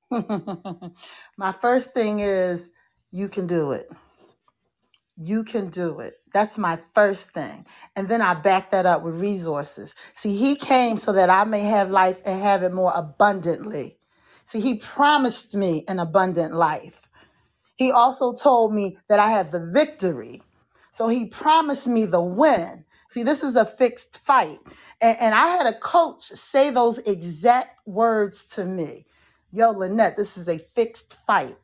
My 1.37 1.51
first 1.51 1.93
thing 1.93 2.21
is 2.21 2.71
you 3.11 3.29
can 3.29 3.45
do 3.45 3.71
it. 3.71 3.91
You 5.17 5.45
can 5.45 5.69
do 5.69 6.01
it. 6.01 6.15
That's 6.33 6.57
my 6.57 6.77
first 6.95 7.31
thing. 7.31 7.65
And 7.95 8.09
then 8.09 8.21
I 8.21 8.35
back 8.35 8.71
that 8.71 8.85
up 8.85 9.03
with 9.03 9.15
resources. 9.15 9.95
See, 10.15 10.37
he 10.37 10.55
came 10.55 10.97
so 10.97 11.13
that 11.13 11.29
I 11.29 11.45
may 11.45 11.61
have 11.61 11.89
life 11.91 12.19
and 12.25 12.41
have 12.41 12.63
it 12.63 12.73
more 12.73 12.93
abundantly. 12.95 13.97
See, 14.45 14.61
he 14.61 14.77
promised 14.79 15.55
me 15.55 15.85
an 15.87 15.99
abundant 15.99 16.53
life. 16.53 17.09
He 17.77 17.91
also 17.91 18.33
told 18.33 18.73
me 18.73 18.97
that 19.09 19.19
I 19.19 19.31
have 19.31 19.51
the 19.51 19.71
victory. 19.73 20.43
So 20.91 21.07
he 21.09 21.27
promised 21.27 21.87
me 21.87 22.05
the 22.05 22.21
win. 22.21 22.85
See, 23.09 23.23
this 23.23 23.43
is 23.43 23.55
a 23.55 23.65
fixed 23.65 24.19
fight. 24.19 24.59
And, 25.01 25.17
and 25.19 25.35
I 25.35 25.47
had 25.47 25.67
a 25.67 25.79
coach 25.79 26.23
say 26.23 26.71
those 26.71 26.99
exact 26.99 27.87
words 27.87 28.47
to 28.49 28.65
me. 28.65 29.05
Yo, 29.51 29.71
Lynette, 29.71 30.17
this 30.17 30.37
is 30.37 30.47
a 30.47 30.59
fixed 30.59 31.17
fight 31.27 31.57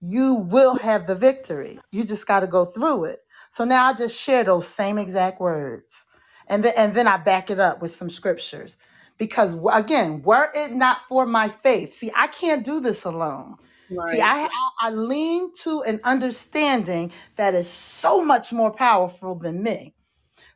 you 0.00 0.34
will 0.34 0.76
have 0.76 1.06
the 1.06 1.14
victory. 1.14 1.78
You 1.92 2.04
just 2.04 2.26
got 2.26 2.40
to 2.40 2.46
go 2.46 2.66
through 2.66 3.04
it. 3.04 3.20
So 3.50 3.64
now 3.64 3.86
I 3.86 3.94
just 3.94 4.20
share 4.20 4.44
those 4.44 4.66
same 4.66 4.98
exact 4.98 5.40
words. 5.40 6.06
And 6.48 6.64
then, 6.64 6.72
and 6.76 6.94
then 6.94 7.06
I 7.06 7.16
back 7.16 7.50
it 7.50 7.60
up 7.60 7.80
with 7.82 7.94
some 7.94 8.10
scriptures. 8.10 8.76
Because 9.18 9.56
again, 9.72 10.22
were 10.22 10.48
it 10.54 10.72
not 10.72 11.02
for 11.08 11.26
my 11.26 11.48
faith, 11.48 11.94
see, 11.94 12.10
I 12.16 12.28
can't 12.28 12.64
do 12.64 12.80
this 12.80 13.04
alone. 13.04 13.56
Right. 13.90 14.16
See, 14.16 14.22
I, 14.22 14.48
I 14.80 14.90
lean 14.90 15.52
to 15.64 15.82
an 15.82 16.00
understanding 16.04 17.12
that 17.36 17.54
is 17.54 17.68
so 17.68 18.24
much 18.24 18.52
more 18.52 18.70
powerful 18.70 19.34
than 19.34 19.62
me. 19.62 19.94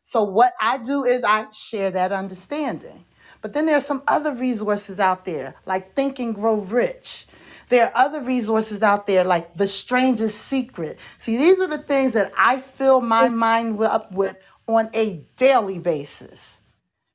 So 0.02 0.22
what 0.24 0.52
I 0.60 0.78
do 0.78 1.04
is 1.04 1.24
I 1.24 1.50
share 1.50 1.90
that 1.90 2.12
understanding. 2.12 3.04
But 3.42 3.52
then 3.52 3.66
there's 3.66 3.84
some 3.84 4.02
other 4.08 4.34
resources 4.34 5.00
out 5.00 5.24
there, 5.24 5.54
like 5.66 5.94
Think 5.94 6.18
and 6.18 6.34
Grow 6.34 6.56
Rich. 6.60 7.26
There 7.74 7.86
are 7.86 8.06
other 8.06 8.20
resources 8.20 8.84
out 8.84 9.08
there 9.08 9.24
like 9.24 9.54
The 9.54 9.66
Strangest 9.66 10.42
Secret. 10.42 11.00
See, 11.18 11.36
these 11.36 11.60
are 11.60 11.66
the 11.66 11.78
things 11.78 12.12
that 12.12 12.30
I 12.38 12.60
fill 12.60 13.00
my 13.00 13.28
mind 13.28 13.82
up 13.82 14.12
with 14.12 14.38
on 14.68 14.90
a 14.94 15.26
daily 15.34 15.80
basis. 15.80 16.60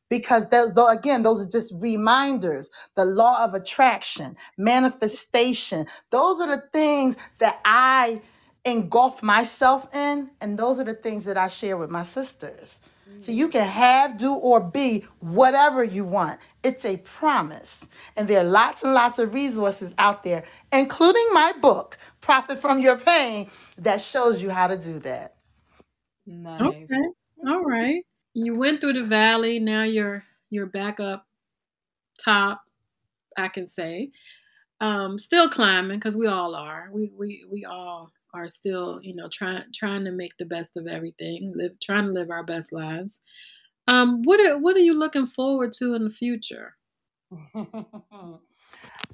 Because 0.10 0.50
those, 0.50 0.76
again, 0.92 1.24
those 1.24 1.48
are 1.48 1.50
just 1.50 1.74
reminders. 1.78 2.70
The 2.96 3.06
law 3.06 3.42
of 3.46 3.54
attraction, 3.54 4.36
manifestation, 4.58 5.86
those 6.10 6.42
are 6.42 6.54
the 6.54 6.64
things 6.74 7.16
that 7.38 7.62
I 7.64 8.22
engulf 8.66 9.24
myself 9.24 9.88
in. 9.96 10.30
And 10.42 10.60
those 10.60 10.78
are 10.78 10.84
the 10.84 10.94
things 10.94 11.24
that 11.24 11.38
I 11.38 11.48
share 11.48 11.78
with 11.78 11.90
my 11.90 12.04
sisters. 12.04 12.82
So 13.20 13.32
you 13.32 13.50
can 13.50 13.68
have, 13.68 14.18
do, 14.18 14.34
or 14.34 14.62
be 14.62 15.06
whatever 15.20 15.84
you 15.84 16.06
want. 16.06 16.40
It's 16.64 16.86
a 16.86 16.98
promise. 16.98 17.88
And 18.18 18.28
there 18.28 18.42
are 18.42 18.50
lots 18.50 18.84
and 18.84 18.94
lots 18.94 19.20
of 19.20 19.34
resources 19.34 19.94
out 19.98 20.24
there, 20.24 20.44
including 20.74 21.28
my 21.34 21.54
book, 21.62 21.98
Profit 22.22 22.60
from 22.60 22.80
Your 22.80 22.98
Pain, 22.98 23.50
that 23.80 24.02
shows 24.02 24.42
you 24.42 24.50
how 24.50 24.68
to 24.68 24.78
do 24.78 25.00
that. 25.00 25.36
Nice. 26.26 26.90
Okay. 26.92 27.50
All 27.50 27.64
right. 27.64 28.04
You 28.34 28.58
went 28.58 28.82
through 28.82 28.94
the 28.94 29.06
valley. 29.06 29.60
Now 29.60 29.84
you're 29.84 30.24
you're 30.50 30.68
back 30.68 31.00
up 31.00 31.26
top, 32.24 32.62
I 33.38 33.50
can 33.50 33.68
say. 33.68 34.12
Um, 34.82 35.20
still 35.20 35.50
climbing 35.50 36.00
because 36.00 36.18
we 36.18 36.28
all 36.28 36.56
are. 36.56 36.90
We 36.92 37.12
we 37.18 37.46
we 37.52 37.66
all 37.66 38.12
are 38.34 38.48
still, 38.48 39.00
you 39.02 39.16
know, 39.16 39.28
trying 39.32 39.64
trying 39.74 40.06
to 40.06 40.12
make 40.12 40.36
the 40.38 40.46
best 40.46 40.72
of 40.78 40.88
everything, 40.88 41.54
live 41.56 41.80
trying 41.82 42.06
to 42.06 42.12
live 42.12 42.30
our 42.30 42.44
best 42.44 42.72
lives. 42.72 43.22
Um, 43.88 44.22
what 44.24 44.40
are 44.40 44.58
what 44.58 44.76
are 44.76 44.82
you 44.82 44.98
looking 44.98 45.28
forward 45.28 45.74
to 45.74 45.94
in 45.96 46.04
the 46.04 46.10
future? 46.10 46.76
um, 47.56 48.40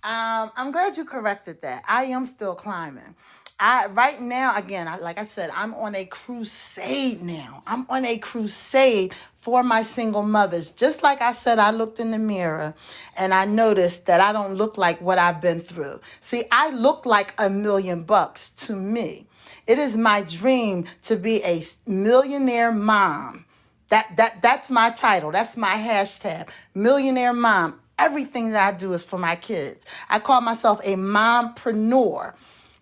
I'm 0.04 0.72
glad 0.72 0.98
you 0.98 1.06
corrected 1.06 1.62
that. 1.62 1.84
I 1.88 2.06
am 2.06 2.26
still 2.26 2.56
climbing. 2.56 3.16
I 3.60 3.86
right 3.88 4.20
now 4.20 4.58
again, 4.58 4.88
I, 4.88 4.98
like 4.98 5.18
I 5.18 5.26
said, 5.26 5.50
I'm 5.54 5.74
on 5.76 5.96
a 5.96 6.06
crusade 6.06 7.22
now. 7.22 7.64
I'm 7.66 7.86
on 7.90 8.04
a 8.04 8.18
crusade 8.18 9.14
for 9.14 9.64
my 9.64 9.82
single 9.82 10.24
mothers. 10.24 10.72
Just 10.72 11.04
like 11.04 11.22
I 11.22 11.32
said, 11.32 11.58
I 11.58 11.72
looked 11.72 12.02
in 12.02 12.12
the 12.12 12.18
mirror 12.18 12.74
and 13.16 13.34
I 13.34 13.46
noticed 13.46 14.08
that 14.08 14.20
I 14.20 14.34
don't 14.34 14.56
look 14.56 14.78
like 14.78 15.00
what 15.00 15.18
I've 15.20 15.40
been 15.40 15.62
through. 15.62 16.02
See, 16.20 16.44
I 16.52 16.72
look 16.72 17.06
like 17.06 17.34
a 17.40 17.50
million 17.50 18.04
bucks 18.04 18.50
to 18.68 18.76
me. 18.76 19.26
It 19.68 19.80
is 19.80 19.96
my 19.96 20.22
dream 20.24 20.86
to 21.04 21.16
be 21.16 21.42
a 21.44 21.64
millionaire 21.88 22.74
mom. 22.74 23.46
That 23.88 24.18
that 24.18 24.42
that's 24.42 24.70
my 24.70 24.90
title. 24.90 25.32
That's 25.32 25.56
my 25.56 25.76
hashtag. 25.76 26.50
Millionaire 26.74 27.34
mom. 27.34 27.80
Everything 27.98 28.52
that 28.52 28.74
I 28.74 28.78
do 28.78 28.92
is 28.92 29.06
for 29.06 29.18
my 29.18 29.38
kids. 29.38 29.86
I 30.10 30.20
call 30.20 30.42
myself 30.42 30.82
a 30.84 30.96
mompreneur 30.98 32.34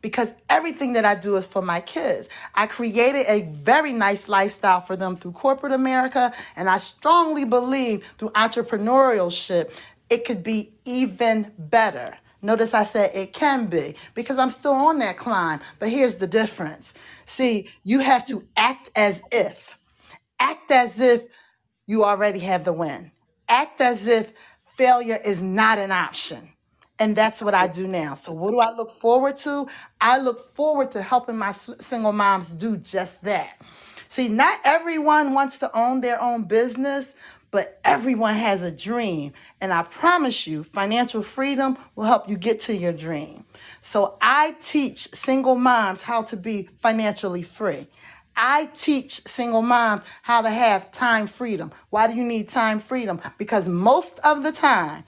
because 0.03 0.35
everything 0.49 0.93
that 0.93 1.05
I 1.05 1.15
do 1.15 1.37
is 1.37 1.47
for 1.47 1.63
my 1.63 1.81
kids. 1.81 2.29
I 2.53 2.67
created 2.67 3.25
a 3.27 3.49
very 3.53 3.93
nice 3.93 4.29
lifestyle 4.29 4.81
for 4.81 4.95
them 4.95 5.15
through 5.15 5.31
corporate 5.31 5.73
America, 5.73 6.31
and 6.55 6.69
I 6.69 6.77
strongly 6.77 7.45
believe 7.45 8.05
through 8.05 8.29
entrepreneurship, 8.31 9.71
it 10.11 10.25
could 10.25 10.43
be 10.43 10.73
even 10.85 11.51
better. 11.57 12.15
Notice 12.43 12.73
I 12.75 12.83
said 12.83 13.11
it 13.15 13.33
can 13.33 13.67
be 13.67 13.95
because 14.13 14.37
I'm 14.37 14.51
still 14.51 14.73
on 14.73 14.99
that 14.99 15.17
climb. 15.17 15.61
But 15.79 15.89
here's 15.89 16.15
the 16.15 16.27
difference. 16.27 16.93
See, 17.25 17.69
you 17.85 17.99
have 18.01 18.27
to 18.27 18.43
act 18.57 18.91
as 18.97 19.21
if, 19.31 19.77
act 20.39 20.69
as 20.69 20.99
if 20.99 21.23
you 21.87 22.03
already 22.03 22.39
have 22.41 22.65
the 22.65 22.73
win, 22.73 23.11
act 23.49 23.81
as 23.81 24.07
if 24.07 24.33
failure 24.67 25.19
is 25.25 25.41
not 25.41 25.79
an 25.79 25.91
option. 25.91 26.49
And 27.03 27.17
that's 27.17 27.41
what 27.43 27.53
I 27.53 27.67
do 27.67 27.85
now. 27.85 28.15
So, 28.15 28.31
what 28.31 28.51
do 28.51 28.61
I 28.61 28.73
look 28.73 28.89
forward 28.89 29.35
to? 29.37 29.67
I 29.99 30.19
look 30.19 30.39
forward 30.39 30.89
to 30.91 31.01
helping 31.01 31.37
my 31.37 31.51
single 31.51 32.13
moms 32.13 32.51
do 32.51 32.77
just 32.77 33.21
that. 33.25 33.61
See, 34.07 34.29
not 34.29 34.61
everyone 34.63 35.33
wants 35.33 35.57
to 35.59 35.77
own 35.77 35.99
their 35.99 36.21
own 36.21 36.45
business, 36.45 37.13
but 37.51 37.81
everyone 37.83 38.35
has 38.35 38.63
a 38.63 38.71
dream. 38.71 39.33
And 39.59 39.73
I 39.73 39.83
promise 39.83 40.47
you, 40.47 40.63
financial 40.63 41.23
freedom 41.23 41.77
will 41.97 42.05
help 42.05 42.29
you 42.29 42.37
get 42.37 42.61
to 42.61 42.73
your 42.77 42.93
dream. 42.93 43.43
So, 43.81 44.17
I 44.21 44.55
teach 44.61 45.09
single 45.09 45.55
moms 45.55 46.03
how 46.03 46.21
to 46.21 46.37
be 46.37 46.69
financially 46.79 47.43
free. 47.43 47.89
I 48.37 48.67
teach 48.73 49.27
single 49.27 49.61
moms 49.61 50.03
how 50.21 50.41
to 50.41 50.49
have 50.49 50.89
time 50.91 51.27
freedom. 51.27 51.73
Why 51.89 52.07
do 52.07 52.15
you 52.15 52.23
need 52.23 52.47
time 52.47 52.79
freedom? 52.79 53.19
Because 53.37 53.67
most 53.67 54.21
of 54.23 54.43
the 54.43 54.53
time, 54.53 55.03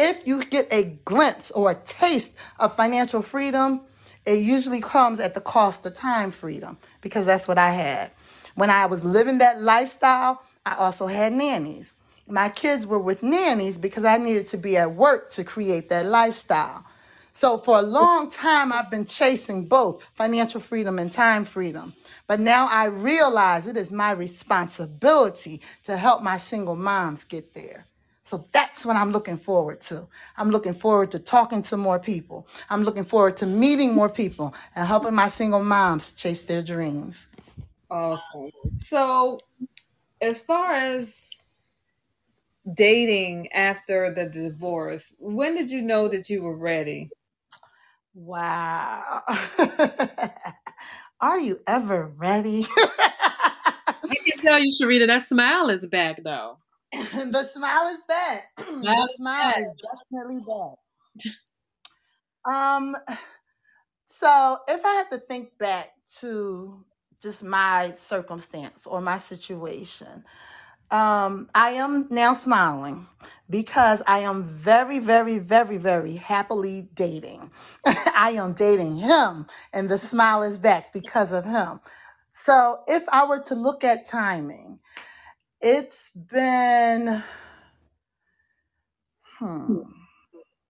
if 0.00 0.26
you 0.26 0.42
get 0.44 0.66
a 0.72 0.84
glimpse 1.04 1.50
or 1.50 1.70
a 1.70 1.74
taste 1.74 2.32
of 2.58 2.74
financial 2.74 3.22
freedom, 3.22 3.82
it 4.24 4.38
usually 4.38 4.80
comes 4.80 5.20
at 5.20 5.34
the 5.34 5.40
cost 5.40 5.84
of 5.86 5.94
time 5.94 6.30
freedom 6.30 6.78
because 7.02 7.26
that's 7.26 7.46
what 7.46 7.58
I 7.58 7.70
had. 7.70 8.10
When 8.54 8.70
I 8.70 8.86
was 8.86 9.04
living 9.04 9.38
that 9.38 9.60
lifestyle, 9.60 10.42
I 10.64 10.74
also 10.76 11.06
had 11.06 11.32
nannies. 11.32 11.94
My 12.26 12.48
kids 12.48 12.86
were 12.86 12.98
with 12.98 13.22
nannies 13.22 13.78
because 13.78 14.04
I 14.04 14.16
needed 14.16 14.46
to 14.46 14.56
be 14.56 14.76
at 14.76 14.94
work 14.94 15.30
to 15.32 15.44
create 15.44 15.88
that 15.90 16.06
lifestyle. 16.06 16.84
So 17.32 17.58
for 17.58 17.78
a 17.78 17.82
long 17.82 18.30
time, 18.30 18.72
I've 18.72 18.90
been 18.90 19.04
chasing 19.04 19.66
both 19.66 20.04
financial 20.14 20.60
freedom 20.60 20.98
and 20.98 21.10
time 21.10 21.44
freedom. 21.44 21.94
But 22.26 22.40
now 22.40 22.68
I 22.70 22.86
realize 22.86 23.66
it 23.66 23.76
is 23.76 23.92
my 23.92 24.12
responsibility 24.12 25.60
to 25.84 25.96
help 25.96 26.22
my 26.22 26.38
single 26.38 26.76
moms 26.76 27.24
get 27.24 27.54
there. 27.54 27.86
So 28.30 28.44
that's 28.52 28.86
what 28.86 28.94
I'm 28.94 29.10
looking 29.10 29.36
forward 29.36 29.80
to. 29.80 30.06
I'm 30.36 30.52
looking 30.52 30.72
forward 30.72 31.10
to 31.10 31.18
talking 31.18 31.62
to 31.62 31.76
more 31.76 31.98
people. 31.98 32.46
I'm 32.70 32.84
looking 32.84 33.02
forward 33.02 33.36
to 33.38 33.46
meeting 33.46 33.92
more 33.92 34.08
people 34.08 34.54
and 34.76 34.86
helping 34.86 35.14
my 35.14 35.26
single 35.26 35.64
moms 35.64 36.12
chase 36.12 36.42
their 36.42 36.62
dreams. 36.62 37.16
Awesome. 37.90 38.52
So 38.78 39.40
as 40.20 40.42
far 40.42 40.74
as 40.74 41.28
dating 42.72 43.50
after 43.52 44.14
the 44.14 44.26
divorce, 44.26 45.12
when 45.18 45.56
did 45.56 45.68
you 45.68 45.82
know 45.82 46.06
that 46.06 46.30
you 46.30 46.42
were 46.42 46.56
ready? 46.56 47.10
Wow. 48.14 49.22
Are 51.20 51.40
you 51.40 51.58
ever 51.66 52.12
ready? 52.16 52.64
I 52.78 54.14
can 54.24 54.38
tell 54.38 54.60
you, 54.60 54.72
Sharita, 54.80 55.08
that 55.08 55.24
smile 55.24 55.68
is 55.68 55.84
back 55.88 56.22
though. 56.22 56.58
the 56.92 57.48
smile 57.54 57.88
is 57.94 58.00
back. 58.08 58.44
the 58.56 59.08
smile 59.16 59.54
is 59.58 59.76
definitely 59.92 60.40
back. 60.40 60.78
Um, 62.52 62.96
so 64.08 64.58
if 64.68 64.84
I 64.84 64.94
have 64.94 65.10
to 65.10 65.18
think 65.18 65.56
back 65.58 65.90
to 66.20 66.84
just 67.22 67.42
my 67.42 67.92
circumstance 67.96 68.86
or 68.86 69.00
my 69.00 69.18
situation, 69.18 70.24
um, 70.90 71.48
I 71.54 71.72
am 71.72 72.08
now 72.10 72.34
smiling 72.34 73.06
because 73.50 74.02
I 74.06 74.20
am 74.20 74.44
very, 74.44 74.98
very, 74.98 75.38
very, 75.38 75.76
very 75.78 76.16
happily 76.16 76.90
dating. 76.94 77.50
I 77.86 78.32
am 78.36 78.54
dating 78.54 78.96
him, 78.96 79.46
and 79.72 79.88
the 79.88 79.98
smile 79.98 80.42
is 80.42 80.58
back 80.58 80.92
because 80.92 81.32
of 81.32 81.44
him. 81.44 81.80
So, 82.34 82.80
if 82.88 83.04
I 83.12 83.26
were 83.28 83.40
to 83.44 83.54
look 83.54 83.84
at 83.84 84.06
timing, 84.06 84.80
it's 85.60 86.10
been, 86.14 87.22
hmm, 89.38 89.82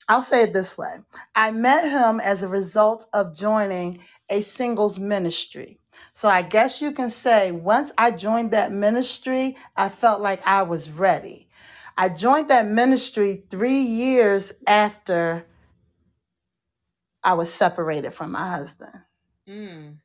I'll 0.08 0.22
say 0.24 0.44
it 0.44 0.52
this 0.52 0.76
way 0.76 0.96
I 1.34 1.50
met 1.52 1.90
him 1.90 2.20
as 2.20 2.42
a 2.42 2.48
result 2.48 3.06
of 3.12 3.36
joining 3.36 4.00
a 4.28 4.40
singles 4.40 4.98
ministry. 4.98 5.78
So 6.12 6.28
I 6.28 6.42
guess 6.42 6.80
you 6.82 6.92
can 6.92 7.10
say 7.10 7.52
once 7.52 7.92
I 7.98 8.10
joined 8.10 8.52
that 8.52 8.72
ministry, 8.72 9.56
I 9.76 9.88
felt 9.88 10.20
like 10.20 10.40
I 10.46 10.62
was 10.62 10.90
ready. 10.90 11.48
I 11.96 12.08
joined 12.08 12.48
that 12.50 12.66
ministry 12.66 13.44
three 13.50 13.80
years 13.80 14.52
after 14.66 15.44
I 17.22 17.34
was 17.34 17.52
separated 17.52 18.14
from 18.14 18.32
my 18.32 18.48
husband. 18.48 18.98
Mm. 19.48 19.96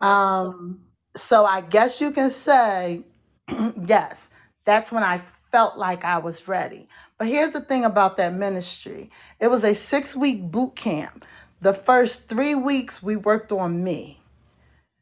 Um, 0.00 0.82
so 1.16 1.44
I 1.44 1.60
guess 1.60 2.00
you 2.00 2.12
can 2.12 2.30
say, 2.30 3.04
yes, 3.86 4.30
that's 4.64 4.92
when 4.92 5.02
I 5.02 5.18
felt 5.18 5.78
like 5.78 6.04
I 6.04 6.18
was 6.18 6.48
ready. 6.48 6.88
But 7.18 7.28
here's 7.28 7.52
the 7.52 7.60
thing 7.60 7.84
about 7.84 8.16
that 8.18 8.34
ministry 8.34 9.10
it 9.40 9.48
was 9.48 9.64
a 9.64 9.74
six 9.74 10.16
week 10.16 10.42
boot 10.50 10.76
camp. 10.76 11.24
The 11.60 11.74
first 11.74 12.28
three 12.28 12.54
weeks, 12.54 13.02
we 13.02 13.16
worked 13.16 13.52
on 13.52 13.82
me. 13.82 14.20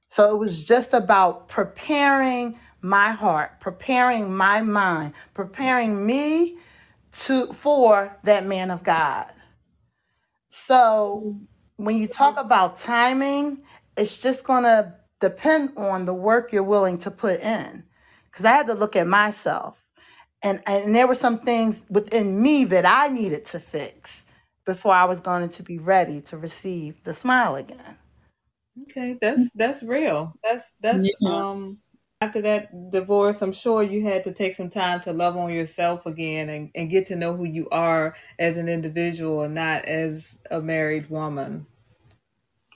So 0.09 0.35
it 0.35 0.39
was 0.39 0.67
just 0.67 0.95
about 0.95 1.49
preparing 1.49 2.59
my 2.81 3.11
heart, 3.11 3.61
preparing 3.61 4.35
my 4.35 4.63
mind, 4.63 5.15
preparing 5.35 6.07
me 6.07 6.59
to 7.13 7.49
for 7.53 8.17
that 8.25 8.47
man 8.47 8.71
of 8.71 8.83
God. 8.85 9.27
So 10.49 11.37
when 11.77 11.99
you 11.99 12.09
talk 12.09 12.39
about 12.39 12.79
timing, 12.79 13.63
it's 13.97 14.21
just 14.21 14.45
going 14.45 14.65
to 14.65 14.95
depend 15.21 15.73
on 15.77 16.07
the 16.07 16.15
work 16.15 16.53
you're 16.53 16.63
willing 16.63 16.99
to 16.99 17.11
put 17.11 17.41
in. 17.41 17.85
Cuz 18.37 18.47
I 18.47 18.53
had 18.53 18.69
to 18.69 18.75
look 18.75 18.97
at 18.97 19.09
myself. 19.09 19.85
And 20.43 20.63
and 20.67 20.97
there 20.97 21.09
were 21.09 21.17
some 21.17 21.41
things 21.41 21.85
within 21.91 22.43
me 22.43 22.65
that 22.67 22.87
I 22.87 23.09
needed 23.09 23.47
to 23.47 23.61
fix 23.61 24.27
before 24.67 24.95
I 24.95 25.07
was 25.07 25.21
going 25.21 25.51
to 25.51 25.65
be 25.65 25.79
ready 25.79 26.23
to 26.23 26.39
receive 26.39 27.05
the 27.05 27.15
smile 27.15 27.57
again. 27.57 27.99
Okay, 28.85 29.19
that's 29.21 29.51
that's 29.55 29.83
real. 29.83 30.37
That's 30.45 30.73
that's 30.81 31.15
Yeah. 31.15 31.23
um 31.25 31.81
after 32.23 32.43
that 32.43 32.91
divorce, 32.91 33.43
I'm 33.43 33.53
sure 33.53 33.83
you 33.83 34.03
had 34.05 34.25
to 34.25 34.33
take 34.33 34.55
some 34.55 34.71
time 34.71 35.01
to 35.03 35.13
love 35.13 35.37
on 35.37 35.53
yourself 35.53 36.07
again 36.07 36.49
and, 36.51 36.71
and 36.75 36.91
get 36.91 37.07
to 37.07 37.17
know 37.17 37.37
who 37.37 37.45
you 37.45 37.69
are 37.71 38.17
as 38.39 38.57
an 38.59 38.69
individual 38.69 39.43
and 39.43 39.55
not 39.55 39.85
as 39.87 40.39
a 40.51 40.61
married 40.63 41.11
woman. 41.11 41.67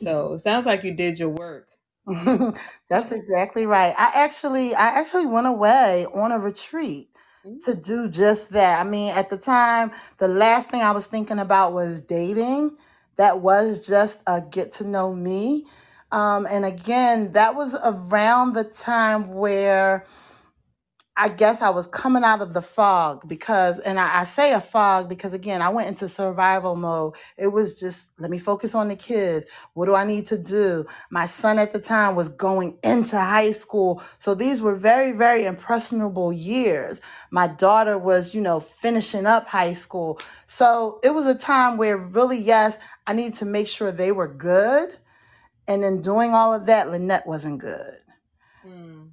So 0.01 0.35
it 0.35 0.43
sounds 0.43 0.67
like 0.67 0.85
you 0.85 0.95
did 0.95 1.19
your 1.21 1.31
work. 1.31 1.70
That's 2.89 3.13
exactly 3.13 3.67
right. 3.67 3.95
I 3.99 4.13
actually 4.15 4.75
I 4.75 4.89
actually 4.89 5.27
went 5.27 5.47
away 5.47 6.07
on 6.15 6.33
a 6.33 6.39
retreat 6.39 7.11
to 7.45 7.73
mm. 7.73 7.85
do 7.85 8.09
just 8.09 8.51
that. 8.51 8.81
I 8.81 8.89
mean, 8.89 9.13
at 9.15 9.31
the 9.31 9.39
time, 9.39 9.93
the 10.19 10.29
last 10.29 10.71
thing 10.71 10.83
I 10.83 10.93
was 10.93 11.07
thinking 11.07 11.39
about 11.39 11.73
was 11.73 12.03
dating. 12.03 12.77
That 13.17 13.41
was 13.41 13.87
just 13.87 14.23
a 14.27 14.41
get 14.41 14.73
to 14.75 14.85
know 14.85 15.15
me. 15.15 15.67
Um, 16.13 16.47
and 16.51 16.65
again, 16.65 17.33
that 17.33 17.55
was 17.55 17.77
around 17.85 18.55
the 18.55 18.65
time 18.65 19.35
where 19.35 20.05
I 21.21 21.29
guess 21.29 21.63
I 21.63 21.71
was 21.71 21.87
coming 21.87 22.25
out 22.25 22.43
of 22.43 22.55
the 22.55 22.63
fog 22.63 23.29
because, 23.29 23.81
and 23.81 24.01
I, 24.01 24.23
I 24.23 24.25
say 24.25 24.55
a 24.55 24.61
fog 24.61 25.09
because 25.11 25.35
again, 25.35 25.63
I 25.63 25.69
went 25.71 25.89
into 25.89 26.09
survival 26.09 26.77
mode. 26.77 27.15
It 27.39 27.49
was 27.49 27.79
just, 27.79 28.13
let 28.21 28.33
me 28.33 28.41
focus 28.41 28.75
on 28.75 28.89
the 28.89 28.97
kids. 28.97 29.47
What 29.75 29.87
do 29.87 29.95
I 29.95 30.07
need 30.07 30.27
to 30.29 30.39
do? 30.39 30.87
My 31.11 31.27
son 31.27 31.61
at 31.61 31.75
the 31.75 31.81
time 31.81 32.17
was 32.17 32.31
going 32.31 32.79
into 32.85 33.21
high 33.21 33.53
school. 33.53 34.03
So 34.19 34.35
these 34.35 34.63
were 34.63 34.75
very, 34.77 35.13
very 35.13 35.47
impressionable 35.47 36.33
years. 36.33 37.03
My 37.31 37.49
daughter 37.49 37.99
was, 37.99 38.35
you 38.35 38.43
know, 38.43 38.61
finishing 38.61 39.27
up 39.27 39.47
high 39.47 39.75
school. 39.75 40.21
So 40.47 41.01
it 41.05 41.15
was 41.15 41.27
a 41.27 41.37
time 41.37 41.79
where 41.79 41.99
really, 41.99 42.39
yes, 42.39 42.79
I 43.07 43.15
needed 43.15 43.37
to 43.41 43.47
make 43.47 43.69
sure 43.69 43.93
they 43.93 44.13
were 44.13 44.29
good 44.29 44.97
and 45.69 45.85
in 45.85 46.03
doing 46.03 46.33
all 46.35 46.55
of 46.55 46.67
that, 46.67 46.91
Lynette 46.91 47.27
wasn't 47.27 47.61
good. 47.61 48.00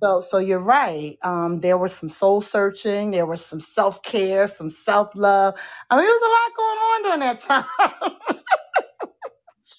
So, 0.02 0.22
so 0.22 0.38
you're 0.38 0.60
right. 0.60 1.18
Um, 1.24 1.60
there 1.62 1.78
was 1.78 1.96
some 1.96 2.10
soul 2.10 2.42
searching. 2.42 3.12
There 3.12 3.26
was 3.26 3.46
some 3.46 3.60
self 3.60 4.02
care, 4.04 4.48
some 4.48 4.70
self 4.70 5.10
love. 5.16 5.56
I 5.90 5.98
mean, 5.98 6.06
there 6.06 6.14
was 6.14 6.22
a 6.24 6.34
lot 6.36 6.58
going 6.58 6.80
on 6.80 7.04
during 7.04 7.20
that 7.20 7.42
time. 7.42 8.44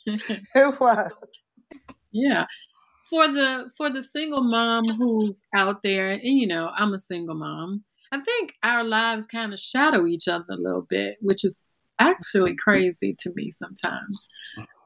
it 0.55 0.81
was. 0.81 1.13
Yeah. 2.13 2.47
For 3.09 3.29
the 3.29 3.71
for 3.77 3.91
the 3.91 4.03
single 4.03 4.43
mom 4.45 4.85
who's 4.97 5.43
out 5.55 5.83
there, 5.83 6.11
and 6.11 6.23
you 6.23 6.47
know, 6.47 6.71
I'm 6.77 6.93
a 6.93 6.99
single 6.99 7.37
mom. 7.37 7.85
I 8.13 8.21
think 8.21 8.55
our 8.63 8.85
lives 8.85 9.27
kind 9.27 9.53
of 9.53 9.61
shadow 9.61 10.07
each 10.07 10.29
other 10.29 10.45
a 10.51 10.57
little 10.57 10.87
bit, 10.89 11.17
which 11.21 11.45
is 11.45 11.57
actually 11.99 12.55
crazy 12.57 13.15
to 13.19 13.33
me 13.35 13.51
sometimes. 13.51 14.29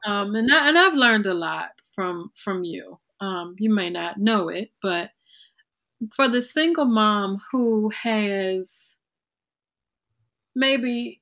Um, 0.05 0.35
and 0.35 0.53
I, 0.53 0.69
and 0.69 0.77
I've 0.77 0.93
learned 0.95 1.25
a 1.25 1.33
lot 1.33 1.69
from 1.93 2.31
from 2.35 2.63
you. 2.63 2.99
Um, 3.19 3.55
you 3.57 3.73
may 3.73 3.89
not 3.89 4.17
know 4.17 4.49
it, 4.49 4.71
but 4.81 5.11
for 6.15 6.27
the 6.27 6.41
single 6.41 6.85
mom 6.85 7.41
who 7.51 7.89
has 7.89 8.95
maybe 10.55 11.21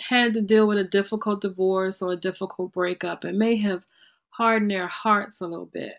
had 0.00 0.34
to 0.34 0.40
deal 0.40 0.66
with 0.66 0.78
a 0.78 0.84
difficult 0.84 1.42
divorce 1.42 2.02
or 2.02 2.12
a 2.12 2.16
difficult 2.16 2.72
breakup 2.72 3.24
and 3.24 3.38
may 3.38 3.56
have 3.56 3.86
hardened 4.30 4.70
their 4.70 4.86
hearts 4.86 5.40
a 5.40 5.46
little 5.46 5.66
bit. 5.66 5.94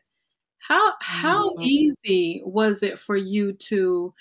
How 0.59 0.93
how 1.01 1.49
mm-hmm. 1.51 1.61
easy 1.61 2.41
was 2.45 2.83
it 2.83 2.99
for 2.99 3.15
you 3.15 3.53
to 3.53 4.13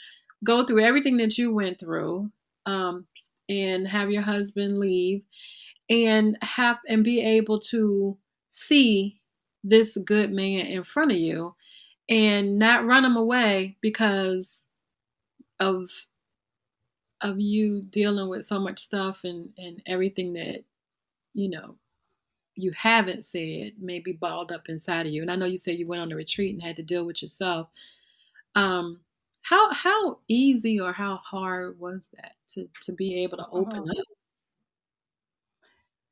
go 0.44 0.64
through 0.64 0.80
everything 0.80 1.16
that 1.18 1.36
you 1.36 1.52
went 1.54 1.78
through 1.78 2.30
um, 2.66 3.06
and 3.48 3.86
have 3.86 4.10
your 4.10 4.22
husband 4.22 4.78
leave 4.78 5.22
and 5.88 6.38
have 6.42 6.78
and 6.88 7.04
be 7.04 7.20
able 7.20 7.58
to 7.58 8.16
see 8.46 9.20
this 9.62 9.98
good 10.04 10.32
man 10.32 10.66
in 10.66 10.82
front 10.82 11.12
of 11.12 11.18
you 11.18 11.54
and 12.10 12.58
not 12.58 12.84
run 12.84 13.04
them 13.04 13.16
away 13.16 13.76
because 13.80 14.66
of 15.60 15.88
of 17.22 17.38
you 17.38 17.82
dealing 17.82 18.28
with 18.28 18.44
so 18.44 18.58
much 18.58 18.78
stuff 18.78 19.24
and 19.24 19.50
and 19.56 19.80
everything 19.86 20.32
that 20.34 20.64
you 21.32 21.48
know 21.48 21.76
you 22.56 22.72
haven't 22.72 23.24
said 23.24 23.72
maybe 23.78 24.12
balled 24.12 24.52
up 24.52 24.68
inside 24.68 25.06
of 25.06 25.12
you 25.12 25.22
and 25.22 25.30
i 25.30 25.36
know 25.36 25.46
you 25.46 25.56
said 25.56 25.76
you 25.76 25.86
went 25.86 26.02
on 26.02 26.12
a 26.12 26.16
retreat 26.16 26.52
and 26.52 26.62
had 26.62 26.76
to 26.76 26.82
deal 26.82 27.04
with 27.04 27.22
yourself 27.22 27.68
um 28.56 29.00
how 29.42 29.72
how 29.72 30.18
easy 30.28 30.80
or 30.80 30.92
how 30.92 31.16
hard 31.16 31.78
was 31.78 32.08
that 32.16 32.32
to 32.48 32.68
to 32.82 32.92
be 32.92 33.22
able 33.22 33.38
to 33.38 33.46
open 33.52 33.78
uh-huh. 33.78 34.00
up 34.00 34.06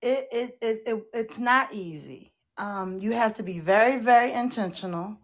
it, 0.00 0.28
it 0.30 0.58
it 0.62 0.82
it 0.86 1.04
it's 1.12 1.38
not 1.38 1.72
easy 1.72 2.32
um, 2.58 2.98
you 3.00 3.12
have 3.12 3.36
to 3.36 3.42
be 3.42 3.60
very, 3.60 3.98
very 3.98 4.32
intentional. 4.32 5.16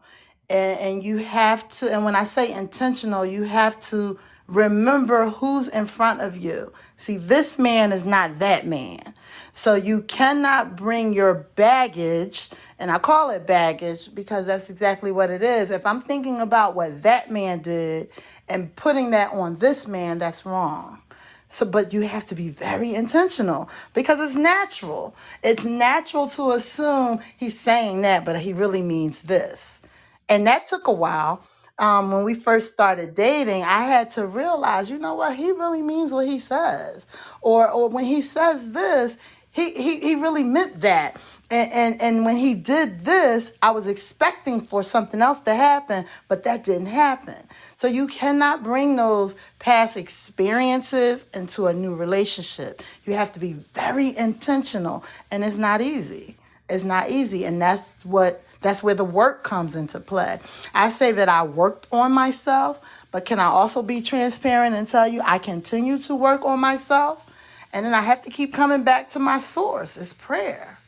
And, 0.51 0.79
and 0.79 1.03
you 1.03 1.19
have 1.19 1.69
to, 1.71 1.93
and 1.93 2.05
when 2.05 2.15
I 2.17 2.25
say 2.25 2.53
intentional, 2.53 3.25
you 3.25 3.45
have 3.45 3.81
to 3.91 4.19
remember 4.47 5.31
who's 5.31 5.69
in 5.69 5.87
front 5.87 6.21
of 6.21 6.37
you. 6.37 6.73
See, 6.97 7.17
this 7.17 7.59
man 7.59 7.93
is 7.93 8.05
not 8.05 8.39
that 8.39 8.67
man. 8.67 9.15
So 9.53 9.75
you 9.75 10.03
cannot 10.03 10.77
bring 10.77 11.15
your 11.15 11.35
baggage, 11.55 12.51
and 12.79 12.91
I 12.91 12.99
call 12.99 13.31
it 13.31 13.47
baggage 13.47 14.15
because 14.15 14.47
that's 14.47 14.69
exactly 14.69 15.13
what 15.13 15.31
it 15.31 15.43
is. 15.43 15.71
If 15.71 15.87
I'm 15.87 16.03
thinking 16.03 16.41
about 16.41 16.75
what 16.75 17.03
that 17.03 17.31
man 17.31 17.61
did 17.61 18.11
and 18.49 18.75
putting 18.77 19.11
that 19.13 19.33
on 19.33 19.57
this 19.57 19.87
man, 19.87 20.19
that's 20.19 20.45
wrong. 20.45 21.01
So, 21.49 21.65
but 21.65 21.93
you 21.93 22.01
have 22.01 22.27
to 22.27 22.35
be 22.35 22.49
very 22.49 22.95
intentional 22.95 23.71
because 23.93 24.19
it's 24.19 24.35
natural. 24.35 25.15
It's 25.45 25.65
natural 25.65 26.27
to 26.31 26.51
assume 26.51 27.21
he's 27.37 27.59
saying 27.59 28.01
that, 28.01 28.25
but 28.25 28.41
he 28.41 28.53
really 28.53 28.83
means 28.83 29.23
this. 29.23 29.83
And 30.29 30.47
that 30.47 30.67
took 30.67 30.89
a 30.89 30.93
while. 30.93 31.43
um, 31.79 32.13
when 32.13 32.25
we 32.25 32.35
first 32.35 32.73
started 32.73 33.15
dating, 33.17 33.65
I 33.65 33.85
had 33.85 34.11
to 34.13 34.27
realize, 34.27 34.91
you 34.91 34.99
know 34.99 35.15
what, 35.17 35.37
he 35.37 35.53
really 35.53 35.83
means 35.83 36.13
what 36.13 36.29
he 36.29 36.41
says. 36.41 37.07
Or 37.43 37.71
or 37.71 37.91
when 37.91 38.07
he 38.07 38.23
says 38.23 38.73
this, 38.73 39.19
he 39.53 39.73
he, 39.75 40.01
he 40.01 40.17
really 40.17 40.45
meant 40.45 40.83
that. 40.83 41.19
And, 41.51 41.73
and 41.73 42.03
and 42.03 42.27
when 42.27 42.39
he 42.39 42.55
did 42.55 43.03
this, 43.03 43.53
I 43.63 43.73
was 43.73 43.89
expecting 43.89 44.63
for 44.63 44.85
something 44.85 45.23
else 45.23 45.41
to 45.43 45.55
happen, 45.55 46.07
but 46.29 46.45
that 46.45 46.65
didn't 46.65 46.89
happen. 46.89 47.37
So 47.77 47.89
you 47.89 48.09
cannot 48.09 48.65
bring 48.65 48.97
those 48.97 49.37
past 49.61 49.99
experiences 49.99 51.27
into 51.35 51.69
a 51.69 51.75
new 51.75 51.95
relationship. 51.97 52.83
You 53.07 53.15
have 53.15 53.35
to 53.35 53.41
be 53.41 53.55
very 53.55 54.17
intentional, 54.17 55.05
and 55.33 55.45
it's 55.45 55.59
not 55.59 55.83
easy. 55.83 56.37
It's 56.71 56.85
not 56.85 57.11
easy, 57.11 57.47
and 57.47 57.63
that's 57.63 57.99
what 58.07 58.44
that's 58.65 58.83
where 58.83 58.97
the 58.97 59.05
work 59.05 59.45
comes 59.45 59.77
into 59.77 60.01
play. 60.01 60.41
I 60.75 60.91
say 60.91 61.13
that 61.13 61.31
I 61.31 61.45
worked 61.45 61.89
on 61.93 62.13
myself, 62.13 63.07
but 63.13 63.27
can 63.27 63.41
I 63.41 63.47
also 63.47 63.85
be 63.85 64.03
transparent 64.03 64.77
and 64.77 64.89
tell 64.89 65.09
you 65.09 65.23
I 65.25 65.39
continue 65.39 65.99
to 66.01 66.17
work 66.17 66.45
on 66.47 66.61
myself? 66.61 67.27
And 67.75 67.87
then 67.87 67.95
I 67.95 68.03
have 68.03 68.23
to 68.25 68.31
keep 68.31 68.55
coming 68.55 68.85
back 68.85 69.11
to 69.11 69.21
my 69.21 69.39
source, 69.39 69.99
it's 69.99 70.15
prayer. 70.15 70.81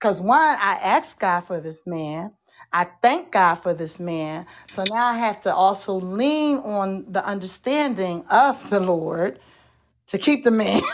Because 0.00 0.20
one, 0.20 0.40
I 0.40 0.78
asked 0.82 1.20
God 1.20 1.42
for 1.42 1.60
this 1.60 1.86
man. 1.86 2.32
I 2.72 2.86
thank 3.02 3.32
God 3.32 3.56
for 3.56 3.74
this 3.74 4.00
man. 4.00 4.46
So 4.68 4.84
now 4.84 5.08
I 5.08 5.18
have 5.18 5.40
to 5.42 5.54
also 5.54 5.94
lean 5.96 6.58
on 6.58 7.06
the 7.12 7.24
understanding 7.26 8.24
of 8.30 8.70
the 8.70 8.80
Lord 8.80 9.40
to 10.08 10.18
keep 10.18 10.44
the 10.44 10.52
man. 10.52 10.82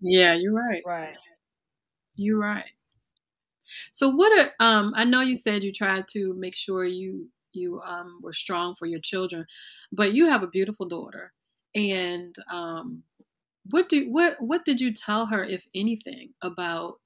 yeah, 0.00 0.34
you're 0.34 0.54
right. 0.54 0.84
Right. 0.84 1.16
You're 2.16 2.38
right. 2.40 2.66
So 3.92 4.08
what 4.08 4.32
are 4.38 4.52
um 4.64 4.92
I 4.96 5.04
know 5.04 5.20
you 5.20 5.36
said 5.36 5.64
you 5.64 5.72
tried 5.72 6.08
to 6.08 6.34
make 6.34 6.54
sure 6.56 6.84
you 6.84 7.28
you 7.52 7.80
um 7.82 8.20
were 8.22 8.32
strong 8.32 8.74
for 8.76 8.86
your 8.86 9.00
children, 9.00 9.46
but 9.92 10.12
you 10.14 10.26
have 10.26 10.42
a 10.42 10.48
beautiful 10.48 10.86
daughter. 10.88 11.32
And 11.74 12.34
um 12.52 13.02
what 13.70 13.88
do 13.88 14.10
what 14.10 14.36
what 14.40 14.64
did 14.64 14.80
you 14.80 14.92
tell 14.92 15.26
her 15.26 15.44
if 15.44 15.66
anything 15.74 16.34
about 16.42 17.00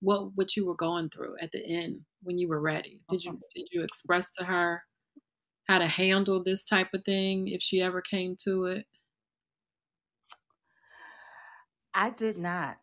what 0.00 0.34
what 0.36 0.56
you 0.56 0.66
were 0.66 0.76
going 0.76 1.08
through 1.10 1.36
at 1.40 1.52
the 1.52 1.64
end 1.64 2.00
when 2.22 2.38
you 2.38 2.48
were 2.48 2.60
ready? 2.60 3.00
Did 3.08 3.24
you 3.24 3.40
did 3.54 3.68
you 3.72 3.82
express 3.82 4.30
to 4.32 4.44
her 4.44 4.82
how 5.68 5.78
to 5.78 5.86
handle 5.86 6.42
this 6.42 6.64
type 6.64 6.88
of 6.94 7.04
thing 7.04 7.48
if 7.48 7.62
she 7.62 7.80
ever 7.82 8.02
came 8.02 8.36
to 8.44 8.66
it? 8.66 8.86
I 11.94 12.10
did 12.10 12.36
not. 12.38 12.78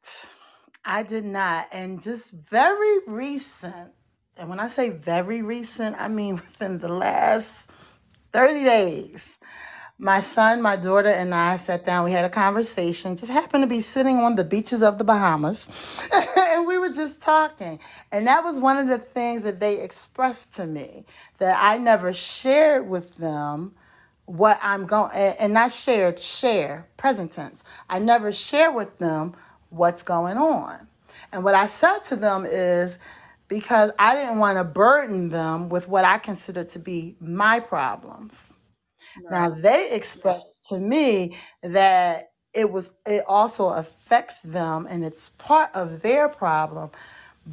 I 0.88 1.04
did 1.04 1.26
not. 1.26 1.68
And 1.74 2.02
just 2.02 2.32
very 2.32 3.00
recent, 3.08 3.92
and 4.38 4.50
when 4.50 4.62
I 4.62 4.70
say 4.70 4.90
very 4.92 5.44
recent, 5.44 5.98
I 6.00 6.10
mean 6.10 6.36
within 6.38 6.80
the 6.80 6.90
last 6.90 7.72
30 8.34 8.66
days, 8.66 9.40
my 10.00 10.22
son, 10.22 10.62
my 10.62 10.78
daughter, 10.78 11.10
and 11.10 11.36
I 11.36 11.58
sat 11.58 11.86
down. 11.86 12.06
We 12.06 12.14
had 12.14 12.26
a 12.26 12.30
conversation. 12.30 13.18
Just 13.18 13.32
happened 13.32 13.64
to 13.64 13.68
be 13.68 13.82
sitting 13.82 14.18
on 14.20 14.36
the 14.36 14.46
beaches 14.46 14.84
of 14.84 14.98
the 14.98 15.06
Bahamas, 15.06 15.70
and 16.38 16.68
we 16.68 16.80
were 16.80 16.92
just 16.92 17.22
talking. 17.22 17.80
And 18.12 18.28
that 18.28 18.44
was 18.44 18.60
one 18.60 18.78
of 18.78 18.88
the 18.88 19.00
things 19.00 19.44
that 19.44 19.60
they 19.60 19.82
expressed 19.82 20.56
to 20.56 20.68
me 20.68 21.06
that 21.40 21.60
I 21.62 21.78
never 21.80 22.14
shared 22.14 22.90
with 22.90 23.18
them 23.18 23.76
what 24.26 24.60
I'm 24.64 24.88
going, 24.88 25.12
and 25.16 25.54
not 25.54 25.72
shared, 25.72 26.20
share, 26.20 26.88
present 26.98 27.34
tense. 27.34 27.64
I 27.90 28.00
never 28.00 28.32
share 28.34 28.72
with 28.72 28.98
them 29.00 29.36
what's 29.70 30.04
going 30.04 30.38
on. 30.38 30.88
And 31.32 31.44
what 31.44 31.56
I 31.56 31.68
said 31.68 32.00
to 32.06 32.16
them 32.16 32.46
is 32.46 32.98
because 33.48 33.92
I 33.98 34.16
didn't 34.16 34.40
want 34.40 34.58
to 34.58 34.64
burden 34.64 35.30
them 35.30 35.70
with 35.70 35.88
what 35.88 36.06
I 36.06 36.18
consider 36.18 36.64
to 36.66 36.80
be 36.80 37.16
my 37.20 37.60
problems. 37.60 38.54
Right. 39.24 39.32
Now 39.32 39.50
they 39.50 39.92
expressed 39.92 40.68
to 40.68 40.80
me 40.80 41.36
that 41.64 42.32
it 42.54 42.72
was 42.72 42.92
it 43.06 43.24
also 43.28 43.70
affects 43.70 44.42
them 44.42 44.88
and 44.90 45.04
it's 45.04 45.30
part 45.38 45.70
of 45.74 46.02
their 46.02 46.30
problem. 46.30 46.92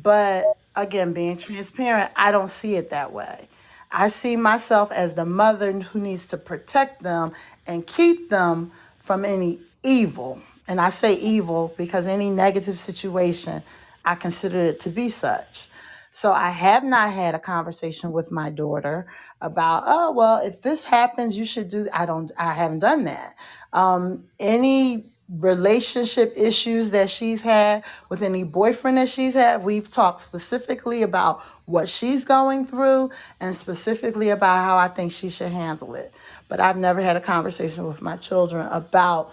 But 0.03 0.44
again, 0.77 1.12
being 1.12 1.37
transparent, 1.37 2.11
I 2.16 2.33
don't 2.33 2.50
see 2.50 2.77
it 2.77 2.90
that 2.90 3.12
way. 3.12 3.48
I 3.92 4.09
see 4.09 4.35
myself 4.35 4.90
as 4.90 5.14
the 5.14 5.24
mother 5.24 5.72
who 5.72 6.00
needs 6.00 6.27
to 6.29 6.37
protect 6.37 7.03
them 7.03 7.33
and 7.66 7.87
keep 7.87 8.29
them 8.29 8.72
from 8.98 9.24
any 9.24 9.61
evil. 9.85 10.40
And 10.68 10.81
I 10.81 10.90
say 10.90 11.14
evil 11.14 11.74
because 11.77 12.07
any 12.07 12.31
negative 12.31 12.79
situation, 12.79 13.62
I 14.05 14.14
consider 14.14 14.59
it 14.59 14.81
to 14.81 14.90
be 14.90 15.09
such. 15.09 15.68
So 16.11 16.33
I 16.33 16.50
have 16.50 16.85
not 16.85 17.12
had 17.12 17.35
a 17.35 17.40
conversation 17.40 18.12
with 18.12 18.31
my 18.31 18.48
daughter 18.48 19.07
about, 19.40 19.83
oh, 19.87 20.12
well, 20.12 20.38
if 20.38 20.62
this 20.62 20.85
happens, 20.85 21.37
you 21.37 21.44
should 21.44 21.68
do. 21.68 21.88
I 21.92 22.07
don't. 22.07 22.31
I 22.38 22.53
haven't 22.53 22.79
done 22.79 23.05
that. 23.05 23.35
Um, 23.72 24.24
any 24.38 25.07
relationship 25.29 26.33
issues 26.37 26.90
that 26.90 27.09
she's 27.11 27.40
had 27.40 27.85
with 28.11 28.22
any 28.22 28.44
boyfriend 28.44 28.98
that 28.98 29.09
she's 29.09 29.35
had, 29.35 29.64
we've 29.64 29.90
talked 29.90 30.20
specifically 30.20 31.03
about 31.03 31.40
what 31.64 31.88
she's 31.88 32.24
going 32.24 32.64
through 32.64 33.11
and 33.40 33.57
specifically 33.57 34.29
about 34.29 34.64
how 34.64 34.77
I 34.77 34.88
think 34.88 35.12
she 35.12 35.31
should 35.31 35.50
handle 35.50 35.94
it. 35.94 36.12
But 36.48 36.61
I've 36.61 36.77
never 36.77 37.00
had 37.00 37.16
a 37.16 37.20
conversation 37.20 37.87
with 37.87 38.03
my 38.03 38.16
children 38.18 38.66
about 38.70 39.33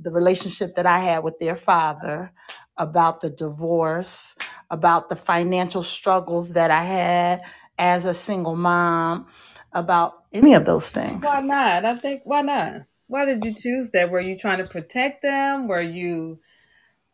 the 0.00 0.10
relationship 0.10 0.76
that 0.76 0.86
I 0.86 0.98
had 0.98 1.24
with 1.24 1.38
their 1.38 1.56
father, 1.56 2.32
about 2.76 3.20
the 3.20 3.30
divorce, 3.30 4.34
about 4.70 5.08
the 5.08 5.16
financial 5.16 5.82
struggles 5.82 6.54
that 6.54 6.70
I 6.70 6.82
had 6.82 7.42
as 7.78 8.04
a 8.04 8.14
single 8.14 8.56
mom, 8.56 9.26
about 9.72 10.24
any 10.32 10.54
of 10.54 10.64
those 10.64 10.90
things. 10.90 11.22
Why 11.22 11.40
not? 11.40 11.84
I 11.84 11.98
think 11.98 12.22
why 12.24 12.42
not? 12.42 12.82
Why 13.06 13.24
did 13.24 13.44
you 13.44 13.52
choose 13.52 13.90
that? 13.90 14.10
Were 14.10 14.20
you 14.20 14.38
trying 14.38 14.58
to 14.58 14.70
protect 14.70 15.22
them? 15.22 15.68
Were 15.68 15.82
you 15.82 16.40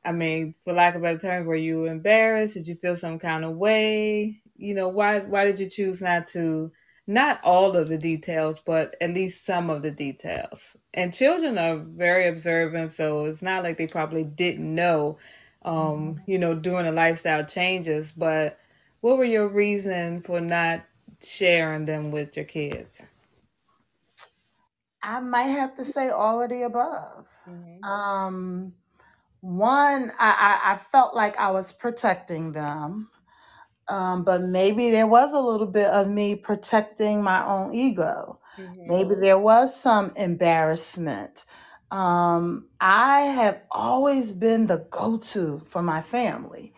I 0.04 0.12
mean, 0.12 0.54
for 0.64 0.72
lack 0.72 0.94
of 0.94 1.02
a 1.02 1.04
better 1.04 1.18
term, 1.18 1.46
were 1.46 1.56
you 1.56 1.86
embarrassed? 1.86 2.54
Did 2.54 2.68
you 2.68 2.76
feel 2.76 2.96
some 2.96 3.18
kind 3.18 3.44
of 3.44 3.56
way? 3.56 4.40
You 4.56 4.74
know, 4.74 4.88
why 4.88 5.20
why 5.20 5.44
did 5.44 5.58
you 5.58 5.68
choose 5.68 6.00
not 6.00 6.28
to 6.28 6.70
not 7.06 7.40
all 7.44 7.76
of 7.76 7.88
the 7.88 7.98
details, 7.98 8.60
but 8.64 8.96
at 9.00 9.14
least 9.14 9.46
some 9.46 9.70
of 9.70 9.82
the 9.82 9.90
details. 9.90 10.76
And 10.94 11.14
children 11.14 11.58
are 11.58 11.76
very 11.76 12.28
observant, 12.28 12.92
so 12.92 13.26
it's 13.26 13.42
not 13.42 13.62
like 13.62 13.76
they 13.76 13.86
probably 13.86 14.24
didn't 14.24 14.74
know, 14.74 15.18
um, 15.64 15.74
mm-hmm. 15.74 16.30
you 16.30 16.38
know, 16.38 16.54
doing 16.54 16.84
the 16.84 16.92
lifestyle 16.92 17.44
changes. 17.44 18.12
But 18.16 18.58
what 19.00 19.18
were 19.18 19.24
your 19.24 19.48
reason 19.48 20.22
for 20.22 20.40
not 20.40 20.82
sharing 21.22 21.84
them 21.84 22.10
with 22.10 22.36
your 22.36 22.44
kids? 22.44 23.02
I 25.02 25.20
might 25.20 25.44
have 25.44 25.76
to 25.76 25.84
say 25.84 26.08
all 26.08 26.42
of 26.42 26.50
the 26.50 26.62
above. 26.62 27.26
Mm-hmm. 27.48 27.84
Um, 27.84 28.72
one, 29.40 30.10
I, 30.18 30.60
I, 30.64 30.72
I 30.72 30.76
felt 30.76 31.14
like 31.14 31.38
I 31.38 31.52
was 31.52 31.70
protecting 31.70 32.50
them. 32.50 33.08
Um, 33.88 34.24
but 34.24 34.42
maybe 34.42 34.90
there 34.90 35.06
was 35.06 35.32
a 35.32 35.40
little 35.40 35.66
bit 35.66 35.86
of 35.88 36.08
me 36.08 36.34
protecting 36.36 37.22
my 37.22 37.44
own 37.46 37.74
ego. 37.74 38.40
Maybe 38.84 39.14
hmm 39.14 39.20
there 39.20 39.38
was 39.38 39.78
some 39.80 40.12
embarrassment. 40.16 41.44
Um, 41.90 42.68
I 42.80 43.20
have 43.20 43.62
always 43.70 44.32
been 44.32 44.66
the 44.66 44.86
go 44.90 45.18
to 45.18 45.60
for 45.66 45.82
my 45.82 46.02
family. 46.02 46.74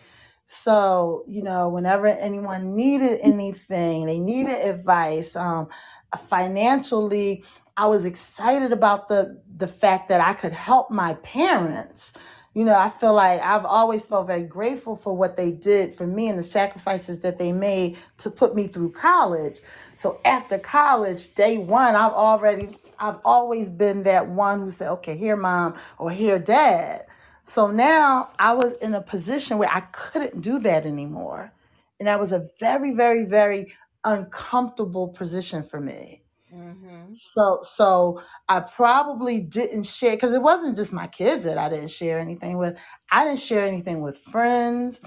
So, 0.46 1.24
you 1.26 1.42
know, 1.42 1.68
whenever 1.68 2.06
anyone 2.06 2.74
needed 2.74 3.20
anything, 3.22 4.06
they 4.06 4.18
needed 4.18 4.54
advice, 4.66 5.36
um, 5.36 5.68
financially, 6.16 7.44
I 7.76 7.86
was 7.86 8.04
excited 8.04 8.72
about 8.72 9.08
the 9.08 9.40
the 9.56 9.68
fact 9.68 10.08
that 10.08 10.20
I 10.20 10.34
could 10.34 10.52
help 10.52 10.90
my 10.90 11.14
parents 11.14 12.12
you 12.54 12.64
know, 12.64 12.76
I 12.78 12.90
feel 12.90 13.14
like 13.14 13.40
I've 13.42 13.64
always 13.64 14.06
felt 14.06 14.26
very 14.26 14.42
grateful 14.42 14.96
for 14.96 15.16
what 15.16 15.36
they 15.36 15.52
did 15.52 15.94
for 15.94 16.06
me 16.06 16.28
and 16.28 16.38
the 16.38 16.42
sacrifices 16.42 17.22
that 17.22 17.38
they 17.38 17.52
made 17.52 17.98
to 18.18 18.30
put 18.30 18.56
me 18.56 18.66
through 18.66 18.92
college. 18.92 19.60
So 19.94 20.20
after 20.24 20.58
college, 20.58 21.34
day 21.34 21.58
one, 21.58 21.94
I've 21.94 22.12
already, 22.12 22.78
I've 22.98 23.18
always 23.24 23.70
been 23.70 24.02
that 24.04 24.28
one 24.28 24.60
who 24.60 24.70
said, 24.70 24.90
okay, 24.92 25.16
here, 25.16 25.36
mom, 25.36 25.76
or 25.98 26.10
here, 26.10 26.38
dad. 26.38 27.06
So 27.44 27.70
now 27.70 28.30
I 28.38 28.54
was 28.54 28.74
in 28.74 28.94
a 28.94 29.02
position 29.02 29.58
where 29.58 29.70
I 29.72 29.80
couldn't 29.92 30.42
do 30.42 30.58
that 30.60 30.86
anymore. 30.86 31.52
And 32.00 32.08
that 32.08 32.20
was 32.20 32.32
a 32.32 32.48
very, 32.60 32.92
very, 32.92 33.24
very 33.24 33.72
uncomfortable 34.04 35.08
position 35.08 35.62
for 35.62 35.80
me. 35.80 36.22
Mm-hmm. 36.54 37.10
So 37.10 37.58
so 37.62 38.20
I 38.48 38.60
probably 38.60 39.40
didn't 39.40 39.84
share 39.84 40.16
because 40.16 40.34
it 40.34 40.42
wasn't 40.42 40.76
just 40.76 40.92
my 40.92 41.06
kids 41.06 41.44
that 41.44 41.58
I 41.58 41.68
didn't 41.68 41.90
share 41.90 42.18
anything 42.18 42.56
with. 42.58 42.78
I 43.10 43.24
didn't 43.24 43.40
share 43.40 43.64
anything 43.64 44.00
with 44.00 44.18
friends. 44.18 45.00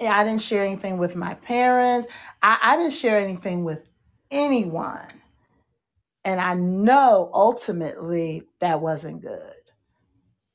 I 0.00 0.24
didn't 0.24 0.42
share 0.42 0.64
anything 0.64 0.98
with 0.98 1.16
my 1.16 1.34
parents. 1.34 2.08
I, 2.42 2.58
I 2.62 2.76
didn't 2.76 2.92
share 2.92 3.18
anything 3.18 3.64
with 3.64 3.86
anyone. 4.30 5.06
And 6.24 6.40
I 6.40 6.54
know 6.54 7.30
ultimately 7.32 8.42
that 8.60 8.80
wasn't 8.80 9.22
good. 9.22 9.54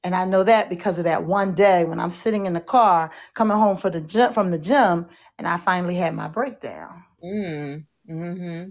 And 0.04 0.16
I 0.16 0.26
know 0.26 0.44
that 0.44 0.70
because 0.70 0.98
of 0.98 1.04
that 1.04 1.24
one 1.24 1.54
day 1.54 1.86
when 1.86 2.00
I'm 2.00 2.10
sitting 2.10 2.46
in 2.46 2.54
the 2.54 2.60
car 2.60 3.12
coming 3.36 3.58
home 3.58 3.78
for 3.78 3.90
the 3.90 4.02
gym, 4.02 4.34
from 4.34 4.50
the 4.50 4.58
gym 4.58 5.08
and 5.38 5.48
I 5.48 5.58
finally 5.58 5.96
had 5.96 6.16
my 6.16 6.28
breakdown. 6.28 7.04
Mm. 7.24 7.86
Mm-hmm. 8.10 8.70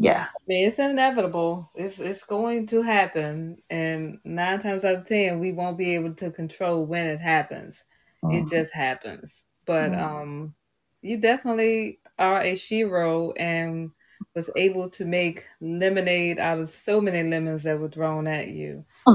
Yeah. 0.00 0.26
I 0.30 0.38
mean, 0.46 0.68
it's 0.68 0.78
inevitable. 0.78 1.72
It's 1.74 1.98
it's 1.98 2.22
going 2.22 2.68
to 2.68 2.82
happen, 2.82 3.58
and 3.68 4.20
nine 4.24 4.60
times 4.60 4.84
out 4.84 4.94
of 4.94 5.06
ten, 5.06 5.40
we 5.40 5.50
won't 5.50 5.76
be 5.76 5.96
able 5.96 6.14
to 6.14 6.30
control 6.30 6.86
when 6.86 7.08
it 7.08 7.18
happens. 7.18 7.82
Mm-hmm. 8.24 8.36
It 8.38 8.46
just 8.48 8.72
happens. 8.72 9.42
But 9.66 9.90
mm-hmm. 9.90 10.00
um, 10.00 10.54
you 11.02 11.18
definitely 11.18 11.98
are 12.16 12.40
a 12.40 12.52
shero 12.52 13.32
and 13.36 13.90
was 14.36 14.48
able 14.54 14.88
to 14.90 15.04
make 15.04 15.44
lemonade 15.60 16.38
out 16.38 16.60
of 16.60 16.68
so 16.68 17.00
many 17.00 17.28
lemons 17.28 17.64
that 17.64 17.80
were 17.80 17.88
thrown 17.88 18.28
at 18.28 18.46
you. 18.46 18.84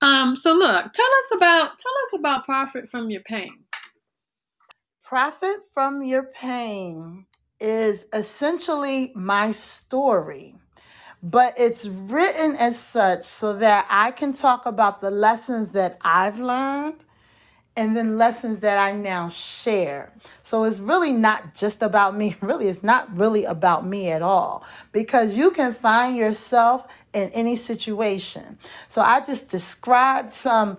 um. 0.00 0.34
So 0.36 0.54
look, 0.54 0.92
tell 0.94 1.06
us 1.06 1.30
about 1.34 1.76
tell 1.76 1.92
us 2.06 2.14
about 2.14 2.46
profit 2.46 2.88
from 2.88 3.10
your 3.10 3.20
pain. 3.22 3.65
Profit 5.06 5.58
from 5.72 6.02
your 6.02 6.24
pain 6.24 7.26
is 7.60 8.06
essentially 8.12 9.12
my 9.14 9.52
story, 9.52 10.56
but 11.22 11.54
it's 11.56 11.86
written 11.86 12.56
as 12.56 12.76
such 12.76 13.24
so 13.24 13.52
that 13.58 13.86
I 13.88 14.10
can 14.10 14.32
talk 14.32 14.66
about 14.66 15.00
the 15.00 15.12
lessons 15.12 15.70
that 15.72 15.96
I've 16.00 16.40
learned 16.40 17.04
and 17.76 17.96
then 17.96 18.18
lessons 18.18 18.58
that 18.60 18.78
I 18.78 18.94
now 18.94 19.28
share. 19.28 20.12
So 20.42 20.64
it's 20.64 20.80
really 20.80 21.12
not 21.12 21.54
just 21.54 21.84
about 21.84 22.16
me. 22.16 22.34
Really, 22.40 22.66
it's 22.66 22.82
not 22.82 23.16
really 23.16 23.44
about 23.44 23.86
me 23.86 24.10
at 24.10 24.22
all 24.22 24.64
because 24.90 25.36
you 25.36 25.52
can 25.52 25.72
find 25.72 26.16
yourself 26.16 26.88
in 27.14 27.28
any 27.28 27.54
situation. 27.54 28.58
So 28.88 29.02
I 29.02 29.20
just 29.20 29.50
described 29.50 30.32
some 30.32 30.78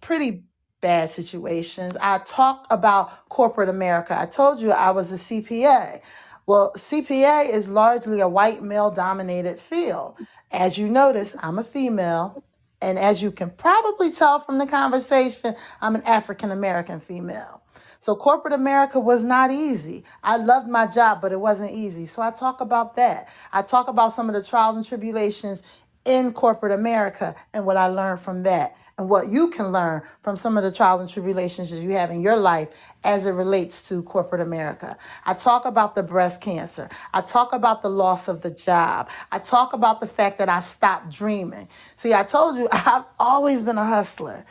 pretty 0.00 0.44
bad 0.86 1.10
situations. 1.10 1.96
I 2.00 2.18
talk 2.18 2.64
about 2.70 3.28
corporate 3.28 3.68
America. 3.68 4.16
I 4.16 4.26
told 4.26 4.60
you 4.60 4.70
I 4.70 4.92
was 4.92 5.10
a 5.10 5.16
CPA. 5.16 6.00
Well, 6.46 6.70
CPA 6.76 7.50
is 7.52 7.68
largely 7.68 8.20
a 8.20 8.28
white 8.28 8.62
male 8.62 8.92
dominated 8.92 9.58
field. 9.58 10.14
As 10.52 10.78
you 10.78 10.88
notice, 10.88 11.34
I'm 11.40 11.58
a 11.58 11.64
female. 11.64 12.44
And 12.80 13.00
as 13.00 13.20
you 13.20 13.32
can 13.32 13.50
probably 13.50 14.12
tell 14.12 14.38
from 14.38 14.58
the 14.58 14.66
conversation, 14.66 15.56
I'm 15.80 15.96
an 15.96 16.02
African 16.02 16.52
American 16.52 17.00
female. 17.00 17.62
So 17.98 18.14
corporate 18.14 18.54
America 18.54 19.00
was 19.00 19.24
not 19.24 19.50
easy. 19.50 20.04
I 20.22 20.36
loved 20.36 20.68
my 20.68 20.86
job, 20.86 21.20
but 21.20 21.32
it 21.32 21.40
wasn't 21.40 21.72
easy. 21.72 22.06
So 22.06 22.22
I 22.22 22.30
talk 22.30 22.60
about 22.60 22.94
that. 22.94 23.28
I 23.52 23.62
talk 23.62 23.88
about 23.88 24.12
some 24.12 24.28
of 24.28 24.36
the 24.36 24.44
trials 24.44 24.76
and 24.76 24.86
tribulations 24.86 25.64
in 26.06 26.32
corporate 26.32 26.72
America 26.72 27.34
and 27.52 27.66
what 27.66 27.76
I 27.76 27.88
learned 27.88 28.20
from 28.20 28.44
that 28.44 28.76
and 28.98 29.08
what 29.08 29.28
you 29.28 29.50
can 29.50 29.72
learn 29.72 30.02
from 30.22 30.36
some 30.36 30.56
of 30.56 30.62
the 30.62 30.72
trials 30.72 31.00
and 31.00 31.10
tribulations 31.10 31.70
that 31.70 31.80
you 31.80 31.90
have 31.90 32.10
in 32.10 32.22
your 32.22 32.36
life 32.36 32.68
as 33.04 33.26
it 33.26 33.32
relates 33.32 33.86
to 33.88 34.02
corporate 34.02 34.40
America. 34.40 34.96
I 35.26 35.34
talk 35.34 35.66
about 35.66 35.94
the 35.94 36.02
breast 36.02 36.40
cancer. 36.40 36.88
I 37.12 37.20
talk 37.20 37.52
about 37.52 37.82
the 37.82 37.90
loss 37.90 38.28
of 38.28 38.40
the 38.40 38.50
job. 38.50 39.10
I 39.30 39.38
talk 39.38 39.74
about 39.74 40.00
the 40.00 40.06
fact 40.06 40.38
that 40.38 40.48
I 40.48 40.60
stopped 40.60 41.10
dreaming. 41.10 41.68
See, 41.96 42.14
I 42.14 42.22
told 42.22 42.56
you 42.56 42.68
I've 42.72 43.04
always 43.18 43.62
been 43.62 43.78
a 43.78 43.84
hustler. 43.84 44.44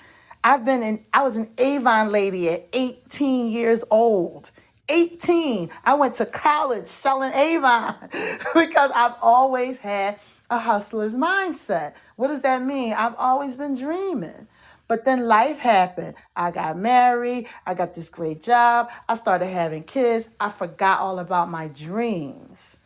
I've 0.44 0.64
been 0.64 0.84
in, 0.84 1.04
I 1.12 1.24
was 1.24 1.38
an 1.38 1.50
Avon 1.58 2.12
lady 2.12 2.50
at 2.50 2.68
18 2.74 3.48
years 3.48 3.84
old. 3.90 4.52
18. 4.90 5.72
I 5.84 5.96
went 5.96 6.14
to 6.16 6.26
college 6.28 6.86
selling 6.86 7.34
Avon 7.34 7.96
because 8.54 8.92
I've 8.94 9.16
always 9.24 9.80
had 9.80 10.20
a 10.50 10.60
hustler's 10.60 11.16
mindset. 11.16 11.96
What 12.18 12.28
does 12.28 12.42
that 12.44 12.64
mean? 12.64 12.94
I've 12.94 13.16
always 13.18 13.56
been 13.56 13.76
dreaming. 13.78 14.48
But 14.88 15.06
then 15.06 15.28
life 15.28 15.60
happened. 15.60 16.16
I 16.36 16.52
got 16.52 16.78
married. 16.78 17.48
I 17.66 17.74
got 17.74 17.96
this 17.96 18.10
great 18.10 18.42
job. 18.42 18.92
I 19.10 19.18
started 19.18 19.48
having 19.48 19.84
kids. 19.84 20.28
I 20.40 20.50
forgot 20.50 21.00
all 21.00 21.20
about 21.20 21.50
my 21.50 21.70
dreams. 21.70 22.78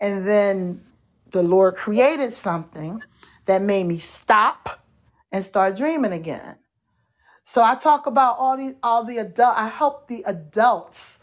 And 0.00 0.26
then 0.28 0.84
the 1.30 1.42
Lord 1.42 1.76
created 1.76 2.32
something 2.34 3.02
that 3.46 3.62
made 3.62 3.86
me 3.86 3.98
stop 3.98 4.84
and 5.32 5.44
start 5.44 5.76
dreaming 5.76 6.12
again. 6.12 6.58
So 7.44 7.62
I 7.62 7.74
talk 7.76 8.06
about 8.06 8.38
all 8.38 8.56
these 8.56 8.74
all 8.82 9.04
the 9.04 9.18
adult 9.18 9.56
I 9.56 9.68
help 9.68 10.08
the 10.08 10.22
adults. 10.26 11.20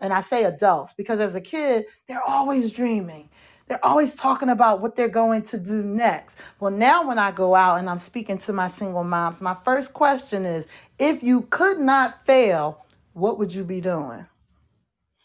And 0.00 0.12
I 0.12 0.22
say 0.22 0.44
adults 0.44 0.94
because 0.94 1.20
as 1.20 1.34
a 1.36 1.42
kid, 1.42 1.86
they're 2.08 2.22
always 2.26 2.72
dreaming. 2.72 3.29
They're 3.70 3.86
always 3.86 4.16
talking 4.16 4.48
about 4.48 4.80
what 4.80 4.96
they're 4.96 5.08
going 5.08 5.42
to 5.42 5.56
do 5.56 5.84
next. 5.84 6.36
Well, 6.58 6.72
now 6.72 7.06
when 7.06 7.20
I 7.20 7.30
go 7.30 7.54
out 7.54 7.78
and 7.78 7.88
I'm 7.88 7.98
speaking 7.98 8.36
to 8.38 8.52
my 8.52 8.66
single 8.66 9.04
moms, 9.04 9.40
my 9.40 9.54
first 9.64 9.94
question 9.94 10.44
is 10.44 10.66
if 10.98 11.22
you 11.22 11.42
could 11.42 11.78
not 11.78 12.26
fail, 12.26 12.84
what 13.12 13.38
would 13.38 13.54
you 13.54 13.62
be 13.62 13.80
doing? 13.80 14.26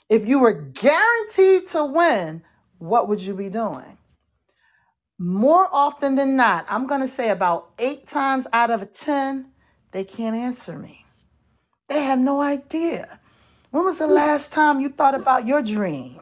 If 0.10 0.28
you 0.28 0.38
were 0.38 0.54
guaranteed 0.54 1.66
to 1.70 1.86
win, 1.86 2.44
what 2.78 3.08
would 3.08 3.20
you 3.20 3.34
be 3.34 3.50
doing? 3.50 3.98
More 5.18 5.68
often 5.72 6.14
than 6.14 6.36
not, 6.36 6.68
I'm 6.70 6.86
going 6.86 7.02
to 7.02 7.08
say 7.08 7.32
about 7.32 7.72
eight 7.80 8.06
times 8.06 8.46
out 8.54 8.70
of 8.70 8.94
10, 8.94 9.48
they 9.92 10.04
can't 10.04 10.36
answer 10.36 10.78
me. 10.78 11.04
They 11.88 12.04
have 12.04 12.20
no 12.20 12.42
idea. 12.42 13.20
When 13.72 13.86
was 13.86 13.98
the 13.98 14.06
last 14.06 14.52
time 14.52 14.82
you 14.82 14.90
thought 14.90 15.16
about 15.16 15.48
your 15.48 15.64
dream? 15.64 16.20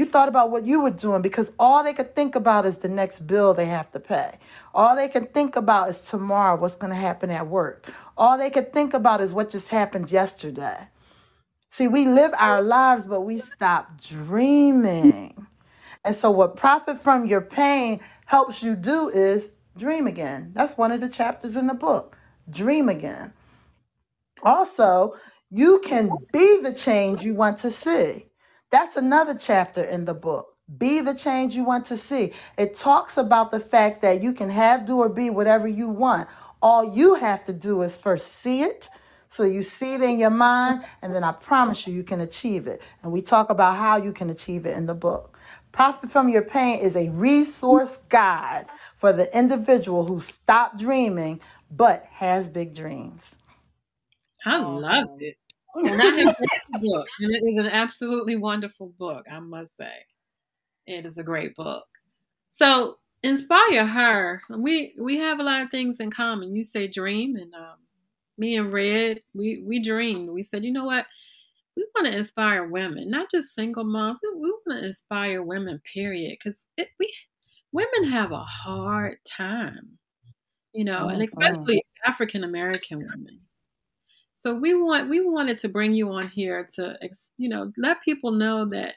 You 0.00 0.06
thought 0.06 0.30
about 0.30 0.50
what 0.50 0.64
you 0.64 0.80
were 0.80 0.92
doing 0.92 1.20
because 1.20 1.52
all 1.58 1.84
they 1.84 1.92
could 1.92 2.14
think 2.16 2.34
about 2.34 2.64
is 2.64 2.78
the 2.78 2.88
next 2.88 3.26
bill 3.26 3.52
they 3.52 3.66
have 3.66 3.92
to 3.92 4.00
pay. 4.00 4.38
All 4.72 4.96
they 4.96 5.08
can 5.08 5.26
think 5.26 5.56
about 5.56 5.90
is 5.90 6.00
tomorrow, 6.00 6.58
what's 6.58 6.74
going 6.74 6.88
to 6.88 6.96
happen 6.96 7.28
at 7.30 7.48
work. 7.48 7.86
All 8.16 8.38
they 8.38 8.48
could 8.48 8.72
think 8.72 8.94
about 8.94 9.20
is 9.20 9.34
what 9.34 9.50
just 9.50 9.68
happened 9.68 10.10
yesterday. 10.10 10.88
See, 11.68 11.86
we 11.86 12.06
live 12.06 12.32
our 12.38 12.62
lives, 12.62 13.04
but 13.04 13.20
we 13.20 13.40
stop 13.40 14.00
dreaming. 14.00 15.46
And 16.02 16.16
so, 16.16 16.30
what 16.30 16.56
profit 16.56 16.96
from 16.96 17.26
your 17.26 17.42
pain 17.42 18.00
helps 18.24 18.62
you 18.62 18.76
do 18.76 19.10
is 19.10 19.52
dream 19.76 20.06
again. 20.06 20.52
That's 20.54 20.78
one 20.78 20.92
of 20.92 21.02
the 21.02 21.10
chapters 21.10 21.58
in 21.58 21.66
the 21.66 21.74
book. 21.74 22.16
Dream 22.48 22.88
again. 22.88 23.34
Also, 24.42 25.12
you 25.50 25.78
can 25.84 26.08
be 26.32 26.62
the 26.62 26.72
change 26.72 27.20
you 27.20 27.34
want 27.34 27.58
to 27.58 27.70
see. 27.70 28.29
That's 28.70 28.96
another 28.96 29.34
chapter 29.38 29.84
in 29.84 30.04
the 30.06 30.14
book. 30.14 30.56
Be 30.78 31.00
the 31.00 31.14
change 31.14 31.56
you 31.56 31.64
want 31.64 31.86
to 31.86 31.96
see. 31.96 32.34
It 32.58 32.76
talks 32.76 33.16
about 33.16 33.50
the 33.50 33.60
fact 33.60 34.02
that 34.02 34.22
you 34.22 34.34
can 34.34 34.50
have, 34.50 34.84
do, 34.86 34.98
or 34.98 35.08
be 35.08 35.30
whatever 35.30 35.68
you 35.68 35.88
want. 35.88 36.28
All 36.62 36.94
you 36.94 37.14
have 37.16 37.44
to 37.46 37.54
do 37.54 37.82
is 37.82 37.96
first 37.96 38.34
see 38.34 38.62
it. 38.62 38.90
So 39.28 39.44
you 39.44 39.62
see 39.62 39.94
it 39.94 40.02
in 40.02 40.18
your 40.18 40.30
mind, 40.30 40.84
and 41.02 41.14
then 41.14 41.24
I 41.24 41.32
promise 41.32 41.86
you, 41.86 41.94
you 41.94 42.04
can 42.04 42.20
achieve 42.20 42.66
it. 42.66 42.82
And 43.02 43.12
we 43.12 43.22
talk 43.22 43.50
about 43.50 43.76
how 43.76 43.96
you 43.98 44.12
can 44.12 44.30
achieve 44.30 44.66
it 44.66 44.76
in 44.76 44.86
the 44.86 44.94
book. 44.94 45.38
Profit 45.72 46.10
from 46.10 46.28
Your 46.28 46.42
Pain 46.44 46.80
is 46.80 46.96
a 46.96 47.10
resource 47.10 47.98
guide 48.10 48.66
for 48.96 49.12
the 49.12 49.36
individual 49.38 50.04
who 50.06 50.20
stopped 50.20 50.78
dreaming 50.78 51.40
but 51.70 52.06
has 52.10 52.48
big 52.48 52.74
dreams. 52.74 53.22
I 54.46 54.58
love 54.58 55.10
it. 55.20 55.36
And 55.74 56.02
I 56.02 56.04
have 56.04 56.36
read 56.38 56.60
the 56.72 56.78
book, 56.80 57.08
and 57.20 57.30
it 57.30 57.42
is 57.46 57.58
an 57.58 57.66
absolutely 57.66 58.36
wonderful 58.36 58.92
book, 58.98 59.26
I 59.30 59.40
must 59.40 59.76
say. 59.76 59.92
It 60.86 61.06
is 61.06 61.18
a 61.18 61.22
great 61.22 61.54
book. 61.54 61.86
So 62.48 62.98
inspire 63.22 63.86
her. 63.86 64.42
We 64.50 64.94
we 64.98 65.18
have 65.18 65.38
a 65.40 65.44
lot 65.44 65.60
of 65.60 65.70
things 65.70 66.00
in 66.00 66.10
common. 66.10 66.54
You 66.54 66.64
say 66.64 66.88
dream, 66.88 67.36
and 67.36 67.54
um, 67.54 67.76
me 68.38 68.56
and 68.56 68.72
Red, 68.72 69.22
we 69.34 69.62
we 69.66 69.80
dreamed. 69.80 70.30
We 70.30 70.42
said, 70.42 70.64
you 70.64 70.72
know 70.72 70.84
what? 70.86 71.06
We 71.76 71.86
want 71.94 72.08
to 72.08 72.16
inspire 72.16 72.66
women, 72.66 73.08
not 73.10 73.30
just 73.30 73.54
single 73.54 73.84
moms. 73.84 74.20
We, 74.22 74.40
we 74.40 74.50
want 74.66 74.82
to 74.82 74.88
inspire 74.88 75.42
women, 75.42 75.80
period. 75.92 76.36
Because 76.42 76.66
we 76.98 77.12
women 77.72 78.10
have 78.10 78.32
a 78.32 78.38
hard 78.38 79.18
time, 79.24 79.98
you 80.72 80.84
know, 80.84 81.08
and 81.08 81.22
especially 81.22 81.84
African 82.04 82.42
American 82.42 82.98
women. 82.98 83.40
So 84.40 84.54
we 84.54 84.72
want 84.72 85.10
we 85.10 85.20
wanted 85.20 85.58
to 85.58 85.68
bring 85.68 85.92
you 85.92 86.10
on 86.12 86.28
here 86.28 86.66
to 86.76 86.98
you 87.36 87.50
know 87.50 87.70
let 87.76 88.00
people 88.02 88.30
know 88.30 88.64
that 88.70 88.94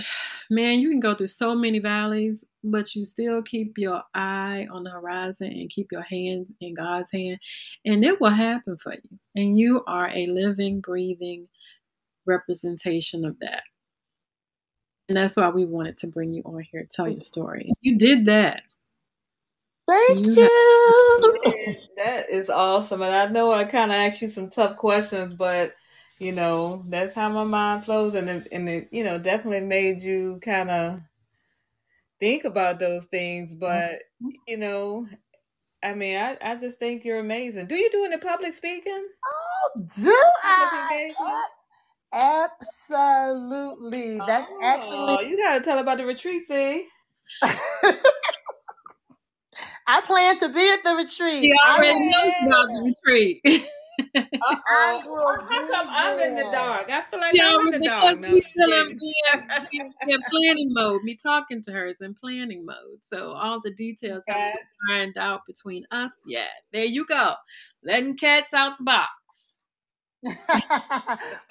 man, 0.50 0.78
you 0.80 0.88
can 0.88 1.00
go 1.00 1.14
through 1.14 1.26
so 1.26 1.54
many 1.54 1.78
valleys, 1.78 2.46
but 2.64 2.94
you 2.94 3.04
still 3.04 3.42
keep 3.42 3.76
your 3.76 4.02
eye 4.14 4.66
on 4.72 4.84
the 4.84 4.90
horizon 4.90 5.48
and 5.48 5.68
keep 5.68 5.92
your 5.92 6.00
hands 6.00 6.54
in 6.62 6.72
God's 6.72 7.12
hand, 7.12 7.40
and 7.84 8.02
it 8.02 8.18
will 8.22 8.30
happen 8.30 8.78
for 8.78 8.94
you. 8.94 9.18
And 9.36 9.58
you 9.58 9.84
are 9.86 10.08
a 10.08 10.26
living, 10.28 10.80
breathing 10.80 11.48
representation 12.24 13.26
of 13.26 13.38
that. 13.40 13.64
And 15.10 15.18
that's 15.18 15.36
why 15.36 15.50
we 15.50 15.66
wanted 15.66 15.98
to 15.98 16.06
bring 16.06 16.32
you 16.32 16.40
on 16.46 16.62
here 16.72 16.84
to 16.84 16.88
tell 16.88 17.06
your 17.06 17.20
story. 17.20 17.70
You 17.82 17.98
did 17.98 18.24
that. 18.26 18.62
Thank 19.86 20.24
you. 20.24 20.32
you. 20.32 21.07
that 21.96 22.26
is 22.30 22.50
awesome. 22.50 23.02
And 23.02 23.14
I 23.14 23.26
know 23.26 23.52
I 23.52 23.64
kind 23.64 23.90
of 23.90 23.96
asked 23.96 24.22
you 24.22 24.28
some 24.28 24.50
tough 24.50 24.76
questions, 24.76 25.34
but 25.34 25.74
you 26.18 26.32
know, 26.32 26.82
that's 26.88 27.14
how 27.14 27.28
my 27.28 27.44
mind 27.44 27.84
flows. 27.84 28.14
And 28.14 28.28
it, 28.28 28.48
and 28.50 28.68
it 28.68 28.88
you 28.90 29.04
know, 29.04 29.18
definitely 29.18 29.66
made 29.66 30.00
you 30.00 30.40
kind 30.42 30.70
of 30.70 31.00
think 32.20 32.44
about 32.44 32.78
those 32.78 33.04
things. 33.04 33.54
But, 33.54 34.02
mm-hmm. 34.22 34.30
you 34.46 34.56
know, 34.56 35.06
I 35.82 35.94
mean, 35.94 36.16
I, 36.16 36.36
I 36.40 36.56
just 36.56 36.78
think 36.78 37.04
you're 37.04 37.20
amazing. 37.20 37.66
Do 37.66 37.76
you 37.76 37.90
do 37.90 38.04
any 38.04 38.16
public 38.16 38.54
speaking? 38.54 39.06
Oh, 39.24 39.86
do 39.96 40.22
I? 40.44 41.10
Absolutely. 42.12 44.18
That's 44.26 44.48
oh, 44.50 44.64
actually. 44.64 45.28
You 45.28 45.36
got 45.36 45.58
to 45.58 45.60
tell 45.60 45.78
about 45.78 45.98
the 45.98 46.06
retreat 46.06 46.46
fee. 46.48 46.86
I 49.88 50.02
plan 50.02 50.38
to 50.40 50.50
be 50.50 50.68
at 50.68 50.84
the 50.84 50.94
retreat. 50.96 51.42
She 51.42 51.52
already 51.66 51.98
knows 51.98 52.32
about 52.46 52.68
the 52.68 52.94
retreat. 52.94 53.66
Oh, 54.14 55.36
how 55.50 55.70
come 55.70 55.88
I'm 55.90 56.20
in 56.20 56.36
the 56.36 56.44
dark? 56.52 56.88
I 56.88 57.02
feel 57.10 57.18
like 57.18 57.34
yeah, 57.34 57.56
I'm 57.58 57.66
in 57.66 57.80
the 57.80 57.86
dark. 57.86 58.20
We 58.20 58.40
still 58.40 58.72
in, 58.72 58.96
in, 59.72 60.20
planning 60.30 60.72
mode. 60.72 61.02
Me 61.02 61.16
talking 61.16 61.62
to 61.62 61.72
her 61.72 61.86
is 61.86 61.96
in 62.00 62.14
planning 62.14 62.64
mode. 62.64 63.00
So 63.02 63.32
all 63.32 63.60
the 63.60 63.72
details 63.72 64.22
okay. 64.28 64.38
haven't 64.38 64.60
ironed 64.90 65.18
out 65.18 65.40
between 65.46 65.84
us 65.90 66.12
yet. 66.24 66.50
There 66.72 66.84
you 66.84 67.06
go. 67.06 67.34
Letting 67.82 68.16
cats 68.16 68.54
out 68.54 68.78
the 68.78 68.84
box. 68.84 69.10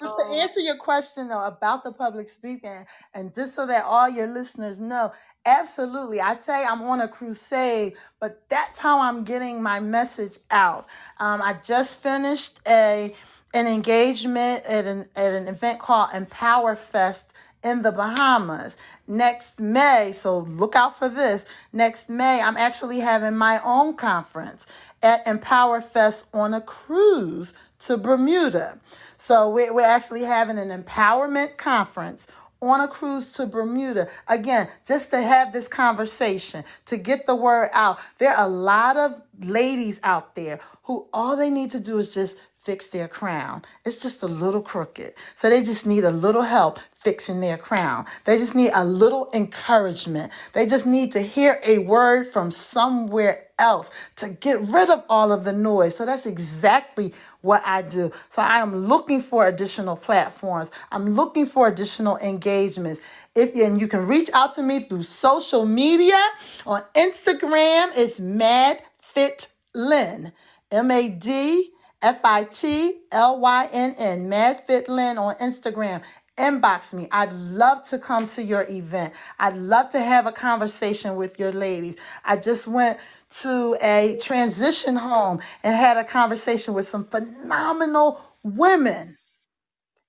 but 0.00 0.12
to 0.18 0.24
um 0.24 0.32
answer 0.32 0.60
your 0.60 0.76
question 0.76 1.28
though 1.28 1.44
about 1.44 1.84
the 1.84 1.92
public 1.92 2.28
speaking, 2.28 2.84
and 3.14 3.34
just 3.34 3.54
so 3.54 3.66
that 3.66 3.84
all 3.84 4.08
your 4.08 4.26
listeners 4.26 4.78
know, 4.78 5.12
absolutely, 5.46 6.20
I 6.20 6.34
say 6.36 6.64
I'm 6.64 6.82
on 6.82 7.00
a 7.00 7.08
crusade, 7.08 7.94
but 8.20 8.42
that's 8.48 8.78
how 8.78 9.00
I'm 9.00 9.24
getting 9.24 9.62
my 9.62 9.80
message 9.80 10.38
out. 10.50 10.86
Um, 11.18 11.40
I 11.42 11.54
just 11.64 12.02
finished 12.02 12.60
a 12.68 13.14
an 13.54 13.66
engagement 13.66 14.64
at 14.64 14.84
an 14.84 15.08
at 15.16 15.32
an 15.32 15.48
event 15.48 15.78
called 15.78 16.10
Empower 16.14 16.76
Fest 16.76 17.32
in 17.64 17.82
the 17.82 17.90
Bahamas 17.90 18.76
next 19.06 19.58
May. 19.58 20.12
So 20.12 20.40
look 20.40 20.76
out 20.76 20.98
for 20.98 21.08
this. 21.08 21.44
Next 21.72 22.08
May, 22.08 22.40
I'm 22.40 22.56
actually 22.56 23.00
having 23.00 23.36
my 23.36 23.60
own 23.64 23.94
conference 23.94 24.66
at 25.02 25.26
Empower 25.26 25.80
Fest 25.80 26.26
on 26.32 26.54
a 26.54 26.60
cruise 26.60 27.52
to 27.80 27.96
Bermuda. 27.96 28.78
So 29.16 29.50
we're, 29.50 29.72
we're 29.72 29.82
actually 29.82 30.22
having 30.22 30.58
an 30.58 30.70
empowerment 30.70 31.56
conference 31.56 32.26
on 32.60 32.80
a 32.80 32.88
cruise 32.88 33.32
to 33.34 33.46
Bermuda. 33.46 34.08
Again, 34.28 34.68
just 34.86 35.10
to 35.10 35.20
have 35.20 35.52
this 35.52 35.68
conversation, 35.68 36.64
to 36.86 36.96
get 36.96 37.26
the 37.26 37.36
word 37.36 37.70
out. 37.72 37.98
There 38.18 38.34
are 38.34 38.44
a 38.44 38.48
lot 38.48 38.96
of 38.96 39.20
ladies 39.40 40.00
out 40.02 40.34
there 40.34 40.58
who 40.82 41.06
all 41.12 41.36
they 41.36 41.50
need 41.50 41.70
to 41.72 41.80
do 41.80 41.98
is 41.98 42.12
just 42.12 42.36
fix 42.64 42.88
their 42.88 43.08
crown. 43.08 43.62
It's 43.84 43.96
just 43.96 44.22
a 44.22 44.26
little 44.26 44.62
crooked. 44.62 45.14
So 45.36 45.48
they 45.50 45.62
just 45.62 45.86
need 45.86 46.04
a 46.04 46.10
little 46.10 46.42
help 46.42 46.78
fixing 46.94 47.40
their 47.40 47.58
crown. 47.58 48.06
They 48.24 48.38
just 48.38 48.54
need 48.54 48.72
a 48.74 48.84
little 48.84 49.30
encouragement. 49.34 50.32
They 50.52 50.66
just 50.66 50.86
need 50.86 51.12
to 51.12 51.20
hear 51.20 51.60
a 51.64 51.78
word 51.78 52.32
from 52.32 52.50
somewhere 52.50 53.46
else 53.58 53.90
to 54.16 54.28
get 54.28 54.60
rid 54.60 54.90
of 54.90 55.04
all 55.08 55.32
of 55.32 55.44
the 55.44 55.52
noise. 55.52 55.96
So 55.96 56.06
that's 56.06 56.26
exactly 56.26 57.14
what 57.42 57.62
I 57.64 57.82
do. 57.82 58.10
So 58.28 58.42
I 58.42 58.58
am 58.58 58.74
looking 58.74 59.22
for 59.22 59.46
additional 59.46 59.96
platforms. 59.96 60.70
I'm 60.92 61.06
looking 61.06 61.46
for 61.46 61.68
additional 61.68 62.18
engagements. 62.18 63.00
If 63.34 63.54
and 63.54 63.80
you 63.80 63.88
can 63.88 64.06
reach 64.06 64.30
out 64.34 64.54
to 64.54 64.62
me 64.62 64.80
through 64.80 65.04
social 65.04 65.64
media 65.64 66.18
on 66.66 66.82
Instagram, 66.94 67.92
it's 67.96 68.20
Mad 68.20 68.82
Fit 69.00 69.48
Lynn. 69.74 70.32
M 70.70 70.90
A 70.90 71.08
D 71.08 71.72
F 72.02 72.20
I 72.24 72.44
T 72.44 73.00
L 73.10 73.40
Y 73.40 73.68
N 73.72 73.94
N, 73.98 74.28
Mad 74.28 74.64
Fit 74.66 74.88
Lynn 74.88 75.18
on 75.18 75.34
Instagram. 75.36 76.02
Inbox 76.38 76.92
me. 76.92 77.08
I'd 77.10 77.32
love 77.32 77.88
to 77.88 77.98
come 77.98 78.28
to 78.28 78.42
your 78.44 78.64
event. 78.70 79.12
I'd 79.40 79.56
love 79.56 79.88
to 79.90 80.00
have 80.00 80.26
a 80.26 80.32
conversation 80.32 81.16
with 81.16 81.40
your 81.40 81.50
ladies. 81.50 81.96
I 82.24 82.36
just 82.36 82.68
went 82.68 83.00
to 83.40 83.76
a 83.82 84.16
transition 84.22 84.94
home 84.94 85.40
and 85.64 85.74
had 85.74 85.96
a 85.96 86.04
conversation 86.04 86.74
with 86.74 86.88
some 86.88 87.04
phenomenal 87.04 88.20
women. 88.44 89.16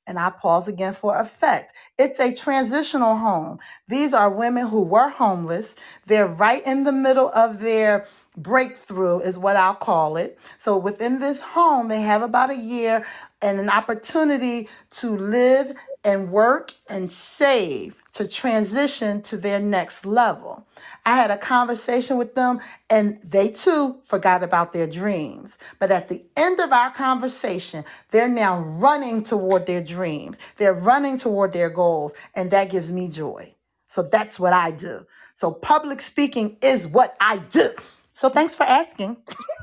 And 0.05 0.19
I 0.19 0.31
pause 0.31 0.67
again 0.67 0.93
for 0.93 1.19
effect. 1.19 1.73
It's 1.97 2.19
a 2.19 2.33
transitional 2.33 3.15
home. 3.15 3.59
These 3.87 4.13
are 4.13 4.31
women 4.31 4.67
who 4.67 4.81
were 4.83 5.09
homeless. 5.09 5.75
They're 6.07 6.27
right 6.27 6.65
in 6.65 6.83
the 6.83 6.91
middle 6.91 7.29
of 7.29 7.59
their 7.59 8.07
breakthrough 8.43 9.19
is 9.19 9.37
what 9.37 9.55
I'll 9.55 9.75
call 9.75 10.17
it. 10.17 10.39
So 10.57 10.77
within 10.77 11.19
this 11.19 11.41
home, 11.41 11.89
they 11.89 12.01
have 12.01 12.21
about 12.21 12.49
a 12.49 12.55
year 12.55 13.05
and 13.41 13.59
an 13.59 13.69
opportunity 13.69 14.69
to 14.91 15.11
live 15.11 15.75
and 16.03 16.31
work 16.31 16.71
and 16.89 17.11
save 17.11 17.99
to 18.13 18.27
transition 18.27 19.21
to 19.23 19.37
their 19.37 19.59
next 19.59 20.05
level. 20.05 20.65
I 21.05 21.15
had 21.15 21.31
a 21.31 21.37
conversation 21.37 22.17
with 22.17 22.35
them 22.35 22.59
and 22.89 23.19
they 23.23 23.49
too 23.49 23.99
forgot 24.05 24.43
about 24.43 24.73
their 24.73 24.87
dreams. 24.87 25.57
But 25.79 25.91
at 25.91 26.09
the 26.09 26.23
end 26.37 26.59
of 26.59 26.71
our 26.71 26.91
conversation, 26.91 27.83
they're 28.11 28.29
now 28.29 28.59
running 28.61 29.23
toward 29.23 29.65
their 29.65 29.83
dreams. 29.83 30.37
They're 30.57 30.73
running 30.73 31.17
toward 31.17 31.53
their 31.53 31.69
goals 31.69 32.13
and 32.35 32.51
that 32.51 32.69
gives 32.69 32.91
me 32.91 33.09
joy. 33.09 33.53
So 33.87 34.03
that's 34.03 34.39
what 34.39 34.53
I 34.53 34.71
do. 34.71 35.05
So 35.35 35.51
public 35.51 36.01
speaking 36.01 36.57
is 36.61 36.87
what 36.87 37.15
I 37.19 37.37
do. 37.39 37.71
So 38.19 38.27
thanks 38.27 38.53
for 38.53 38.63
asking. 38.63 39.15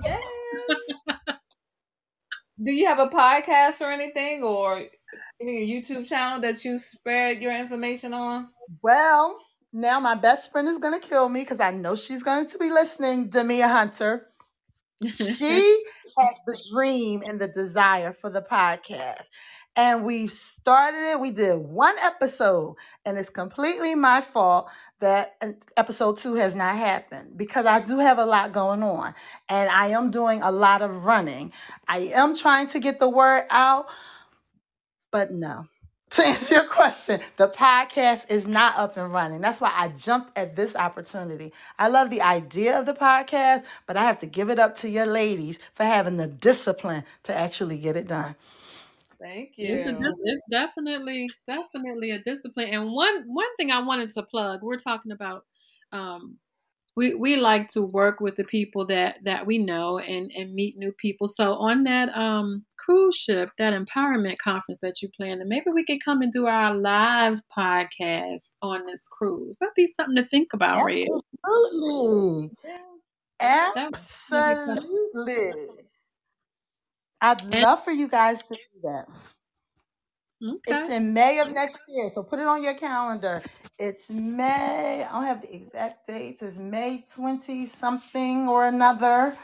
Yes. 0.02 0.22
Do 2.64 2.72
you 2.72 2.86
have 2.86 2.98
a 2.98 3.08
podcast 3.08 3.82
or 3.82 3.92
anything 3.92 4.42
or 4.42 4.82
any 5.38 5.70
YouTube 5.70 6.08
channel 6.08 6.40
that 6.40 6.64
you 6.64 6.78
spread 6.78 7.42
your 7.42 7.54
information 7.54 8.14
on? 8.14 8.48
Well, 8.80 9.38
now 9.74 10.00
my 10.00 10.14
best 10.14 10.50
friend 10.50 10.68
is 10.68 10.78
going 10.78 10.98
to 10.98 11.06
kill 11.06 11.28
me 11.28 11.40
because 11.40 11.60
I 11.60 11.70
know 11.70 11.96
she's 11.96 12.22
going 12.22 12.46
to 12.46 12.56
be 12.56 12.70
listening, 12.70 13.28
Demia 13.28 13.70
Hunter. 13.70 14.26
she 15.04 15.84
has 16.16 16.36
the 16.46 16.58
dream 16.72 17.22
and 17.26 17.38
the 17.38 17.48
desire 17.48 18.14
for 18.14 18.30
the 18.30 18.40
podcast 18.40 19.26
and 19.76 20.04
we 20.04 20.26
started 20.28 21.12
it. 21.12 21.20
We 21.20 21.30
did 21.30 21.56
one 21.58 21.96
episode, 22.02 22.76
and 23.04 23.18
it's 23.18 23.30
completely 23.30 23.94
my 23.94 24.22
fault 24.22 24.70
that 25.00 25.36
episode 25.76 26.18
two 26.18 26.34
has 26.34 26.54
not 26.54 26.74
happened 26.76 27.36
because 27.36 27.66
I 27.66 27.80
do 27.80 27.98
have 27.98 28.18
a 28.18 28.26
lot 28.26 28.52
going 28.52 28.82
on, 28.82 29.14
and 29.48 29.70
I 29.70 29.88
am 29.88 30.10
doing 30.10 30.42
a 30.42 30.50
lot 30.50 30.82
of 30.82 31.04
running. 31.04 31.52
I 31.88 31.98
am 32.14 32.36
trying 32.36 32.68
to 32.68 32.80
get 32.80 33.00
the 33.00 33.08
word 33.08 33.44
out, 33.50 33.86
but 35.12 35.32
no. 35.32 35.66
To 36.10 36.26
answer 36.26 36.54
your 36.54 36.64
question, 36.64 37.20
the 37.36 37.48
podcast 37.48 38.30
is 38.30 38.46
not 38.46 38.78
up 38.78 38.96
and 38.96 39.12
running. 39.12 39.40
That's 39.40 39.60
why 39.60 39.72
I 39.74 39.88
jumped 39.88 40.38
at 40.38 40.56
this 40.56 40.76
opportunity. 40.76 41.52
I 41.78 41.88
love 41.88 42.10
the 42.10 42.22
idea 42.22 42.78
of 42.78 42.86
the 42.86 42.94
podcast, 42.94 43.64
but 43.86 43.96
I 43.96 44.04
have 44.04 44.20
to 44.20 44.26
give 44.26 44.48
it 44.48 44.58
up 44.58 44.76
to 44.78 44.88
your 44.88 45.06
ladies 45.06 45.58
for 45.74 45.84
having 45.84 46.16
the 46.16 46.28
discipline 46.28 47.04
to 47.24 47.34
actually 47.34 47.78
get 47.78 47.96
it 47.96 48.06
done. 48.08 48.36
Thank 49.20 49.52
you. 49.56 49.74
It's, 49.74 49.86
a, 49.86 49.96
it's 50.24 50.42
definitely 50.50 51.28
definitely 51.48 52.10
a 52.10 52.18
discipline. 52.18 52.68
And 52.68 52.92
one 52.92 53.24
one 53.26 53.56
thing 53.56 53.70
I 53.70 53.80
wanted 53.80 54.12
to 54.12 54.22
plug, 54.22 54.62
we're 54.62 54.76
talking 54.76 55.12
about 55.12 55.44
um, 55.92 56.38
we 56.96 57.14
we 57.14 57.36
like 57.36 57.68
to 57.70 57.82
work 57.82 58.20
with 58.20 58.36
the 58.36 58.44
people 58.44 58.86
that 58.86 59.18
that 59.24 59.46
we 59.46 59.58
know 59.58 59.98
and 59.98 60.30
and 60.34 60.54
meet 60.54 60.76
new 60.76 60.92
people. 60.92 61.28
So 61.28 61.54
on 61.54 61.84
that 61.84 62.16
um, 62.16 62.64
cruise 62.78 63.16
ship, 63.16 63.50
that 63.58 63.74
empowerment 63.74 64.38
conference 64.38 64.80
that 64.80 65.02
you 65.02 65.10
planned, 65.16 65.40
and 65.40 65.48
maybe 65.48 65.70
we 65.72 65.84
could 65.84 66.04
come 66.04 66.22
and 66.22 66.32
do 66.32 66.46
our 66.46 66.74
live 66.74 67.40
podcast 67.56 68.50
on 68.62 68.86
this 68.86 69.06
cruise. 69.08 69.56
That'd 69.60 69.74
be 69.76 69.92
something 69.96 70.16
to 70.16 70.24
think 70.24 70.52
about, 70.54 70.84
Red. 70.84 71.06
Absolutely. 71.44 72.50
Absolutely. 73.76 75.52
I'd 77.20 77.44
love 77.44 77.84
for 77.84 77.92
you 77.92 78.08
guys 78.08 78.42
to 78.44 78.54
do 78.54 78.80
that. 78.84 79.06
Okay. 80.42 80.60
It's 80.66 80.90
in 80.90 81.14
May 81.14 81.40
of 81.40 81.52
next 81.52 81.80
year, 81.94 82.08
so 82.10 82.24
put 82.24 82.40
it 82.40 82.46
on 82.46 82.64
your 82.64 82.74
calendar. 82.74 83.42
It's 83.78 84.10
May. 84.10 85.04
I 85.04 85.12
don't 85.12 85.24
have 85.24 85.42
the 85.42 85.54
exact 85.54 86.08
dates. 86.08 86.42
It's 86.42 86.56
May 86.58 87.04
twenty 87.14 87.66
something 87.66 88.48
or 88.48 88.66
another. 88.66 89.36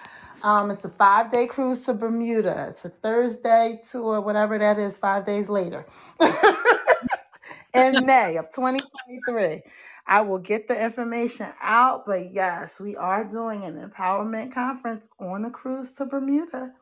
Um, 0.45 0.73
it's 0.73 0.87
a 0.87 0.91
five 0.91 1.31
day 1.31 1.47
cruise 1.47 1.87
to 1.87 1.95
Bermuda. 1.95 2.69
It's 2.71 2.87
a 2.87 2.91
Thursday 2.91 3.81
tour, 3.91 4.23
whatever 4.23 4.59
that 4.59 4.79
is. 4.79 4.99
Five 4.99 5.27
days 5.27 5.51
later, 5.51 5.87
in 7.75 8.07
May 8.07 8.37
of 8.39 8.47
2023. 8.55 9.63
I 10.07 10.23
will 10.23 10.39
get 10.41 10.69
the 10.69 10.83
information 10.85 11.49
out, 11.63 12.07
but 12.07 12.33
yes, 12.33 12.81
we 12.81 12.97
are 12.97 13.25
doing 13.25 13.65
an 13.65 13.77
empowerment 13.91 14.53
conference 14.55 15.09
on 15.21 15.45
a 15.47 15.51
cruise 15.51 15.95
to 15.97 16.07
Bermuda 16.07 16.73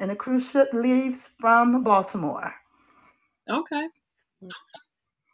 and 0.00 0.10
the 0.10 0.16
cruise 0.16 0.50
ship 0.50 0.68
leaves 0.72 1.28
from 1.28 1.82
Baltimore. 1.82 2.54
Okay. 3.48 3.88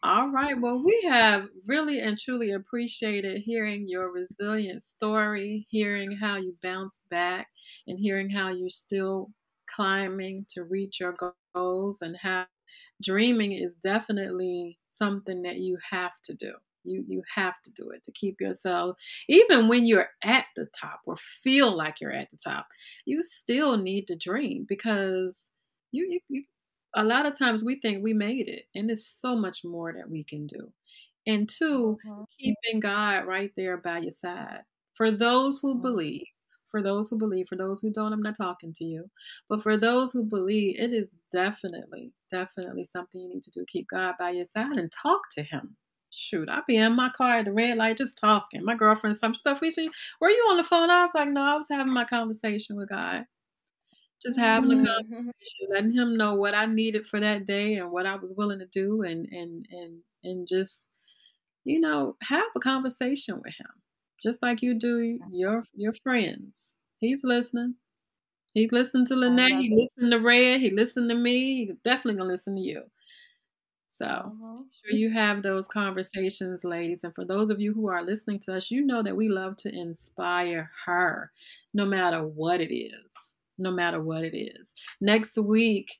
All 0.04 0.30
right. 0.32 0.58
Well, 0.60 0.82
we 0.82 1.00
have 1.08 1.48
really 1.66 2.00
and 2.00 2.18
truly 2.18 2.50
appreciated 2.52 3.42
hearing 3.44 3.86
your 3.88 4.10
resilient 4.12 4.82
story, 4.82 5.66
hearing 5.70 6.12
how 6.16 6.36
you 6.38 6.56
bounced 6.62 7.02
back, 7.08 7.48
and 7.86 7.98
hearing 8.00 8.28
how 8.30 8.50
you're 8.50 8.68
still 8.70 9.32
climbing 9.68 10.46
to 10.50 10.64
reach 10.64 10.98
your 11.00 11.16
goals, 11.54 12.02
and 12.02 12.16
how 12.20 12.46
dreaming 13.02 13.52
is 13.52 13.74
definitely 13.74 14.78
something 14.88 15.42
that 15.42 15.56
you 15.58 15.78
have 15.90 16.12
to 16.24 16.34
do. 16.34 16.54
You 16.84 17.04
you 17.06 17.22
have 17.34 17.60
to 17.62 17.70
do 17.70 17.90
it 17.90 18.02
to 18.04 18.12
keep 18.12 18.40
yourself 18.40 18.96
even 19.28 19.68
when 19.68 19.86
you're 19.86 20.08
at 20.24 20.46
the 20.56 20.66
top 20.78 21.00
or 21.06 21.16
feel 21.16 21.76
like 21.76 22.00
you're 22.00 22.12
at 22.12 22.30
the 22.30 22.38
top. 22.38 22.66
You 23.04 23.22
still 23.22 23.76
need 23.76 24.06
to 24.08 24.16
dream 24.16 24.66
because 24.68 25.50
you 25.90 26.06
you, 26.10 26.20
you 26.28 26.44
a 26.94 27.04
lot 27.04 27.26
of 27.26 27.38
times 27.38 27.64
we 27.64 27.80
think 27.80 28.02
we 28.02 28.12
made 28.12 28.48
it 28.48 28.64
and 28.74 28.88
there's 28.88 29.06
so 29.06 29.34
much 29.34 29.64
more 29.64 29.92
that 29.92 30.10
we 30.10 30.24
can 30.24 30.46
do. 30.46 30.72
And 31.26 31.48
2 31.48 31.98
mm-hmm. 32.04 32.22
keeping 32.38 32.80
God 32.80 33.26
right 33.26 33.52
there 33.56 33.76
by 33.76 33.98
your 33.98 34.10
side. 34.10 34.62
For 34.94 35.10
those 35.10 35.60
who 35.60 35.74
mm-hmm. 35.74 35.82
believe, 35.82 36.26
for 36.72 36.82
those 36.82 37.08
who 37.08 37.18
believe, 37.18 37.46
for 37.48 37.56
those 37.56 37.80
who 37.80 37.92
don't, 37.92 38.12
I'm 38.12 38.22
not 38.22 38.36
talking 38.36 38.72
to 38.76 38.84
you. 38.84 39.10
But 39.48 39.62
for 39.62 39.76
those 39.76 40.10
who 40.10 40.24
believe, 40.24 40.80
it 40.80 40.92
is 40.92 41.16
definitely, 41.30 42.12
definitely 42.30 42.84
something 42.84 43.20
you 43.20 43.28
need 43.28 43.42
to 43.44 43.50
do. 43.50 43.64
Keep 43.68 43.88
God 43.88 44.14
by 44.18 44.30
your 44.30 44.46
side 44.46 44.76
and 44.76 44.90
talk 44.90 45.20
to 45.32 45.42
Him. 45.42 45.76
Shoot, 46.14 46.48
I'd 46.48 46.66
be 46.66 46.76
in 46.76 46.94
my 46.94 47.08
car 47.10 47.38
at 47.38 47.46
the 47.46 47.52
red 47.52 47.78
light 47.78 47.96
just 47.96 48.18
talking. 48.18 48.64
My 48.64 48.74
girlfriend, 48.74 49.16
some 49.16 49.34
stuff, 49.34 49.60
we 49.60 49.70
see, 49.70 49.90
were 50.20 50.28
you 50.28 50.46
on 50.50 50.58
the 50.58 50.64
phone? 50.64 50.90
I 50.90 51.02
was 51.02 51.12
like, 51.14 51.28
no, 51.28 51.40
I 51.40 51.56
was 51.56 51.68
having 51.70 51.92
my 51.92 52.04
conversation 52.04 52.76
with 52.76 52.90
God. 52.90 53.24
Just 54.22 54.38
having 54.38 54.72
a 54.72 54.74
mm-hmm. 54.74 54.84
conversation, 54.86 55.68
letting 55.70 55.92
him 55.92 56.16
know 56.16 56.34
what 56.34 56.54
I 56.54 56.66
needed 56.66 57.06
for 57.06 57.18
that 57.18 57.46
day 57.46 57.76
and 57.76 57.90
what 57.90 58.06
I 58.06 58.16
was 58.16 58.32
willing 58.36 58.60
to 58.60 58.66
do 58.66 59.02
and 59.02 59.26
and 59.32 59.66
and 59.72 59.98
and 60.22 60.46
just, 60.46 60.88
you 61.64 61.80
know, 61.80 62.16
have 62.22 62.46
a 62.54 62.60
conversation 62.60 63.36
with 63.36 63.54
him 63.58 63.82
just 64.22 64.42
like 64.42 64.62
you 64.62 64.74
do 64.74 65.18
your 65.30 65.64
your 65.74 65.92
friends. 65.92 66.76
He's 66.98 67.24
listening. 67.24 67.74
He's 68.54 68.70
listening 68.70 69.06
to 69.06 69.16
Lynette. 69.16 69.60
He 69.60 69.74
listening 69.74 70.10
to 70.12 70.24
Red. 70.24 70.60
He 70.60 70.70
listening 70.70 71.08
to 71.08 71.14
me. 71.14 71.66
He's 71.66 71.74
definitely 71.84 72.18
gonna 72.18 72.30
listen 72.30 72.54
to 72.54 72.60
you. 72.60 72.82
So 74.02 74.08
uh-huh. 74.08 74.62
sure 74.84 74.98
you 74.98 75.10
have 75.12 75.42
those 75.42 75.68
conversations, 75.68 76.64
ladies. 76.64 77.04
And 77.04 77.14
for 77.14 77.24
those 77.24 77.50
of 77.50 77.60
you 77.60 77.72
who 77.72 77.88
are 77.88 78.02
listening 78.02 78.40
to 78.40 78.56
us, 78.56 78.68
you 78.68 78.84
know 78.84 79.00
that 79.00 79.16
we 79.16 79.28
love 79.28 79.56
to 79.58 79.72
inspire 79.72 80.70
her, 80.86 81.30
no 81.72 81.86
matter 81.86 82.26
what 82.26 82.60
it 82.60 82.74
is. 82.74 83.36
No 83.58 83.70
matter 83.70 84.02
what 84.02 84.24
it 84.24 84.36
is. 84.36 84.74
Next 85.00 85.38
week, 85.38 85.94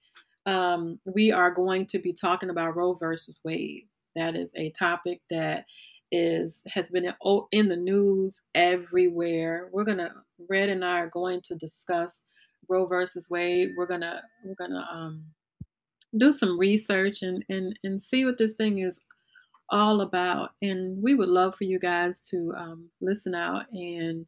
um, 0.46 0.98
we 1.14 1.30
are 1.30 1.52
going 1.52 1.86
to 1.86 2.00
be 2.00 2.12
talking 2.12 2.50
about 2.50 2.74
Roe 2.74 2.94
versus 2.94 3.38
Wade. 3.44 3.86
That 4.16 4.34
is 4.34 4.50
a 4.56 4.70
topic 4.70 5.20
that 5.30 5.66
is 6.10 6.62
has 6.66 6.88
been 6.88 7.04
in, 7.04 7.14
in 7.52 7.68
the 7.68 7.76
news 7.76 8.40
everywhere. 8.54 9.68
We're 9.70 9.84
gonna 9.84 10.12
Red 10.50 10.70
and 10.70 10.84
I 10.84 10.98
are 10.98 11.10
going 11.10 11.40
to 11.42 11.54
discuss 11.54 12.24
Roe 12.68 12.86
versus 12.86 13.28
Wade. 13.30 13.70
We're 13.76 13.86
gonna 13.86 14.22
we're 14.44 14.56
gonna 14.58 14.86
um, 14.92 15.24
do 16.16 16.30
some 16.30 16.58
research 16.58 17.22
and 17.22 17.44
and 17.48 17.78
and 17.84 18.00
see 18.00 18.24
what 18.24 18.38
this 18.38 18.54
thing 18.54 18.78
is 18.78 19.00
all 19.70 20.00
about. 20.00 20.50
And 20.60 21.02
we 21.02 21.14
would 21.14 21.28
love 21.28 21.56
for 21.56 21.64
you 21.64 21.78
guys 21.78 22.20
to 22.30 22.52
um, 22.56 22.90
listen 23.00 23.34
out 23.34 23.70
and 23.72 24.26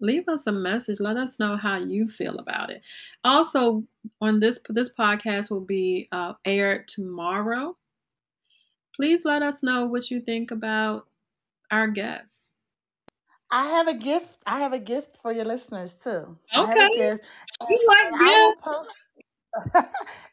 leave 0.00 0.28
us 0.28 0.46
a 0.46 0.52
message. 0.52 1.00
Let 1.00 1.16
us 1.16 1.38
know 1.38 1.56
how 1.56 1.78
you 1.78 2.06
feel 2.06 2.38
about 2.38 2.70
it. 2.70 2.82
Also, 3.24 3.84
on 4.20 4.40
this 4.40 4.60
this 4.68 4.90
podcast 4.98 5.50
will 5.50 5.64
be 5.64 6.08
uh, 6.12 6.34
aired 6.44 6.88
tomorrow 6.88 7.76
please 8.94 9.24
let 9.24 9.42
us 9.42 9.62
know 9.62 9.86
what 9.86 10.10
you 10.10 10.20
think 10.20 10.50
about 10.50 11.06
our 11.70 11.88
guests. 11.88 12.50
I 13.50 13.66
have 13.66 13.88
a 13.88 13.94
gift. 13.94 14.38
I 14.46 14.60
have 14.60 14.72
a 14.72 14.78
gift 14.78 15.16
for 15.16 15.32
your 15.32 15.44
listeners 15.44 15.94
too. 15.94 16.08
Okay. 16.08 16.36
I 16.54 16.66
have 16.66 16.90
a 16.90 16.96
gift. 16.96 17.24
And, 17.60 17.78
like 17.86 18.12
and 18.20 18.56
post, 18.62 18.90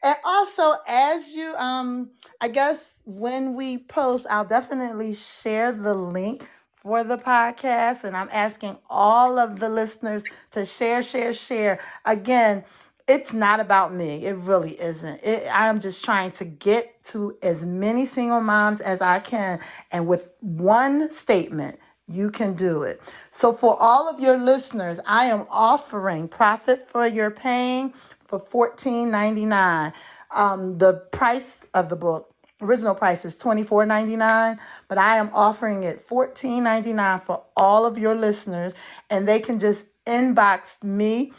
and 0.03 0.15
also 0.23 0.73
as 0.87 1.29
you 1.29 1.53
um 1.55 2.09
I 2.41 2.47
guess 2.47 3.01
when 3.05 3.53
we 3.53 3.77
post, 3.77 4.25
I'll 4.29 4.45
definitely 4.45 5.13
share 5.13 5.71
the 5.71 5.93
link 5.93 6.47
for 6.75 7.03
the 7.03 7.17
podcast 7.17 8.03
and 8.03 8.17
I'm 8.17 8.29
asking 8.31 8.77
all 8.89 9.37
of 9.37 9.59
the 9.59 9.69
listeners 9.69 10.23
to 10.51 10.65
share 10.65 11.03
share 11.03 11.33
share. 11.33 11.79
Again, 12.05 12.63
it's 13.07 13.33
not 13.33 13.59
about 13.59 13.93
me. 13.93 14.25
It 14.25 14.37
really 14.37 14.79
isn't. 14.79 15.23
It, 15.23 15.47
I'm 15.53 15.79
just 15.79 16.03
trying 16.03 16.31
to 16.31 16.45
get 16.45 17.03
to 17.05 17.37
as 17.43 17.65
many 17.65 18.05
single 18.05 18.41
moms 18.41 18.81
as 18.81 19.01
I 19.01 19.19
can. 19.19 19.59
And 19.91 20.07
with 20.07 20.31
one 20.39 21.11
statement, 21.11 21.77
you 22.07 22.31
can 22.31 22.53
do 22.55 22.83
it. 22.83 23.01
So, 23.29 23.53
for 23.53 23.77
all 23.79 24.09
of 24.09 24.19
your 24.19 24.37
listeners, 24.37 24.99
I 25.05 25.25
am 25.25 25.45
offering 25.49 26.27
Profit 26.27 26.89
for 26.89 27.07
Your 27.07 27.31
Pain 27.31 27.93
for 28.31 28.39
$14.99. 28.39 29.93
Um, 30.31 30.77
the 30.77 31.05
price 31.11 31.65
of 31.73 31.89
the 31.89 31.95
book, 31.95 32.33
original 32.61 32.95
price 32.95 33.25
is 33.25 33.37
$24.99, 33.37 34.59
but 34.87 34.97
I 34.97 35.17
am 35.17 35.29
offering 35.33 35.83
it 35.83 36.07
$14.99 36.07 37.21
for 37.21 37.43
all 37.55 37.85
of 37.85 37.99
your 37.99 38.15
listeners. 38.15 38.73
And 39.09 39.27
they 39.27 39.39
can 39.39 39.59
just 39.59 39.85
inbox 40.07 40.83
me 40.83 41.33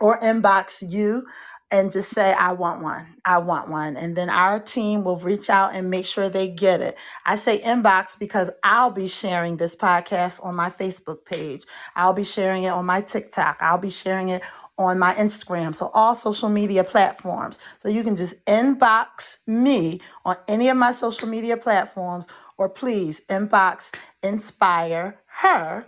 or 0.00 0.20
inbox 0.20 0.84
you 0.86 1.26
and 1.70 1.90
just 1.90 2.10
say, 2.10 2.32
I 2.32 2.52
want 2.52 2.82
one. 2.82 3.06
I 3.24 3.38
want 3.38 3.70
one. 3.70 3.96
And 3.96 4.16
then 4.16 4.30
our 4.30 4.60
team 4.60 5.04
will 5.04 5.18
reach 5.18 5.50
out 5.50 5.74
and 5.74 5.90
make 5.90 6.06
sure 6.06 6.28
they 6.28 6.48
get 6.48 6.80
it. 6.80 6.96
I 7.26 7.36
say 7.36 7.60
inbox 7.60 8.18
because 8.18 8.50
I'll 8.62 8.90
be 8.90 9.08
sharing 9.08 9.56
this 9.56 9.76
podcast 9.76 10.44
on 10.44 10.54
my 10.54 10.70
Facebook 10.70 11.24
page. 11.24 11.64
I'll 11.96 12.12
be 12.12 12.24
sharing 12.24 12.64
it 12.64 12.68
on 12.68 12.86
my 12.86 13.00
TikTok. 13.00 13.58
I'll 13.60 13.78
be 13.78 13.90
sharing 13.90 14.28
it 14.30 14.42
on 14.78 14.98
my 14.98 15.14
Instagram. 15.14 15.74
So, 15.74 15.90
all 15.94 16.14
social 16.14 16.48
media 16.50 16.84
platforms. 16.84 17.58
So, 17.82 17.88
you 17.88 18.04
can 18.04 18.16
just 18.16 18.34
inbox 18.46 19.38
me 19.46 20.00
on 20.24 20.36
any 20.48 20.68
of 20.68 20.76
my 20.76 20.92
social 20.92 21.28
media 21.28 21.56
platforms 21.56 22.26
or 22.58 22.68
please 22.68 23.20
inbox 23.28 23.92
inspire 24.22 25.20
her 25.26 25.86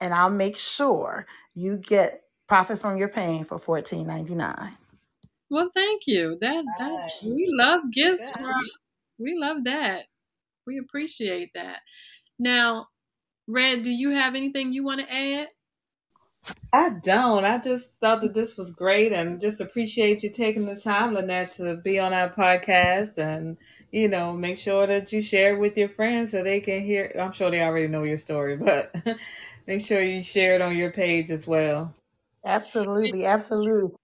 and 0.00 0.12
I'll 0.14 0.30
make 0.30 0.56
sure 0.56 1.26
you 1.54 1.76
get 1.76 2.24
Profit 2.46 2.78
from 2.78 2.98
your 2.98 3.08
pain 3.08 3.44
for 3.44 3.58
fourteen 3.58 4.06
ninety 4.06 4.34
nine. 4.34 4.76
Well, 5.50 5.68
thank 5.74 6.02
you. 6.06 6.36
That, 6.40 6.64
that 6.78 7.10
we 7.22 7.46
love 7.50 7.82
gifts. 7.92 8.30
we 9.18 9.36
love 9.38 9.64
that. 9.64 10.06
We 10.66 10.78
appreciate 10.78 11.50
that. 11.54 11.80
Now, 12.38 12.88
Red, 13.46 13.82
do 13.82 13.90
you 13.90 14.10
have 14.10 14.34
anything 14.34 14.72
you 14.72 14.84
want 14.84 15.00
to 15.00 15.14
add? 15.14 15.48
I 16.72 16.90
don't. 17.02 17.44
I 17.44 17.58
just 17.58 17.94
thought 18.00 18.20
that 18.22 18.34
this 18.34 18.56
was 18.56 18.70
great 18.70 19.12
and 19.12 19.40
just 19.40 19.60
appreciate 19.60 20.22
you 20.22 20.30
taking 20.30 20.66
the 20.66 20.76
time, 20.76 21.14
Lynette, 21.14 21.52
to 21.52 21.76
be 21.76 21.98
on 21.98 22.12
our 22.12 22.28
podcast 22.28 23.16
and, 23.16 23.56
you 23.92 24.08
know, 24.08 24.32
make 24.32 24.58
sure 24.58 24.86
that 24.86 25.12
you 25.12 25.22
share 25.22 25.56
with 25.56 25.78
your 25.78 25.88
friends 25.88 26.32
so 26.32 26.42
they 26.42 26.60
can 26.60 26.82
hear. 26.82 27.14
I'm 27.18 27.32
sure 27.32 27.50
they 27.50 27.62
already 27.62 27.88
know 27.88 28.02
your 28.02 28.16
story, 28.16 28.56
but 28.56 28.94
make 29.66 29.84
sure 29.84 30.02
you 30.02 30.22
share 30.22 30.54
it 30.54 30.60
on 30.60 30.76
your 30.76 30.90
page 30.90 31.30
as 31.30 31.46
well. 31.46 31.94
Absolutely, 32.44 33.24
absolutely. 33.24 33.94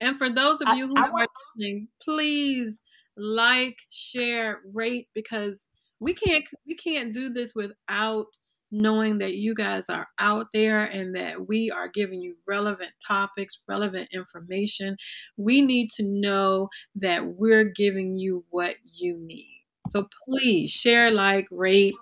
And 0.00 0.16
for 0.16 0.30
those 0.30 0.60
of 0.60 0.76
you 0.76 0.88
who 0.88 0.96
I 0.96 1.08
are 1.08 1.26
listening, 1.56 1.88
please 2.02 2.82
like, 3.16 3.76
share, 3.90 4.60
rate 4.72 5.08
because 5.14 5.68
we 5.98 6.14
can't 6.14 6.44
we 6.66 6.74
can't 6.74 7.12
do 7.12 7.30
this 7.30 7.54
without 7.54 8.26
knowing 8.72 9.18
that 9.18 9.34
you 9.34 9.54
guys 9.54 9.90
are 9.90 10.06
out 10.18 10.46
there 10.54 10.84
and 10.84 11.16
that 11.16 11.48
we 11.48 11.70
are 11.70 11.88
giving 11.88 12.20
you 12.20 12.36
relevant 12.46 12.90
topics, 13.06 13.58
relevant 13.68 14.08
information. 14.12 14.96
We 15.36 15.60
need 15.60 15.90
to 15.96 16.04
know 16.04 16.68
that 16.96 17.26
we're 17.26 17.64
giving 17.64 18.14
you 18.14 18.44
what 18.50 18.76
you 18.84 19.18
need. 19.18 19.64
So 19.88 20.08
please 20.24 20.70
share, 20.70 21.10
like, 21.10 21.48
rate, 21.50 21.94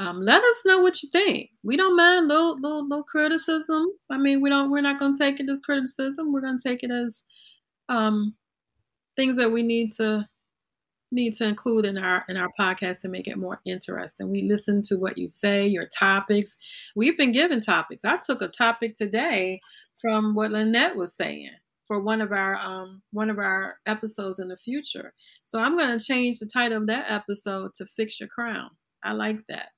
um, 0.00 0.22
let 0.22 0.42
us 0.42 0.62
know 0.64 0.80
what 0.80 1.02
you 1.02 1.10
think. 1.10 1.50
We 1.62 1.76
don't 1.76 1.94
mind 1.94 2.26
little, 2.26 2.58
little, 2.58 2.88
little 2.88 3.04
criticism. 3.04 3.86
I 4.08 4.16
mean, 4.16 4.40
we 4.40 4.48
don't. 4.48 4.70
We're 4.70 4.80
not 4.80 4.98
going 4.98 5.14
to 5.14 5.22
take 5.22 5.40
it 5.40 5.50
as 5.50 5.60
criticism. 5.60 6.32
We're 6.32 6.40
going 6.40 6.58
to 6.58 6.68
take 6.68 6.82
it 6.82 6.90
as 6.90 7.22
um, 7.90 8.34
things 9.14 9.36
that 9.36 9.52
we 9.52 9.62
need 9.62 9.92
to 9.98 10.26
need 11.12 11.34
to 11.34 11.44
include 11.44 11.84
in 11.84 11.98
our 11.98 12.24
in 12.30 12.38
our 12.38 12.48
podcast 12.58 13.00
to 13.00 13.08
make 13.08 13.28
it 13.28 13.36
more 13.36 13.60
interesting. 13.66 14.30
We 14.30 14.48
listen 14.48 14.82
to 14.84 14.96
what 14.96 15.18
you 15.18 15.28
say, 15.28 15.66
your 15.66 15.86
topics. 15.86 16.56
We've 16.96 17.18
been 17.18 17.32
given 17.32 17.60
topics. 17.60 18.06
I 18.06 18.16
took 18.24 18.40
a 18.40 18.48
topic 18.48 18.94
today 18.94 19.60
from 20.00 20.34
what 20.34 20.50
Lynette 20.50 20.96
was 20.96 21.14
saying 21.14 21.50
for 21.86 22.00
one 22.00 22.22
of 22.22 22.32
our 22.32 22.56
um, 22.56 23.02
one 23.12 23.28
of 23.28 23.36
our 23.36 23.76
episodes 23.84 24.38
in 24.38 24.48
the 24.48 24.56
future. 24.56 25.12
So 25.44 25.60
I'm 25.60 25.76
going 25.76 25.98
to 25.98 26.02
change 26.02 26.38
the 26.38 26.46
title 26.46 26.78
of 26.78 26.86
that 26.86 27.10
episode 27.10 27.74
to 27.74 27.84
"Fix 27.84 28.18
Your 28.18 28.30
Crown." 28.30 28.70
I 29.04 29.12
like 29.12 29.40
that. 29.50 29.68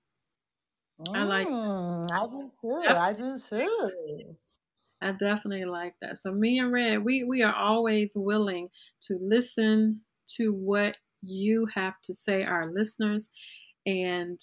I 1.14 1.24
like 1.24 1.48
Mm, 1.48 2.10
I 2.10 2.26
do 2.26 2.50
too. 2.60 2.94
I 2.96 3.12
do 3.12 3.38
too. 3.38 4.36
I 5.02 5.12
definitely 5.12 5.64
like 5.64 5.94
that. 6.00 6.18
So 6.18 6.32
me 6.32 6.58
and 6.58 6.72
Red, 6.72 7.04
we 7.04 7.24
we 7.24 7.42
are 7.42 7.54
always 7.54 8.12
willing 8.16 8.68
to 9.02 9.18
listen 9.20 10.00
to 10.36 10.52
what 10.52 10.96
you 11.22 11.66
have 11.74 11.94
to 12.04 12.14
say, 12.14 12.44
our 12.44 12.70
listeners, 12.72 13.30
and 13.86 14.40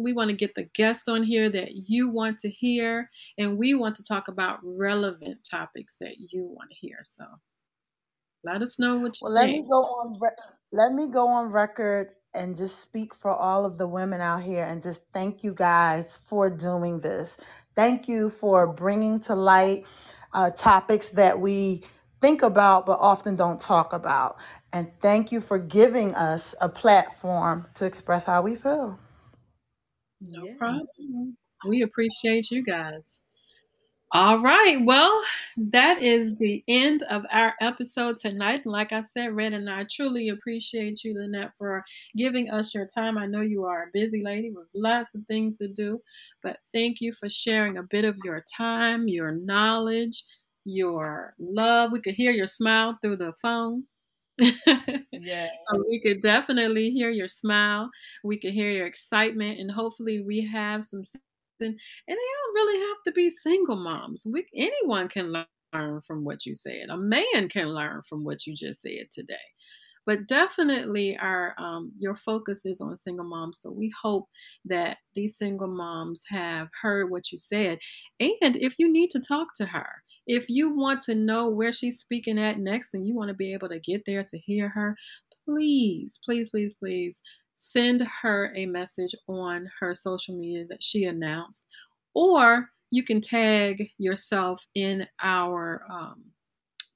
we 0.00 0.12
want 0.12 0.30
to 0.30 0.36
get 0.36 0.54
the 0.54 0.68
guest 0.74 1.08
on 1.08 1.22
here 1.22 1.50
that 1.50 1.72
you 1.88 2.08
want 2.10 2.38
to 2.40 2.50
hear, 2.50 3.10
and 3.38 3.58
we 3.58 3.74
want 3.74 3.96
to 3.96 4.04
talk 4.04 4.28
about 4.28 4.60
relevant 4.62 5.38
topics 5.50 5.96
that 6.00 6.16
you 6.18 6.44
want 6.44 6.70
to 6.70 6.76
hear. 6.76 6.98
So 7.04 7.24
let 8.44 8.62
us 8.62 8.78
know 8.78 8.96
what 8.98 9.20
you 9.20 9.26
Well, 9.26 9.32
let 9.32 9.50
me 9.50 9.62
go 9.68 9.82
on. 9.84 10.18
Re- 10.20 10.36
let 10.72 10.92
me 10.92 11.08
go 11.08 11.26
on 11.28 11.50
record 11.52 12.10
and 12.38 12.56
just 12.56 12.80
speak 12.80 13.14
for 13.14 13.32
all 13.32 13.66
of 13.66 13.78
the 13.78 13.88
women 13.88 14.22
out 14.22 14.42
here 14.42 14.64
and 14.64 14.82
just 14.82 15.04
thank 15.12 15.44
you 15.44 15.54
guys 15.54 16.18
for 16.24 16.50
doing 16.50 17.00
this. 17.00 17.38
Thank 17.76 18.08
you 18.08 18.30
for 18.30 18.66
bringing 18.66 19.20
to 19.22 19.34
light 19.34 19.86
uh, 20.32 20.50
topics 20.52 21.10
that 21.10 21.40
we 21.40 21.84
think 22.22 22.42
about 22.42 22.86
but 22.86 22.98
often 23.00 23.36
don't 23.36 23.60
talk 23.60 23.92
about. 23.92 24.38
And 24.72 24.90
thank 25.00 25.32
you 25.32 25.40
for 25.42 25.58
giving 25.58 26.14
us 26.14 26.54
a 26.60 26.68
platform 26.68 27.66
to 27.74 27.86
express 27.86 28.26
how 28.26 28.42
we 28.42 28.56
feel. 28.56 28.98
No 30.20 30.44
yeah. 30.46 30.54
problem. 30.58 31.36
We 31.68 31.82
appreciate 31.82 32.50
you 32.50 32.64
guys. 32.64 33.20
All 34.12 34.38
right. 34.38 34.78
Well, 34.84 35.22
that 35.58 36.00
is 36.00 36.34
the 36.36 36.64
end 36.66 37.02
of 37.10 37.26
our 37.30 37.54
episode 37.60 38.16
tonight. 38.16 38.64
Like 38.64 38.90
I 38.92 39.02
said, 39.02 39.34
Red 39.36 39.52
and 39.52 39.68
I 39.68 39.84
truly 39.84 40.30
appreciate 40.30 41.04
you, 41.04 41.14
Lynette, 41.14 41.52
for 41.58 41.84
giving 42.16 42.50
us 42.50 42.74
your 42.74 42.86
time. 42.86 43.18
I 43.18 43.26
know 43.26 43.42
you 43.42 43.64
are 43.64 43.82
a 43.84 43.90
busy 43.92 44.22
lady 44.22 44.50
with 44.50 44.66
lots 44.74 45.14
of 45.14 45.26
things 45.26 45.58
to 45.58 45.68
do, 45.68 46.00
but 46.42 46.58
thank 46.72 47.02
you 47.02 47.12
for 47.12 47.28
sharing 47.28 47.76
a 47.76 47.82
bit 47.82 48.06
of 48.06 48.16
your 48.24 48.42
time, 48.56 49.08
your 49.08 49.32
knowledge, 49.32 50.24
your 50.64 51.34
love. 51.38 51.92
We 51.92 52.00
could 52.00 52.14
hear 52.14 52.32
your 52.32 52.46
smile 52.46 52.96
through 53.02 53.16
the 53.18 53.34
phone. 53.42 53.84
yeah. 55.12 55.48
So 55.70 55.84
we 55.88 56.00
could 56.00 56.22
definitely 56.22 56.90
hear 56.90 57.10
your 57.10 57.28
smile. 57.28 57.90
We 58.24 58.38
could 58.38 58.52
hear 58.54 58.70
your 58.70 58.86
excitement, 58.86 59.60
and 59.60 59.70
hopefully, 59.70 60.22
we 60.22 60.46
have 60.46 60.84
some 60.84 61.02
and 61.60 61.74
they 62.06 62.14
don't 62.14 62.54
really 62.54 62.80
have 62.80 63.02
to 63.06 63.12
be 63.12 63.30
single 63.30 63.76
moms. 63.76 64.26
We, 64.30 64.46
anyone 64.56 65.08
can 65.08 65.32
learn 65.32 66.00
from 66.02 66.24
what 66.24 66.46
you 66.46 66.54
said. 66.54 66.88
A 66.90 66.96
man 66.96 67.48
can 67.48 67.68
learn 67.68 68.02
from 68.02 68.24
what 68.24 68.46
you 68.46 68.54
just 68.54 68.82
said 68.82 69.10
today. 69.10 69.34
But 70.08 70.26
definitely, 70.26 71.18
our 71.18 71.54
um, 71.58 71.92
your 71.98 72.16
focus 72.16 72.64
is 72.64 72.80
on 72.80 72.96
single 72.96 73.26
moms. 73.26 73.60
So 73.60 73.70
we 73.70 73.92
hope 74.00 74.26
that 74.64 74.96
these 75.14 75.36
single 75.36 75.68
moms 75.68 76.22
have 76.28 76.68
heard 76.80 77.10
what 77.10 77.30
you 77.30 77.36
said. 77.36 77.78
And 78.18 78.56
if 78.56 78.78
you 78.78 78.90
need 78.90 79.10
to 79.10 79.20
talk 79.20 79.48
to 79.56 79.66
her, 79.66 80.02
if 80.26 80.48
you 80.48 80.74
want 80.74 81.02
to 81.02 81.14
know 81.14 81.50
where 81.50 81.74
she's 81.74 81.98
speaking 81.98 82.38
at 82.38 82.58
next, 82.58 82.94
and 82.94 83.06
you 83.06 83.14
want 83.14 83.28
to 83.28 83.34
be 83.34 83.52
able 83.52 83.68
to 83.68 83.80
get 83.80 84.06
there 84.06 84.22
to 84.22 84.38
hear 84.38 84.70
her, 84.70 84.96
please, 85.44 86.18
please, 86.24 86.48
please, 86.48 86.72
please 86.72 87.20
send 87.58 88.06
her 88.22 88.52
a 88.54 88.66
message 88.66 89.14
on 89.26 89.68
her 89.80 89.92
social 89.94 90.38
media 90.38 90.64
that 90.68 90.82
she 90.82 91.04
announced, 91.04 91.66
or 92.14 92.70
you 92.90 93.04
can 93.04 93.20
tag 93.20 93.90
yourself 93.98 94.64
in 94.74 95.06
our 95.22 95.82
um, 95.90 96.24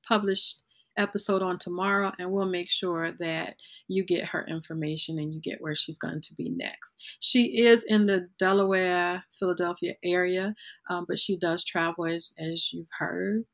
published 0.06 0.62
episode 0.96 1.42
on 1.42 1.58
tomorrow, 1.58 2.12
and 2.18 2.30
we'll 2.30 2.46
make 2.46 2.70
sure 2.70 3.10
that 3.18 3.56
you 3.88 4.04
get 4.04 4.24
her 4.24 4.46
information 4.46 5.18
and 5.18 5.34
you 5.34 5.40
get 5.40 5.60
where 5.60 5.74
she's 5.74 5.98
going 5.98 6.20
to 6.20 6.34
be 6.34 6.48
next. 6.50 6.94
She 7.20 7.64
is 7.64 7.84
in 7.88 8.06
the 8.06 8.28
Delaware, 8.38 9.24
Philadelphia 9.38 9.94
area, 10.04 10.54
um, 10.88 11.06
but 11.08 11.18
she 11.18 11.38
does 11.38 11.64
travel, 11.64 12.06
as, 12.06 12.32
as 12.38 12.72
you've 12.72 12.86
heard, 12.98 13.44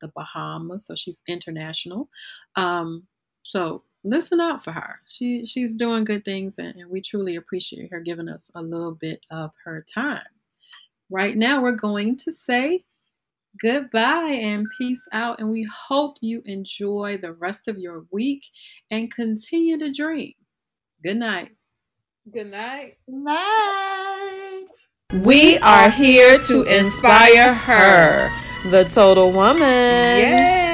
the 0.00 0.12
Bahamas, 0.14 0.86
so 0.86 0.94
she's 0.94 1.22
international. 1.26 2.08
Um, 2.54 3.06
so 3.42 3.82
listen 4.06 4.40
out 4.40 4.62
for 4.64 4.72
her. 4.72 5.00
She 5.06 5.44
she's 5.44 5.74
doing 5.74 6.04
good 6.04 6.24
things, 6.24 6.58
and, 6.58 6.74
and 6.76 6.90
we 6.90 7.00
truly 7.00 7.36
appreciate 7.36 7.90
her 7.90 8.00
giving 8.00 8.28
us 8.28 8.50
a 8.54 8.62
little 8.62 8.94
bit 8.94 9.24
of 9.30 9.50
her 9.64 9.84
time. 9.92 10.22
Right 11.10 11.36
now, 11.36 11.62
we're 11.62 11.72
going 11.72 12.16
to 12.18 12.32
say 12.32 12.84
goodbye 13.60 14.38
and 14.40 14.66
peace 14.76 15.06
out, 15.12 15.40
and 15.40 15.50
we 15.50 15.68
hope 15.88 16.16
you 16.20 16.42
enjoy 16.44 17.18
the 17.20 17.32
rest 17.32 17.68
of 17.68 17.78
your 17.78 18.06
week 18.10 18.42
and 18.90 19.12
continue 19.12 19.78
to 19.78 19.92
dream. 19.92 20.34
Good 21.02 21.16
night. 21.16 21.50
Good 22.32 22.50
night. 22.50 22.98
Night. 23.06 24.66
We 25.12 25.58
are 25.58 25.88
here 25.90 26.38
to 26.38 26.62
inspire 26.64 27.54
her, 27.54 28.30
the 28.70 28.84
total 28.84 29.30
woman. 29.30 29.62
Yay. 29.62 30.65